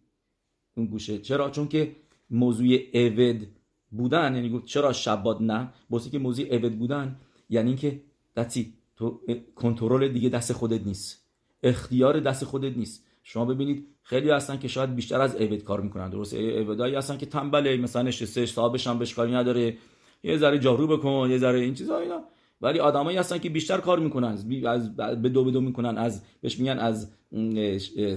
اون 0.77 0.85
گوشه. 0.85 1.17
چرا؟ 1.17 1.49
چون 1.49 1.67
که 1.67 1.95
موضوع 2.29 2.67
عبد 2.93 3.47
بودن 3.91 4.35
یعنی 4.35 4.61
چرا 4.65 4.93
شباد 4.93 5.41
نه؟ 5.41 5.73
بوسی 5.89 6.09
که 6.09 6.19
موضوع 6.19 6.55
عبد 6.55 6.71
بودن 6.71 7.19
یعنی 7.49 7.75
که 7.75 8.01
دستی 8.35 8.73
تو 8.95 9.21
کنترل 9.55 10.07
دیگه 10.07 10.29
دست 10.29 10.53
خودت 10.53 10.87
نیست. 10.87 11.25
اختیار 11.63 12.19
دست 12.19 12.45
خودت 12.45 12.77
نیست. 12.77 13.05
شما 13.23 13.45
ببینید 13.45 13.87
خیلی 14.03 14.29
هستن 14.29 14.59
که 14.59 14.67
شاید 14.67 14.95
بیشتر 14.95 15.21
از 15.21 15.35
عبد 15.35 15.63
کار 15.63 15.81
می‌کنن. 15.81 16.09
درست 16.09 16.33
عبدایی 16.33 16.95
هستن 16.95 17.17
که 17.17 17.25
تنبله 17.25 17.77
مثلا 17.77 18.01
نشسته 18.01 18.45
صاحبش 18.45 18.87
هم 18.87 18.99
بهش 18.99 19.19
نداره. 19.19 19.77
یه 20.23 20.37
ذره 20.37 20.59
جارو 20.59 20.87
بکن 20.87 21.27
یه 21.31 21.37
ذره 21.37 21.59
این 21.59 21.73
چیزا 21.73 21.99
اینا. 21.99 22.23
ولی 22.62 22.80
آدمایی 22.80 23.18
هستن 23.18 23.38
که 23.38 23.49
بیشتر 23.49 23.78
کار 23.78 23.99
می‌کنن 23.99 24.28
از 24.28 24.95
به 24.95 25.30
دو 25.30 25.43
به 25.43 25.51
دو 25.51 25.62
می‌کنن 25.62 25.97
از 25.97 26.22
بهش 26.41 26.60
میگن 26.60 26.80
از 26.80 27.12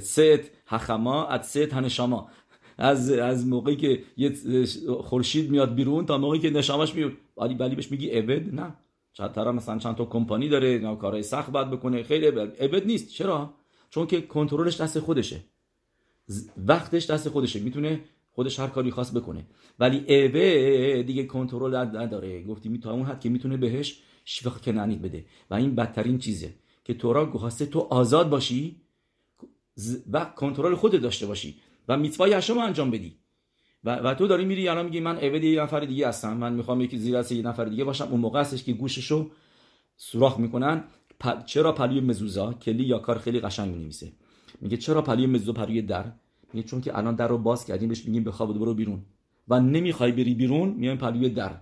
ست 0.01 0.51
حخما 0.67 1.27
از 1.27 1.47
ست 1.47 1.57
هنشاما. 1.57 2.29
از 2.79 3.11
از 3.11 3.47
موقعی 3.47 3.77
که 3.77 4.03
یه 4.17 4.33
خورشید 5.01 5.51
میاد 5.51 5.75
بیرون 5.75 6.07
تا 6.07 6.19
موقعی 6.19 6.41
که 6.41 6.51
نشامش 6.51 6.95
میاد 6.95 7.13
ولی 7.37 7.55
ولی 7.55 7.75
بهش 7.75 7.91
میگی 7.91 8.09
عبد؟ 8.09 8.55
نه. 8.55 8.75
چند 9.13 9.33
طرف 9.33 9.55
مثلا 9.55 9.79
چند 9.79 9.97
تا 9.97 10.05
کمپانی 10.05 10.49
داره 10.49 10.79
کارهای 10.97 11.23
سخت 11.23 11.51
باید 11.51 11.71
بکنه. 11.71 12.03
خیلی 12.03 12.27
عبد 12.27 12.87
نیست. 12.87 13.11
چرا؟ 13.11 13.55
چون 13.91 14.07
که 14.07 14.21
کنترلش 14.21 14.81
دست 14.81 14.99
خودشه. 14.99 15.41
وقتش 16.57 17.11
دست 17.11 17.29
خودشه. 17.29 17.61
می‌تونه 17.61 18.01
خودش 18.33 18.61
هر 18.61 18.67
کاری 18.67 18.91
خاص 18.91 19.17
بکنه. 19.17 19.47
ولی 19.79 19.99
اوه 19.99 21.03
دیگه 21.03 21.25
کنترل 21.25 21.75
نداره. 21.77 22.45
گفتی 22.45 22.79
تا 22.79 22.93
اون 22.93 23.03
حد 23.03 23.21
که 23.21 23.29
می‌تونه 23.29 23.57
بهش 23.57 24.03
شفق 24.25 24.61
کنانید 24.61 25.03
بده. 25.03 25.25
و 25.51 25.55
این 25.55 25.75
بدترین 25.75 26.19
چیزه 26.19 26.55
که 26.85 26.95
تورا 26.95 27.27
گوهاسته 27.27 27.67
تو 27.67 27.81
آزاد 27.81 28.31
باشی 28.31 28.77
و 30.13 30.25
کنترل 30.25 30.75
خود 30.75 31.01
داشته 31.01 31.27
باشی 31.27 31.57
و 31.89 31.97
میتوای 31.97 32.33
هشم 32.33 32.59
انجام 32.59 32.91
بدی. 32.91 33.17
و, 33.85 33.97
و 33.97 34.15
تو 34.15 34.27
داری 34.27 34.45
میری 34.45 34.69
الان 34.69 34.85
میگی 34.85 35.01
من 35.01 35.17
عبد 35.17 35.45
یه 35.45 35.63
نفر 35.63 35.81
دیگه 35.81 36.09
هستم. 36.09 36.37
من 36.37 36.53
می‌خوام 36.53 36.81
یکی 36.81 36.99
زیر 36.99 37.33
یه 37.33 37.43
نفر 37.43 37.65
دیگه 37.65 37.85
باشم. 37.85 38.09
اون 38.11 38.21
موقع 38.21 38.41
هستش 38.41 38.63
که 38.63 38.73
گوششو 38.73 39.31
سوراخ 39.97 40.39
می‌کنن. 40.39 40.85
چرا 41.47 41.73
پلوی 41.73 42.01
مزوزا؟ 42.01 42.53
کلی 42.53 42.85
یا 42.85 42.99
کار 42.99 43.19
خیلی 43.19 43.41
قشنگ 43.41 43.75
می‌نویسه. 43.75 44.13
میگه 44.61 44.77
چرا 44.77 45.03
پلوی 45.03 45.27
مزوزا 45.27 45.53
پلوی 45.53 45.83
در؟ 45.83 46.13
میگه 46.53 46.69
چون 46.69 46.81
که 46.81 46.99
الان 46.99 47.15
در 47.15 47.29
رو 47.29 47.39
باز 47.39 47.65
کردیم 47.65 47.89
بهش 47.89 48.05
میگیم 48.05 48.25
بخواب 48.25 48.59
برو 48.59 48.75
بیرون. 48.75 49.03
و 49.49 49.61
نمی‌خوای 49.61 50.13
بری 50.13 50.35
بیرون 50.35 50.69
میایم 50.69 50.97
پلوی 50.97 51.29
در. 51.29 51.57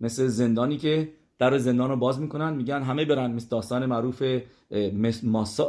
مثل 0.00 0.26
زندانی 0.26 0.76
که 0.76 1.12
در 1.38 1.58
زندان 1.58 1.90
رو 1.90 1.96
باز 1.96 2.20
می‌کنن 2.20 2.54
میگن 2.54 2.82
همه 2.82 3.04
برن 3.04 3.32
مثل 3.32 3.48
داستان 3.48 3.86
معروف 3.86 4.22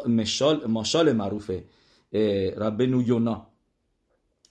مشال 0.07 0.65
ماشال 0.67 1.13
معروف 1.13 1.51
رب 2.57 2.81
یونا. 2.81 3.47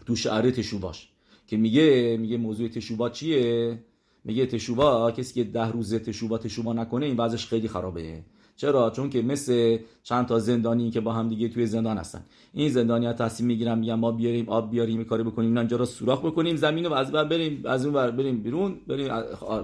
تو 0.07 0.17
شعر 0.17 0.51
تشوباش. 0.51 1.09
که 1.47 1.57
میگه 1.57 2.17
میگه 2.21 2.37
موضوع 2.37 2.69
تشوبا 2.69 3.11
چیه؟ 3.11 3.79
میگه 4.25 4.47
تشوبا 4.47 5.11
کسی 5.11 5.35
که 5.35 5.51
ده 5.51 5.73
روز 5.73 5.95
تشوبا 5.95 6.39
تشوبا 6.39 6.73
نکنه 6.73 7.07
این 7.07 7.17
وضعش 7.17 7.47
خیلی 7.47 7.69
خرابه. 7.69 8.23
چرا؟ 8.57 8.91
چون 8.91 9.11
که 9.11 9.23
مثل 9.23 9.79
چند 10.03 10.27
تا 10.27 10.39
زندانی 10.39 10.91
که 10.91 11.01
با 11.01 11.13
هم 11.13 11.29
دیگه 11.29 11.49
توی 11.49 11.67
زندان 11.67 11.99
هستن. 11.99 12.25
این 12.53 12.69
زندانی 12.69 13.07
ها 13.07 13.13
تصمیم 13.13 13.47
می‌گیرن 13.47 13.79
میگن 13.79 13.95
ما 13.95 14.13
بیاریم 14.13 14.49
آب 14.49 14.71
بیاریم 14.71 15.05
کاری 15.05 15.23
بکنیم 15.23 15.59
اینجا 15.59 15.77
رو 15.77 15.85
سوراخ 15.85 16.25
بکنیم 16.25 16.57
زمین 16.57 16.85
رو 16.85 16.93
از 16.93 17.13
بریم 17.13 17.63
از 17.67 17.87
اون 17.87 18.11
بریم 18.11 18.43
بیرون 18.43 18.81
بریم 18.87 19.09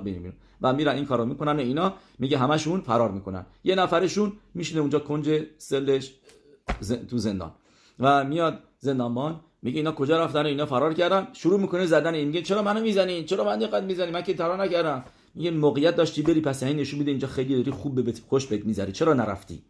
بریم 0.04 0.22
بیرون. 0.22 0.32
و 0.62 0.72
میرن 0.72 0.94
این 0.94 1.04
کارو 1.04 1.24
می‌کنن 1.24 1.56
و 1.56 1.60
اینا 1.60 1.94
میگه 2.18 2.38
همشون 2.38 2.80
فرار 2.80 3.10
می‌کنن. 3.10 3.46
یه 3.64 3.74
نفرشون 3.74 4.32
میشینه 4.54 4.80
اونجا 4.80 4.98
کنج 4.98 5.42
سلش 5.58 6.14
تو 7.10 7.18
زندان. 7.18 7.52
و 7.98 8.24
میاد 8.24 8.58
زندانبان 8.78 9.40
میگه 9.62 9.76
اینا 9.76 9.92
کجا 9.92 10.24
رفتن 10.24 10.46
اینا 10.46 10.66
فرار 10.66 10.94
کردن؟ 10.94 11.28
شروع 11.32 11.60
می‌کنه 11.60 11.86
زدن 11.86 12.14
این 12.14 12.26
میگه 12.26 12.42
چرا 12.42 12.62
منو 12.62 12.80
می‌زنین 12.80 13.24
چرا 13.24 13.44
من 13.44 13.58
دقت 13.58 13.82
می‌زنی؟ 13.82 14.10
من 14.10 14.22
که 14.22 14.34
ترا 14.34 14.56
نکردم. 14.64 15.04
میگه 15.34 15.50
موقعیت 15.50 15.96
داشتی 15.96 16.22
بری 16.22 16.40
پس 16.40 16.62
این 16.62 16.76
نشون 16.76 16.98
میده 16.98 17.10
اینجا 17.10 17.28
خیلی 17.28 17.56
داری 17.56 17.70
خوب 17.70 18.04
به 18.04 18.14
خوش 18.28 18.46
بهت 18.46 18.64
می‌ذاری 18.64 18.92
چرا 18.92 19.14
نرفتی؟ 19.14 19.62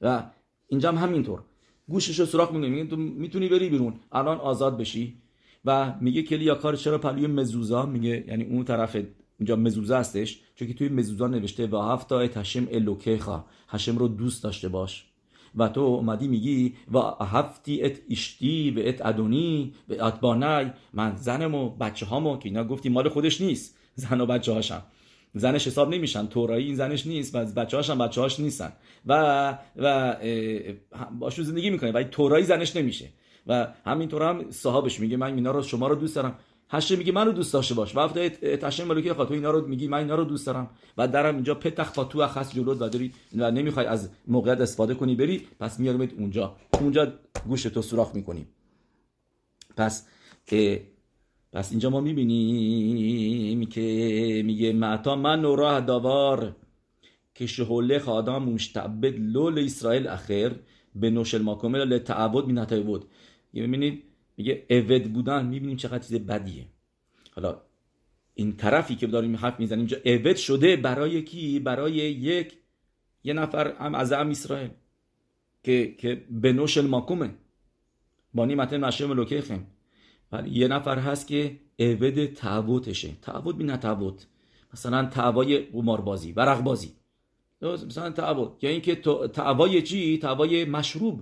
و 0.00 0.22
اینجا 0.68 0.88
هم 0.88 0.96
همینطور. 0.96 1.42
گوششو 1.88 2.24
سوراخ 2.24 2.52
می‌کنه. 2.52 2.68
میگه 2.68 2.86
تو 2.86 2.96
می‌تونی 2.96 3.48
بری 3.48 3.68
بیرون. 3.68 3.94
الان 4.12 4.36
آزاد 4.36 4.78
بشی. 4.78 5.16
و 5.64 5.94
میگه 6.00 6.22
کلی 6.22 6.44
یا 6.44 6.54
کار 6.54 6.76
چرا 6.76 6.98
پلوی 6.98 7.26
مزوزا؟ 7.26 7.86
میگه 7.86 8.24
یعنی 8.28 8.44
اون 8.44 8.64
طرف 8.64 8.96
اینجا 9.40 9.56
مزوزا 9.56 9.98
هستش 9.98 10.40
چون 10.54 10.68
که 10.68 10.74
توی 10.74 10.88
مزوزا 10.88 11.26
نوشته 11.26 11.66
و 11.66 11.78
هفتا 11.78 12.26
تشم 12.26 12.68
الوکیخا 12.70 13.44
هشم 13.68 13.98
رو 13.98 14.08
دوست 14.08 14.44
داشته 14.44 14.68
باش. 14.68 15.04
و 15.56 15.68
تو 15.68 15.80
اومدی 15.80 16.28
میگی 16.28 16.74
و 16.92 16.98
هفتی 17.24 17.82
ات 17.82 17.98
اشتی 18.10 18.70
و 18.70 18.80
ات 18.84 19.06
ادونی 19.06 19.74
و 19.88 20.04
ات 20.04 20.20
بانای 20.20 20.70
من 20.92 21.16
زنم 21.16 21.54
و 21.54 21.70
بچه 21.70 22.06
هامو 22.06 22.38
که 22.38 22.48
اینا 22.48 22.64
گفتی 22.64 22.88
مال 22.88 23.08
خودش 23.08 23.40
نیست. 23.40 23.78
زن 23.94 24.20
و 24.20 24.26
بچه 24.26 24.52
هاشم 24.52 24.82
زنش 25.34 25.66
حساب 25.66 25.94
نمیشن. 25.94 26.26
تورایی 26.26 26.66
این 26.66 26.74
زنش 26.74 27.06
نیست 27.06 27.34
و 27.34 27.44
بچه 27.44 27.76
هاشم 27.76 27.98
بچه 27.98 28.20
هاش 28.20 28.40
نیستن. 28.40 28.72
و 29.06 29.58
و 29.76 30.16
باشون 31.18 31.44
زندگی 31.44 31.70
می‌کنه 31.70 31.92
ولی 31.92 32.04
تورایی 32.04 32.44
زنش 32.44 32.76
نمیشه. 32.76 33.08
و 33.46 33.68
همینطور 33.84 34.22
هم 34.22 34.50
صاحبش 34.50 35.00
میگه 35.00 35.16
من 35.16 35.34
اینا 35.34 35.50
رو 35.50 35.62
شما 35.62 35.88
رو 35.88 35.94
دوست 35.94 36.14
دارم. 36.14 36.38
هشه 36.70 36.96
میگه 36.96 37.12
منو 37.12 37.32
دوست 37.32 37.52
داشته 37.52 37.74
باش. 37.74 37.96
و 37.96 38.00
هفته 38.00 38.28
تشم 38.56 38.84
ملوکی 38.84 39.12
خاطو 39.12 39.34
اینا 39.34 39.50
رو 39.50 39.66
میگی 39.66 39.88
من 39.88 39.98
اینا 39.98 40.14
رو 40.14 40.24
دوست 40.24 40.46
دارم. 40.46 40.70
و 40.98 41.08
درم 41.08 41.34
اینجا 41.34 41.54
پتخ 41.54 41.92
فاتو 41.92 42.26
خاص 42.26 42.54
جلو 42.54 42.74
و 42.74 42.88
داری 42.88 43.12
و 43.36 43.50
نمی‌خوای 43.50 43.86
از 43.86 44.10
موقعیت 44.26 44.60
استفاده 44.60 44.94
کنی 44.94 45.14
بری 45.14 45.46
پس 45.60 45.80
میاریمت 45.80 46.12
اونجا. 46.12 46.56
اونجا 46.80 47.12
گوش 47.48 47.62
تو 47.62 47.82
سوراخ 47.82 48.14
می‌کنی. 48.14 48.46
پس 49.76 50.06
پس 51.52 51.70
اینجا 51.70 51.90
ما 51.90 52.00
می‌بینیم 52.00 53.66
که 53.66 54.42
میگه 54.44 54.72
معتا 54.72 55.16
من 55.16 55.42
راه 55.42 55.80
داوار 55.80 56.56
که 57.34 57.46
شهوله 57.46 57.98
خادم 57.98 58.42
مشتبد 58.42 59.14
لول 59.18 59.58
اسرائیل 59.58 60.08
اخر 60.08 60.52
به 60.94 61.10
نوشل 61.10 61.42
ماکمل 61.42 61.84
لتعبد 61.84 62.46
می 62.46 62.82
بود 62.82 63.04
می‌بینید؟ 63.52 64.09
میگه 64.40 64.66
اود 64.70 65.12
بودن 65.12 65.46
می‌بینیم 65.46 65.76
چقدر 65.76 65.98
چیز 65.98 66.26
بدیه. 66.26 66.66
حالا 67.34 67.60
این 68.34 68.56
طرفی 68.56 68.96
که 68.96 69.06
داریم 69.06 69.36
حرف 69.36 69.60
می‌زنیم 69.60 69.78
اینجا 69.78 69.96
اود 70.04 70.36
شده 70.36 70.76
برای 70.76 71.22
کی؟ 71.22 71.58
برای 71.58 71.92
یک 71.92 72.56
یه 73.24 73.32
نفر 73.32 73.72
هم 73.72 73.94
از 73.94 74.12
ام 74.12 74.30
اسرائیل 74.30 74.70
که 75.62 75.94
که 75.98 76.24
به 76.30 76.52
نوشل 76.52 76.86
ماکومه. 76.86 77.34
بانی 78.34 78.54
متن 78.54 78.84
مشم 78.84 79.12
لوکیخم 79.12 79.66
ولی 80.32 80.50
یه 80.50 80.68
نفر 80.68 80.98
هست 80.98 81.26
که 81.26 81.60
عبد 81.78 82.26
تعوتشه 82.26 83.10
تعوت 83.22 83.56
بی 83.56 83.66
تعوت 83.76 84.26
مثلا 84.74 85.06
تعوای 85.06 85.58
قماربازی 85.58 86.32
ورق 86.32 86.60
بازی 86.60 86.92
مثلا 87.62 88.10
تعوت 88.10 88.64
یا 88.64 88.70
اینکه 88.70 88.94
تعوای 89.32 89.82
چی؟ 89.82 90.18
تعوای 90.18 90.64
مشروب. 90.64 91.20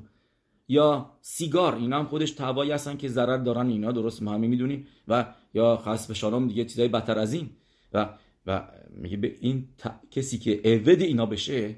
یا 0.69 1.11
سیگار 1.21 1.75
اینا 1.75 1.99
هم 1.99 2.07
خودش 2.07 2.31
توایی 2.31 2.71
هستن 2.71 2.97
که 2.97 3.09
ضرر 3.09 3.37
دارن 3.37 3.69
اینا 3.69 3.93
درست 3.93 4.23
ما 4.23 4.33
همه 4.33 4.47
می‌دونیم. 4.47 4.87
و 5.09 5.35
یا 5.55 5.77
خاص 5.77 6.07
به 6.07 6.15
شالام 6.15 6.49
دیگه 6.49 6.65
چیزای 6.65 6.89
بدتر 6.89 7.19
از 7.19 7.33
این. 7.33 7.51
و 7.93 8.09
و 8.47 8.69
میگه 8.91 9.17
به 9.17 9.37
این 9.41 9.69
کسی 10.11 10.39
که 10.39 10.61
عبد 10.65 11.03
اینا 11.03 11.27
بشه 11.27 11.77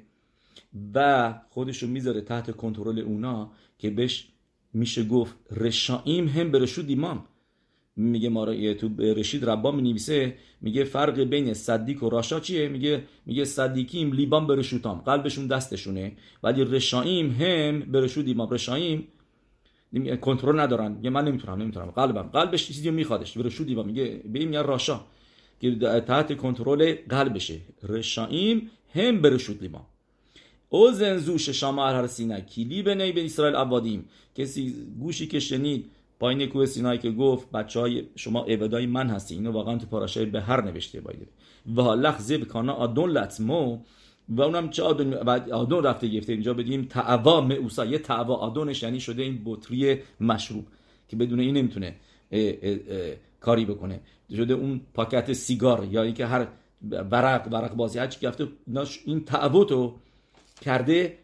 و 0.95 1.34
خودشو 1.49 1.86
می‌ذاره 1.86 2.20
تحت 2.20 2.51
کنترل 2.51 2.99
اونا 2.99 3.53
که 3.78 3.91
بهش 3.91 4.28
میشه 4.72 5.05
گفت 5.05 5.34
رشائیم 5.51 6.28
هم 6.28 6.51
برشود 6.51 6.88
ایمام. 6.88 7.24
میگه 8.01 8.29
ما 8.29 8.45
تو 8.75 8.89
رشید 8.99 9.45
ربا 9.45 9.71
می 9.71 9.83
نویسه 9.83 10.35
میگه 10.61 10.85
فرق 10.85 11.21
بین 11.21 11.55
صدیق 11.55 12.03
و 12.03 12.11
راشا 12.11 12.41
چیه؟ 12.41 12.69
میگه 12.69 13.03
میگه 13.27 13.45
صدیکیم 13.45 14.13
لیبان 14.13 14.47
برشوتام 14.47 14.99
قلبشون 14.99 15.47
دستشونه. 15.47 16.13
ولی 16.43 16.65
رشایم 16.65 17.31
هم 17.31 17.81
برشود 17.81 18.27
ایمام 18.27 18.51
رشایم 18.51 19.09
کنترل 20.21 20.61
ندارن. 20.61 20.93
میگه 20.93 21.11
من 21.11 21.25
نمی‌تونم 21.25 21.63
نمی‌تونم. 21.63 21.91
قلبم. 21.91 22.23
قلبش 22.23 22.67
چیزی 22.67 22.91
میخوادش. 22.91 23.39
برشود 23.39 23.69
ایمام 23.69 23.87
میگه 23.87 24.21
به 24.33 24.39
این 24.39 24.55
راشا 24.55 25.01
که 25.61 25.71
تحت 26.07 26.37
کنترل 26.37 26.95
قلبشه. 27.09 27.61
رشایم 27.83 28.71
هم 28.95 29.23
برشود 29.23 29.63
لیبان 29.63 29.83
او 30.69 30.93
زنزوش 30.93 31.51
شما 31.51 31.87
هر 31.89 32.07
سینه 32.07 32.41
کلی 32.41 32.83
به 32.83 32.95
نی 32.95 33.13
به 33.13 33.25
اسرائیل 33.25 33.57
عبادیم 33.57 34.05
کسی 34.35 34.75
گوشی 35.01 35.27
که 35.27 35.41
شنید 35.41 35.91
پایین 36.21 36.47
کوه 36.47 36.66
سینای 36.66 36.99
که 36.99 37.11
گفت 37.11 37.51
بچه 37.51 37.81
های 37.81 38.05
شما 38.16 38.43
عبدای 38.43 38.87
من 38.87 39.11
هستی 39.11 39.35
اینو 39.35 39.53
واقعا 39.53 39.79
تو 39.79 39.87
پاراشای 39.87 40.27
به 40.27 40.41
هر 40.41 40.64
نوشته 40.64 41.01
باید 41.01 41.29
و 41.77 41.81
لخ 41.81 42.18
زب 42.18 42.45
کانا 42.45 42.73
آدون 42.73 43.11
لطمو 43.11 43.79
و 44.29 44.43
اونم 44.43 44.71
چه 44.71 44.83
آدون 44.83 45.14
آدون 45.53 45.85
رفته 45.85 46.18
گفته 46.18 46.33
اینجا 46.33 46.55
بدیم 46.55 46.85
تعوا 46.85 47.41
معوسا 47.41 47.85
یه 47.85 47.99
تعوا 47.99 48.35
آدونش 48.35 48.83
یعنی 48.83 49.01
شده 49.01 49.23
این 49.23 49.43
بطری 49.45 49.99
مشروب 50.21 50.66
که 51.09 51.16
بدون 51.16 51.41
این 51.41 51.57
نمی‌تونه 51.57 51.97
کاری 53.41 53.64
بکنه. 53.64 54.01
شده 54.37 54.55
اون 54.55 54.81
پاکت 54.95 55.33
سیگار 55.33 55.89
یا 55.91 56.03
اینکه 56.03 56.27
هر 56.27 56.47
برق 56.83 57.49
برق 57.49 57.75
بازی 57.75 57.99
هر 57.99 58.07
چی 58.07 58.27
گفته 58.27 58.49
این 59.05 59.25
تعوتو 59.25 59.95
کرده 60.61 61.18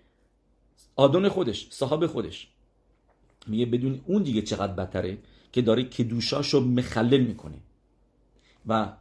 آدون 0.96 1.28
خودش 1.28 1.66
صاحب 1.70 2.06
خودش. 2.06 2.48
میگه 3.48 3.66
بدون 3.66 4.00
اون 4.06 4.22
دیگه 4.22 4.42
چقدر 4.42 4.72
بدتره 4.72 5.18
که 5.52 5.62
داره 5.62 5.82
کدوشاشو 5.84 6.60
مخلل 6.60 7.20
می‌کنه. 7.20 7.58
و 8.66 8.92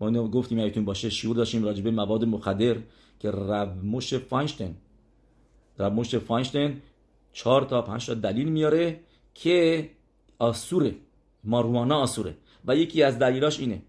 ما 0.00 0.06
اینو 0.08 0.28
گفتیم 0.28 0.58
یادتون 0.58 0.84
باشه 0.84 1.10
شیور 1.10 1.36
داشتیم 1.36 1.64
راجبه 1.64 1.90
مواد 1.90 2.24
مخدر 2.24 2.76
که 3.18 3.30
ربموش 3.30 4.14
فاینشتین. 4.14 4.74
ربموش 5.78 6.14
فاینشتین 6.14 6.80
چهار 7.32 7.62
تا 7.62 7.82
پنج 7.82 8.06
تا 8.06 8.14
دلیل 8.14 8.48
میاره 8.48 9.00
که 9.34 9.90
آسوره 10.38 10.94
ماروانا 11.44 11.96
آسوره. 11.96 12.34
و 12.66 12.76
یکی 12.76 13.02
از 13.02 13.18
دلیلاش 13.18 13.60
اینه 13.60 13.82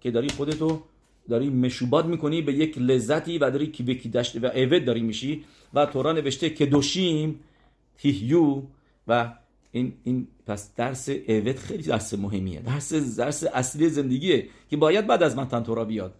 که 0.00 0.10
داری 0.10 0.28
خودتو 0.28 0.82
داری 1.28 1.50
مشوبات 1.50 2.04
می‌کنی 2.04 2.42
به 2.42 2.52
یک 2.52 2.78
لذتی 2.78 3.38
و 3.38 3.50
داری 3.50 3.66
که 3.66 3.82
بکی 3.82 4.08
دشت 4.08 4.44
و 4.44 4.46
عوض 4.46 4.84
داری 4.84 5.02
میشی. 5.02 5.44
و 5.74 5.86
تورا 5.86 6.12
نوشته 6.12 6.50
که 6.50 6.66
دوشیم 6.66 7.40
تیهیو 7.98 8.62
و 9.08 9.32
این 9.72 9.92
این 10.04 10.28
پس 10.46 10.74
درس 10.74 11.08
عوض 11.08 11.56
خیلی 11.56 11.82
درس 11.82 12.14
مهمیه. 12.14 12.60
درس 12.60 13.16
درس 13.18 13.44
اصلی 13.44 13.88
زندگیه 13.88 14.48
که 14.70 14.76
باید 14.76 15.06
بعد 15.06 15.22
از 15.22 15.36
من 15.36 15.48
تن 15.48 15.62
تورا 15.62 15.84
بیاد. 15.84 16.14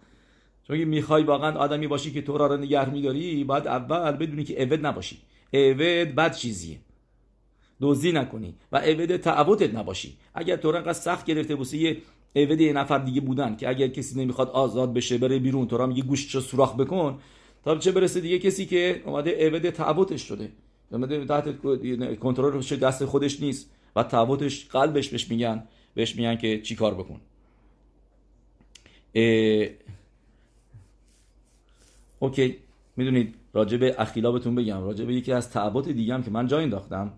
چون 0.67 0.77
که 0.77 0.85
می‌خوای 0.85 1.23
واقعا 1.23 1.57
آدمی 1.57 1.87
باشی 1.87 2.11
که 2.11 2.21
تورا 2.21 2.47
رو 2.47 2.57
نگه 2.57 2.89
میداری 2.89 3.43
باید 3.43 3.67
اول 3.67 4.11
بدونی 4.11 4.43
که 4.43 4.55
عوض 4.55 4.79
نباشی. 4.79 5.17
عوض 5.53 6.07
بد 6.07 6.35
چیزیه. 6.35 6.77
دوزی 7.79 8.11
نکنی 8.11 8.55
و 8.71 8.77
عوض 8.77 9.07
تعبدت 9.07 9.75
نباشی. 9.75 10.17
اگر 10.33 10.55
تورا 10.55 10.77
انقدر 10.77 10.93
سخت 10.93 11.25
گرفته 11.25 11.55
بوسی 11.55 11.77
یه 11.77 11.97
عوض 12.35 12.59
یه 12.61 12.73
نفر 12.73 12.97
دیگه 12.97 13.21
بودن 13.21 13.55
که 13.55 13.69
اگر 13.69 13.87
کسی 13.87 14.21
نمی‌خواد 14.21 14.49
آزاد 14.49 14.93
بشه 14.93 15.17
بره 15.17 15.39
بیرون 15.39 15.67
تورا 15.67 15.87
میگه 15.87 16.03
گوشتشو 16.03 16.39
سوراخ 16.39 16.75
بکن 16.75 17.19
تا 17.63 17.77
چه 17.77 17.91
برسه 17.91 18.21
دیگه 18.21 18.39
کسی 18.39 18.65
که 18.65 19.01
اومده 19.05 19.47
عوض 19.47 19.61
تعبدش 19.61 20.21
شده. 20.21 20.51
تحت 21.27 21.61
کنترل 22.19 22.61
دست 22.61 23.05
خودش 23.05 23.41
نیست 23.41 23.69
و 23.95 24.03
تعبدش 24.03 24.67
قلبش 24.67 25.09
بهش 25.09 25.31
میگن 25.31 25.63
بهش 25.93 26.15
میگن 26.15 26.35
که 26.35 26.61
چی 26.61 26.75
کار 26.75 26.93
بکن. 26.93 27.21
اوکی 32.19 32.57
می‌دونید 32.97 33.35
راجع 33.53 33.77
به 33.77 33.95
اخیلا 33.97 34.31
بهتون 34.31 34.55
بگم. 34.55 34.83
راجع 34.83 35.05
به 35.05 35.13
یکی 35.13 35.31
از 35.31 35.49
تعبات 35.49 35.89
دیگه 35.89 36.13
هم 36.13 36.23
که 36.23 36.31
من 36.31 36.47
جا 36.47 36.59
انداختم 36.59 37.13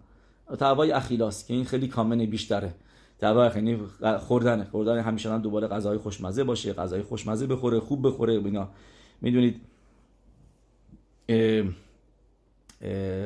تعبای 0.60 0.92
اخیلاست 0.92 1.48
که 1.48 1.54
این 1.54 1.66
خیلی 1.66 1.88
کامن 1.88 2.26
بیشتره. 2.26 2.74
تعبای 3.20 3.50
یعنی 3.56 3.78
خوردن 4.20 4.64
خوردن 4.64 5.00
همیشه 5.00 5.32
هم 5.32 5.42
دوباره 5.42 5.68
غذای 5.68 5.98
خوشمزه 5.98 6.44
باشه 6.44 6.74
غذای 6.74 7.02
خوشمزه 7.02 7.48
بخوره 7.48 7.80
خوب 7.80 8.08
بخوره 8.08 8.34
اینا. 8.34 8.70
می‌دونید 9.22 9.62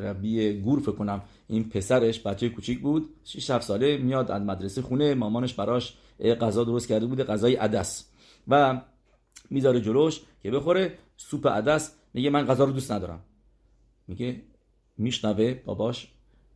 ربی 0.03 0.61
گور 0.61 0.79
فکر 0.79 0.91
کنم. 0.91 1.21
این 1.47 1.69
پسرش 1.69 2.19
بچه 2.19 2.49
کوچیک 2.49 2.79
بود. 2.79 3.09
6 3.23 3.49
7 3.49 3.65
ساله 3.65 3.97
میاد 3.97 4.31
از 4.31 4.41
مدرسه 4.41 4.81
خونه. 4.81 5.13
مامانش 5.13 5.53
براش 5.53 5.93
غذا 6.41 6.63
درست 6.63 6.87
کرده 6.87 7.05
بوده. 7.05 7.23
غذای 7.23 7.55
عدس. 7.55 8.05
و 8.47 8.81
می‌ذاره 9.49 9.81
جلوش 9.81 10.21
که 10.43 10.51
بخوره. 10.51 10.97
سوپ 11.17 11.47
عدس. 11.47 11.91
میگه 12.13 12.29
من 12.29 12.45
غذا 12.45 12.63
رو 12.63 12.71
دوست 12.71 12.91
ندارم. 12.91 13.19
میگه 14.07 14.41
میشنوه 14.97 15.53
باباش. 15.65 16.07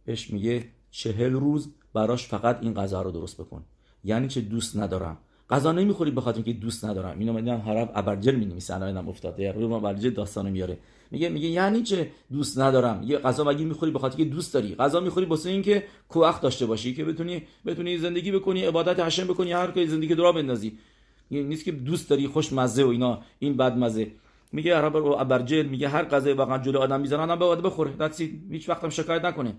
بهش 0.05 0.29
میگه 0.29 0.65
چهل 0.91 1.31
روز 1.31 1.71
براش 1.93 2.27
فقط 2.27 2.59
این 2.61 2.73
غذا 2.73 3.01
رو 3.01 3.11
درست 3.11 3.41
بکن. 3.41 3.63
یعنی 4.03 4.27
چه 4.27 4.41
دوست 4.41 4.77
ندارم. 4.77 5.17
غذا 5.49 5.71
نمی‌خوری 5.71 6.11
به 6.11 6.21
خاطر 6.21 6.35
اینکه 6.35 6.53
دوست 6.53 6.85
ندارم. 6.85 7.19
اینو 7.19 7.33
می‌دونم 7.33 7.61
حرف 7.61 7.89
ابرجل 7.95 8.35
می‌نویسه 8.35 8.75
الان 8.75 9.07
افتاده. 9.07 9.53
ما 9.53 9.77
ابرجل 9.77 10.09
داستانو 10.09 10.49
میاره. 10.49 10.77
میگه 11.13 11.29
میگه 11.29 11.47
یعنی 11.47 11.81
چه 11.83 12.11
دوست 12.31 12.59
ندارم؟ 12.59 13.03
یه 13.05 13.17
غذا 13.17 13.43
مگه 13.43 13.65
می‌خوری؟ 13.65 13.91
به 13.91 13.99
خاطر 13.99 14.17
که 14.17 14.25
دوست 14.25 14.53
داری. 14.53 14.75
غذا 14.75 14.99
می‌خوری 14.99 15.25
واسه 15.25 15.49
اینکه 15.49 15.83
کوخ 16.09 16.41
داشته 16.41 16.65
باشی 16.65 16.93
که 16.93 17.05
بتونی 17.05 17.43
بتونی 17.65 17.97
زندگی 17.97 18.31
بکنی 18.31 18.65
عبادت 18.65 18.99
هشم 18.99 19.27
بکنی 19.27 19.51
هر 19.51 19.67
کاری 19.67 19.87
زندگی 19.87 20.15
درا 20.15 20.31
بندازی. 20.31 20.77
نیست 21.31 21.65
که 21.65 21.71
دوست 21.71 22.09
داری 22.09 22.27
خوش 22.27 22.53
مزه 22.53 22.83
و 22.83 22.87
اینا. 22.87 23.21
این 23.39 23.57
بد 23.57 23.77
مزه. 23.77 24.11
میگه 24.51 24.75
عرب 24.75 24.95
ابرجل 24.95 25.65
میگه 25.65 25.89
هر 25.89 26.03
غذای 26.03 26.33
واقعا 26.33 26.57
جلو 26.57 26.79
آدم 26.79 27.01
می‌ذارن 27.01 27.29
آدم 27.29 27.39
باید 27.39 27.61
بخوره. 27.61 27.91
دتسی 27.91 28.41
هیچ 28.51 28.69
وقتم 28.69 28.89
شکایت 28.89 29.25
نکنه. 29.25 29.55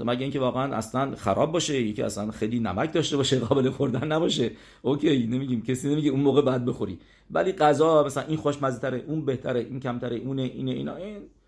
مگه 0.00 0.22
اینکه 0.22 0.40
واقعا 0.40 0.76
اصلا 0.76 1.16
خراب 1.16 1.52
باشه 1.52 1.82
یکی 1.82 2.02
اصلا 2.02 2.30
خیلی 2.30 2.60
نمک 2.60 2.92
داشته 2.92 3.16
باشه 3.16 3.38
قابل 3.38 3.70
خوردن 3.70 4.12
نباشه. 4.12 4.50
اوکی 4.82 5.26
نمیگیم 5.26 5.62
کسی 5.62 5.88
نمیگه 5.88 6.10
اون 6.10 6.20
موقع 6.20 6.42
بعد 6.42 6.64
بخوری. 6.64 6.98
ولی 7.30 7.52
غذا 7.52 8.04
مثلا 8.04 8.24
این 8.28 8.36
خوشمزه 8.36 8.80
تره 8.80 9.04
اون 9.06 9.24
بهتره 9.24 9.60
این 9.60 9.80
کمتره 9.80 10.16
اونه 10.16 10.42
اینه 10.42 10.70
اینا. 10.70 10.96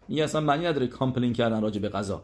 این 0.08 0.22
اصلا 0.22 0.40
معنی 0.40 0.66
نداره 0.66 0.86
کامپلین 0.86 1.32
کردن 1.32 1.62
راجع 1.62 1.80
به 1.80 1.88
غذا. 1.88 2.22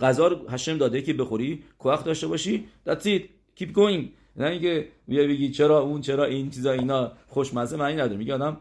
غذا 0.00 0.26
رو 0.26 0.48
هشم 0.48 0.78
داده 0.78 1.02
که 1.02 1.14
بخوری 1.14 1.62
کوخ 1.78 2.04
داشته 2.04 2.26
باشی 2.26 2.64
that's 2.88 3.02
it. 3.02 3.22
Keep 3.60 3.68
going. 3.68 4.04
نه 4.36 4.46
اینکه 4.46 4.88
بیا 5.08 5.26
بگی 5.26 5.50
چرا 5.50 5.80
اون 5.80 6.00
چرا 6.00 6.24
این 6.24 6.50
چیزا 6.50 6.72
اینا. 6.72 7.12
خوشمزه 7.28 7.76
معنی 7.76 7.94
نداره. 7.94 8.16
میگه 8.16 8.34
آدم 8.34 8.56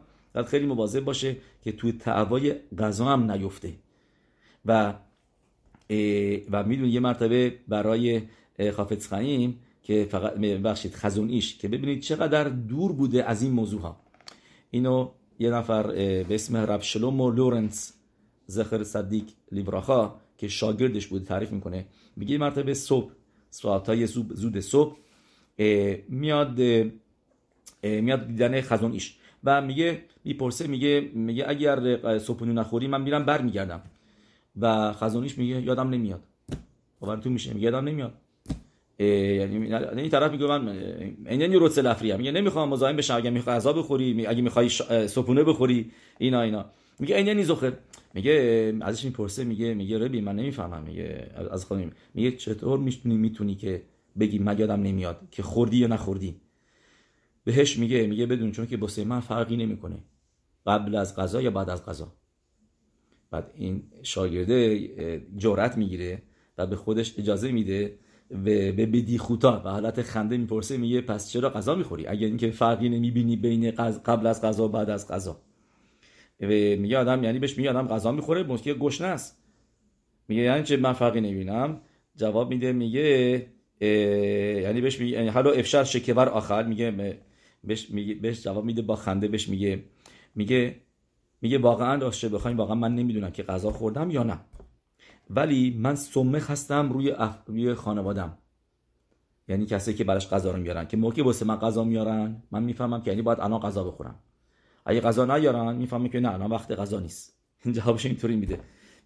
خیلی 0.48 0.66
مواظب 0.66 1.00
باشه 1.00 1.36
که 1.64 1.72
توی 1.72 1.92
تعوای 1.92 2.56
غذا 2.80 3.06
هم 3.06 3.32
نیفته. 3.32 3.74
و 4.66 4.94
و 6.52 6.64
می‌دونی 6.64 6.90
یه 6.90 7.00
مرتبه 7.00 7.54
برای 7.68 8.22
خافت 8.74 9.08
خنیم 9.08 9.60
که 9.84 10.08
فقط 10.12 10.34
بخشید 10.34 10.96
خزون 10.96 11.30
ایش 11.30 11.58
که 11.58 11.68
ببینید 11.68 12.00
چقدر 12.00 12.44
دور 12.44 12.94
بوده 12.94 13.24
از 13.24 13.42
این 13.42 13.52
موضوع 13.52 13.82
ها 13.82 14.00
اینو 14.72 15.10
یه 15.40 15.50
نفر 15.50 15.88
به 16.24 16.36
اسم 16.36 16.58
رب 16.58 16.82
شلومو 16.82 17.32
لورنس 17.32 17.94
زخر 18.48 18.84
صدیق 18.84 19.24
لیبراخا 19.52 20.14
که 20.38 20.48
شاگردش 20.48 21.08
بوده 21.08 21.26
تعریف 21.26 21.52
می‌کنه 21.52 21.86
میگه 22.16 22.38
مرتبه 22.38 22.74
صبح 22.74 23.12
ساعت 23.50 24.06
زود 24.06 24.60
صبح 24.60 24.98
میاد 26.10 26.60
میاد 27.84 28.28
دیدن 28.28 28.62
خزون 28.62 28.92
ایش 28.92 29.18
و 29.44 29.62
میگه 29.62 30.02
می‌پرسه 30.24 30.68
میگه 30.68 31.10
میگه 31.14 31.46
اگر 31.48 32.18
صبحونو 32.20 32.54
نخوری 32.54 32.88
من 32.88 33.02
میرم 33.02 33.26
برمیگردم. 33.26 33.82
و 34.58 34.94
خزانیش 34.94 35.38
میگه 35.38 35.62
یادم 35.62 35.90
نمیاد. 35.90 36.24
باور 37.00 37.18
تو 37.18 37.30
میشه. 37.30 37.54
میگه 37.54 37.66
یادم 37.66 37.88
نمیاد. 37.88 38.14
یعنی 39.00 40.02
این 40.02 40.10
طرف 40.10 40.32
میگه 40.32 40.46
من 40.48 40.68
این 41.28 41.54
رو 41.54 41.70
لفری 41.78 42.18
میگه 42.18 42.32
نمی‌خوام 42.32 42.70
مزاحم 42.70 42.96
بشم. 42.96 43.16
اگه 43.16 43.30
می‌خوای 43.30 43.56
غذا 43.56 43.74
بخوری 43.74 44.26
اگه 44.26 44.42
می‌خوای 44.42 44.70
صبحونه 45.08 45.44
بخوری 45.44 45.92
اینا 46.18 46.42
اینا. 46.42 46.66
میگه 47.00 47.16
این 47.16 47.28
یعنی 47.28 47.44
زخر. 47.44 47.74
میگه 48.14 48.74
ازش 48.82 49.06
می‌پرسه 49.06 49.44
میگه 49.44 49.74
میگه 49.74 50.00
ربی 50.00 50.22
من 50.22 50.36
نمی‌فهمم. 50.36 50.84
میگه 50.84 51.32
از 51.52 51.66
خودم 51.66 51.92
میگه 52.14 52.32
چطور 52.32 52.80
می‌تونی 52.80 53.18
می‌تونی 53.18 53.56
که 53.56 53.82
بگی 54.20 54.40
من 54.40 54.60
یادم 54.60 54.82
نمیاد 54.82 55.22
که 55.32 55.44
خوردی 55.44 55.78
یا 55.78 55.88
نخوردی؟ 55.88 56.36
بهش 57.44 57.78
میگه 57.78 58.08
میگه 58.08 58.26
بدون 58.26 58.52
چون 58.52 58.68
که 58.68 58.78
بسه 58.78 59.04
من 59.04 59.20
فرقی 59.20 59.58
نمی‌کنه. 59.58 59.98
قبل 60.66 60.96
از 60.96 61.16
غذا 61.16 61.42
یا 61.42 61.52
بعد 61.52 61.70
از 61.70 61.86
غذا 61.86 62.14
بعد 63.36 63.52
این 63.56 63.84
شاگرده 64.04 64.90
جرأت 65.38 65.78
می‌گیره 65.78 66.22
و 66.58 66.68
به 66.68 66.76
خودش 66.76 67.20
اجازه 67.20 67.52
میده 67.52 67.98
و 68.32 68.38
به 68.72 68.86
بدی 68.86 69.18
خوتا 69.18 69.62
و 69.66 69.70
حالت 69.70 70.02
خنده 70.02 70.38
می‌پرسه 70.38 70.78
میگه 70.78 71.02
پس 71.02 71.32
چرا 71.32 71.50
غذا 71.50 71.76
می‌خوری؟ 71.76 72.08
اگر 72.08 72.28
اینکه 72.28 72.52
فرقی 72.52 72.90
نمی‌بینی 72.90 73.36
بین 73.36 73.72
قبل 74.06 74.28
از 74.28 74.42
غذا 74.42 74.68
بعد 74.68 74.90
از 74.90 75.08
غذا. 75.08 75.42
میگه 76.40 76.98
آدم 76.98 77.24
یعنی 77.24 77.40
بهش 77.40 77.58
میگه 77.58 77.70
آدم 77.70 77.88
غذا 77.88 78.12
می‌خوره 78.12 78.44
مشکل 78.44 78.74
گشنه 78.74 79.08
است 79.08 79.44
میگه 80.28 80.42
یعنی 80.42 80.64
چه؟ 80.64 80.78
من 80.78 80.94
فرقی 80.94 81.22
نمی‌بینم. 81.22 81.82
جواب 82.16 82.50
میده 82.50 82.72
میگه 82.72 83.48
یعنی 84.62 84.82
بهش 84.82 85.00
میگه 85.00 85.18
یعنی 85.18 85.28
حالا 85.28 85.52
افشار 85.52 85.84
شکبر 85.84 86.30
آخر 86.30 86.64
میگه 86.64 87.18
بهش 87.64 87.90
میگه 87.90 88.14
بهش 88.14 88.44
جواب 88.44 88.66
میده 88.66 88.82
با 88.82 88.96
خنده 88.96 89.28
بهش 89.28 89.50
میگه. 89.50 89.84
میگه 90.36 90.76
میگه 91.42 91.58
واقعا 91.58 91.96
راستش 91.96 92.26
بخوایم 92.26 92.58
واقعا 92.58 92.76
من 92.76 92.96
نمی‌دونم 92.96 93.30
که 93.30 93.44
غذا 93.44 93.72
خوردم 93.72 94.12
یا 94.12 94.24
نه. 94.24 94.40
ولی 95.30 95.78
من 95.80 95.96
سمخ 95.96 96.52
هستم 96.52 96.92
روی 96.92 97.12
اف... 97.12 97.38
روی 97.46 97.74
خانوادم. 97.74 98.38
یعنی 99.48 99.66
کسی 99.66 99.94
که 99.94 100.04
براش 100.04 100.30
غذا 100.30 100.52
رو 100.52 100.58
میارن. 100.58 100.86
که 100.86 100.98
موقعی 100.98 101.24
واسه 101.24 101.46
من 101.46 101.56
غذا 101.56 101.84
میارن 101.84 102.44
من 102.52 102.64
می‌فهمم 102.64 103.02
که 103.02 103.12
یعنی 103.12 103.22
باید 103.22 103.40
الان 103.40 103.60
غذا 103.60 103.84
بخورم. 103.84 104.16
اگه 104.86 105.02
غذا 105.02 105.26
نیارن 105.26 105.76
می‌فهمم 105.76 106.08
که 106.08 106.20
نه 106.20 106.34
الان 106.34 106.52
وقت 106.52 106.72
غذا 106.72 107.00
نیست. 107.00 107.36
جوابش 107.76 108.06
اینطوری 108.06 108.36
میده. 108.36 108.60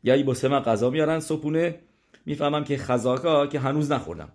یعنی 0.04 0.24
واسه 0.24 0.48
من 0.48 0.60
غذا 0.60 0.90
میارن 0.90 1.20
صبحونه 1.20 1.80
می‌فهمم 2.26 2.64
که 2.64 2.78
خزاکا 2.78 3.48
که 3.48 3.60
هنوز 3.60 3.92
نخوردم. 3.92 4.30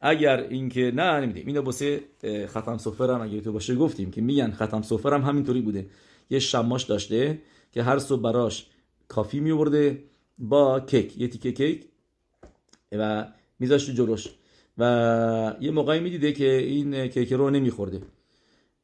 اگر 0.00 0.40
اینکه 0.40 0.92
نه 0.94 1.20
نمیدیم 1.20 1.46
اینو 1.46 1.62
واسه 1.62 2.00
ختم 2.46 2.76
سفرم 2.76 3.20
اگه 3.20 3.40
تو 3.40 3.52
باشه 3.52 3.74
گفتیم 3.74 4.10
که 4.10 4.20
میگن 4.20 4.50
ختم 4.50 4.82
سفرم 4.82 5.22
همینطوری 5.22 5.60
بوده. 5.60 5.86
یه 6.30 6.38
شماش 6.38 6.84
داشته 6.84 7.38
که 7.72 7.82
هر 7.82 7.98
صبح 7.98 8.22
براش 8.22 8.66
کافی 9.08 9.40
میورده 9.40 10.04
با 10.38 10.80
کیک. 10.80 11.20
یه 11.20 11.28
تیکه 11.28 11.52
کیک 11.52 11.84
و 12.92 13.26
میذاشت 13.58 13.90
جلوش. 13.90 14.28
و 14.78 15.54
یه 15.60 15.70
موقعی 15.70 16.00
می‌دیده 16.00 16.32
که 16.32 16.52
این 16.52 17.08
کیک 17.08 17.32
رو 17.32 17.50
نمیخورده. 17.50 18.00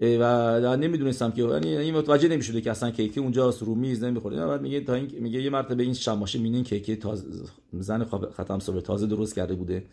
و 0.01 0.77
نمی‌دونستم 0.77 1.31
که 1.31 1.43
یعنی 1.43 1.77
این 1.77 1.97
متوجه 1.97 2.29
نمی‌شده 2.29 2.61
که 2.61 2.71
اصلا 2.71 2.91
کیک 2.91 3.19
اونجا 3.19 3.55
رو 3.61 3.75
میز 3.75 4.05
نمی‌خوره 4.05 4.47
بعد 4.47 4.63
میگه 4.63 4.81
تا 4.81 4.95
این 4.95 5.11
میگه 5.21 5.43
یه 5.43 5.51
مرتبه 5.51 5.83
این 5.83 5.95
شماشه 5.95 6.39
مینین 6.39 6.65
کیک 6.65 6.91
تازه 6.91 7.27
زن 7.73 8.05
ختم 8.05 8.59
صبح 8.59 8.81
تازه 8.81 9.07
درست 9.07 9.35
کرده 9.35 9.55
بوده. 9.55 9.85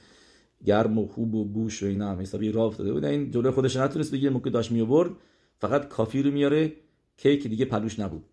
گرم 0.66 0.98
و 0.98 1.08
خوب 1.08 1.36
و 1.36 1.46
بوش 1.46 1.84
و 1.84 1.86
اینا 1.86 2.10
هم 2.12 2.22
حسابی 2.22 2.52
راه 2.52 2.66
افتاده 2.66 2.94
بود. 2.94 3.06
این 3.06 3.32
جلوی 3.32 3.52
خودش 3.52 3.76
نتونست 3.76 4.12
بگیره 4.12 4.32
موقع 4.32 4.50
داشت 4.50 4.72
میآورد 4.72 5.12
فقط 5.60 5.88
کافی 5.88 6.24
رو 6.24 6.32
میاره 6.32 6.72
کیک 7.20 7.48
دیگه 7.48 7.66
پلوش 7.66 8.00
نبود. 8.00 8.24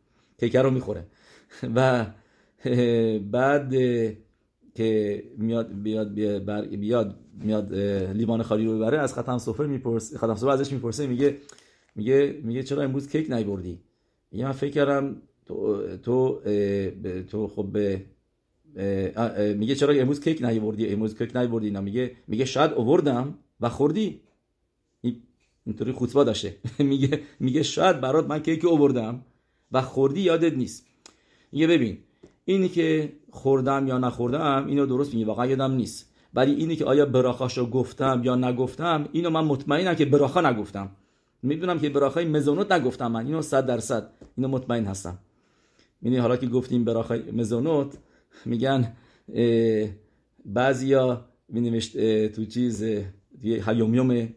کیک 0.41 0.57
رو 0.57 0.71
می‌خوره. 0.71 1.05
و 1.77 2.07
بعد 3.31 3.75
که 4.75 5.23
میاد 5.39 5.83
بیاد 5.83 6.15
بیاد 6.71 7.19
میاد 7.43 7.75
لیوان 8.15 8.43
خالی 8.43 8.67
رو 8.67 8.77
ببره 8.77 8.99
از 8.99 9.15
ختم 9.15 9.39
سفره 9.39 9.67
میپرس 9.67 10.17
ختم 10.17 10.35
سفره 10.35 10.53
ازش 10.53 10.73
می‌پرسه 10.73 11.07
میگه 11.07 11.37
میگه 11.95 12.41
میگه 12.43 12.63
چرا 12.63 12.83
امروز 12.83 13.09
کیک 13.09 13.31
نیوردی؟ 13.31 13.81
میگه 14.33 14.45
من 14.45 14.53
فکر 14.53 14.71
کردم 14.73 15.17
تو 15.47 15.83
تو 15.97 16.41
تو 17.31 17.49
خب 17.49 17.77
میگه 19.57 19.75
چرا 19.75 19.95
امروز 19.95 20.21
کیک 20.21 20.43
نیوردی؟ 20.43 20.89
امروز 20.89 21.19
کیک 21.19 21.37
نیوردی 21.37 21.71
نه 21.71 21.81
میگه 21.81 22.11
میگه 22.29 22.45
شاید 22.45 22.73
آوردم 22.73 23.39
و 23.61 23.69
خوردی. 23.69 24.21
اینطوری 25.67 25.93
خطبه 25.93 26.25
داشته. 26.25 26.57
میگه 26.79 27.21
میگه 27.41 27.63
شاید 27.63 28.01
برات 28.01 28.27
من 28.27 28.39
کیک 28.39 28.65
آوردم 28.65 29.25
و 29.73 29.83
خوردی 29.83 30.21
یادت 30.21 30.53
نیست. 30.57 30.87
میگه 31.53 31.67
ببین 31.67 31.99
اینی 32.45 32.69
که 32.69 33.13
خوردم 33.31 33.89
یا 33.89 33.99
نخوردم 33.99 34.67
اینو 34.67 34.87
درست 34.87 35.15
میگه. 35.15 35.27
واقعا 35.27 35.47
یادم 35.47 35.73
نیست. 35.73 36.13
ولی 36.35 36.55
اینی 36.55 36.77
که 36.77 36.85
آیا 36.85 37.07
براخاشو 37.07 37.71
گفتم 37.71 38.21
یا 38.25 38.37
نگفتم 38.37 39.09
اینو 39.13 39.31
من 39.31 39.45
مطمئنم 39.45 39.95
که 39.95 40.05
براخا 40.05 40.41
نگفتم. 40.41 40.91
می‌دونم 41.43 41.79
که 41.79 41.89
براخای 41.89 42.25
مزونوت 42.25 42.73
نگفتم 42.73 43.13
من. 43.13 43.27
اینو 43.27 43.43
صد 43.43 43.67
درصد. 43.67 44.11
اینو 44.37 44.49
مطمئن 44.49 44.85
هستم. 44.85 45.19
یعنی 46.03 46.17
حالا 46.17 46.37
که 46.37 46.47
گفتیم 46.47 46.85
براخای 46.85 47.31
مزونوت 47.31 47.99
میگن 48.45 48.93
بعضیا 50.45 51.25
می 51.49 51.81
تو 52.29 52.45
چیز 52.45 52.85
هیومیوم 53.43 54.29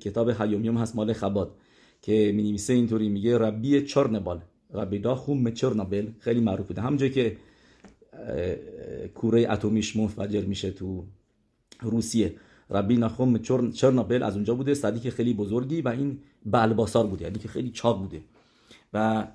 کتاب 0.00 0.30
هیومیوم 0.30 0.76
هست 0.76 0.96
مال 0.96 1.12
خباد 1.12 1.54
که 2.02 2.32
می 2.34 2.60
اینطوری 2.68 3.08
میگه 3.08 3.38
ربی 3.38 3.82
چرنبال. 3.82 4.40
ربی 4.74 4.98
دا 4.98 5.14
خوم 5.14 5.50
چرنبل 5.50 6.06
خیلی 6.18 6.40
معروف 6.40 6.66
بوده. 6.66 6.82
همونجایی 6.82 7.12
که 7.12 7.36
کوره 9.14 9.46
اتمیش 9.50 9.96
منفجر 9.96 10.44
میشه 10.44 10.70
تو 10.70 11.04
روسیه 11.80 12.34
ربی 12.70 12.96
نخوم 12.96 13.38
چرنوبل 13.72 14.22
از 14.22 14.34
اونجا 14.34 14.54
بوده 14.54 14.74
صدیق 14.74 15.12
خیلی 15.12 15.34
بزرگی 15.34 15.82
و 15.82 15.88
این 15.88 16.18
بلباسار 16.46 17.06
بوده 17.06 17.24
یعنی 17.24 17.38
که 17.38 17.48
خیلی 17.48 17.70
چاق 17.70 17.98
بوده. 17.98 18.20
و 18.92 19.26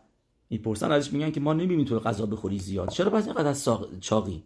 می‌پرسن 0.50 0.92
ازش 0.92 1.14
میگن 1.14 1.32
که 1.32 1.40
ما 1.40 1.54
نمی‌بینیم 1.54 1.86
تو 1.86 2.00
غذا 2.00 2.26
بخوری 2.26 2.60
زیاد. 2.60 2.90
چرا 2.90 3.10
باید 3.10 3.26
اینقدر 3.26 3.48
از 3.48 3.70
چاقی؟ 4.02 4.44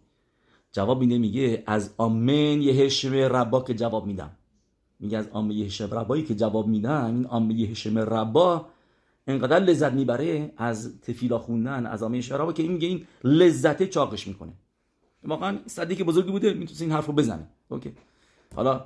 جواب 0.71 0.99
میده 0.99 1.17
میگه 1.17 1.63
از 1.65 1.93
آمن 1.97 2.61
یه 2.61 2.73
هشم 2.73 3.13
ربا 3.13 3.61
که 3.61 3.73
جواب 3.73 4.07
میدم. 4.07 4.31
میگه 4.99 5.17
از 5.17 5.27
یه 5.49 5.65
هشم 5.65 5.93
ربایی 5.93 6.23
که 6.23 6.35
جواب 6.35 6.67
میدم 6.67 7.05
این 7.05 7.25
آمن 7.25 7.51
یه 7.51 7.69
هشم 7.69 7.97
ربا 7.97 8.65
انقدر 9.27 9.59
لذت 9.59 9.93
می‌بره 9.93 10.51
از 10.57 11.01
تفیلا 11.01 11.39
خوندن 11.39 11.85
از 11.85 12.03
آمین 12.03 12.21
شرابا 12.21 12.53
که 12.53 12.63
این 12.63 12.71
میگه 12.71 12.87
این 12.87 13.07
لذت 13.23 13.83
چاقش 13.83 14.27
می‌کنه. 14.27 14.53
واقعا 15.23 15.57
צדיק 15.65 16.03
بزرگی 16.03 16.31
بوده 16.31 16.53
می‌تونه 16.53 16.81
این 16.81 16.91
حرف 16.91 17.05
رو 17.05 17.13
بزنه. 17.13 17.47
okay. 17.69 17.93
حالا 18.55 18.85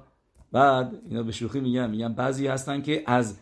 بعد 0.51 1.01
اینا 1.09 1.23
به 1.23 1.31
شوخی 1.31 1.59
میگن 1.59 1.89
میگن 1.89 2.13
بعضی 2.13 2.47
هستن 2.47 2.81
که 2.81 3.03
از 3.05 3.37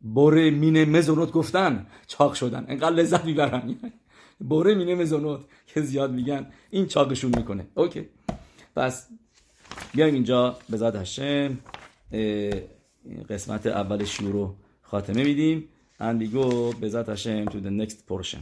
בורא 0.00 0.50
מיני 0.50 0.84
מזונות 0.84 1.32
گفتن 1.32 1.86
چاق 2.06 2.34
شدن. 2.34 2.64
انقدر 2.68 2.90
لذت 2.90 3.24
می‌برن. 3.24 3.76
בורא 4.40 4.74
מיני 4.74 4.94
מזונות 4.94 5.40
که 5.66 5.80
زیاد 5.80 6.12
میگن 6.12 6.46
این 6.70 6.86
چاقشون 6.86 7.32
می‌کنه. 7.36 7.66
okay. 7.74 8.08
پس 8.76 9.08
بیایم 9.94 10.14
اینجا 10.14 10.58
בעזרת 10.70 10.96
השם. 10.96 11.58
قسمت 13.28 13.66
اول 13.66 14.04
شروع 14.04 14.32
رو 14.32 14.54
خاتمه 14.82 15.24
میدیم 15.24 15.68
and 16.00 16.31
we 16.31 16.51
go 16.51 16.72
בעזרת 16.72 17.08
השם 17.08 17.44
to 17.44 17.60
the 17.60 17.86
next 17.86 17.96
portion. 18.10 18.40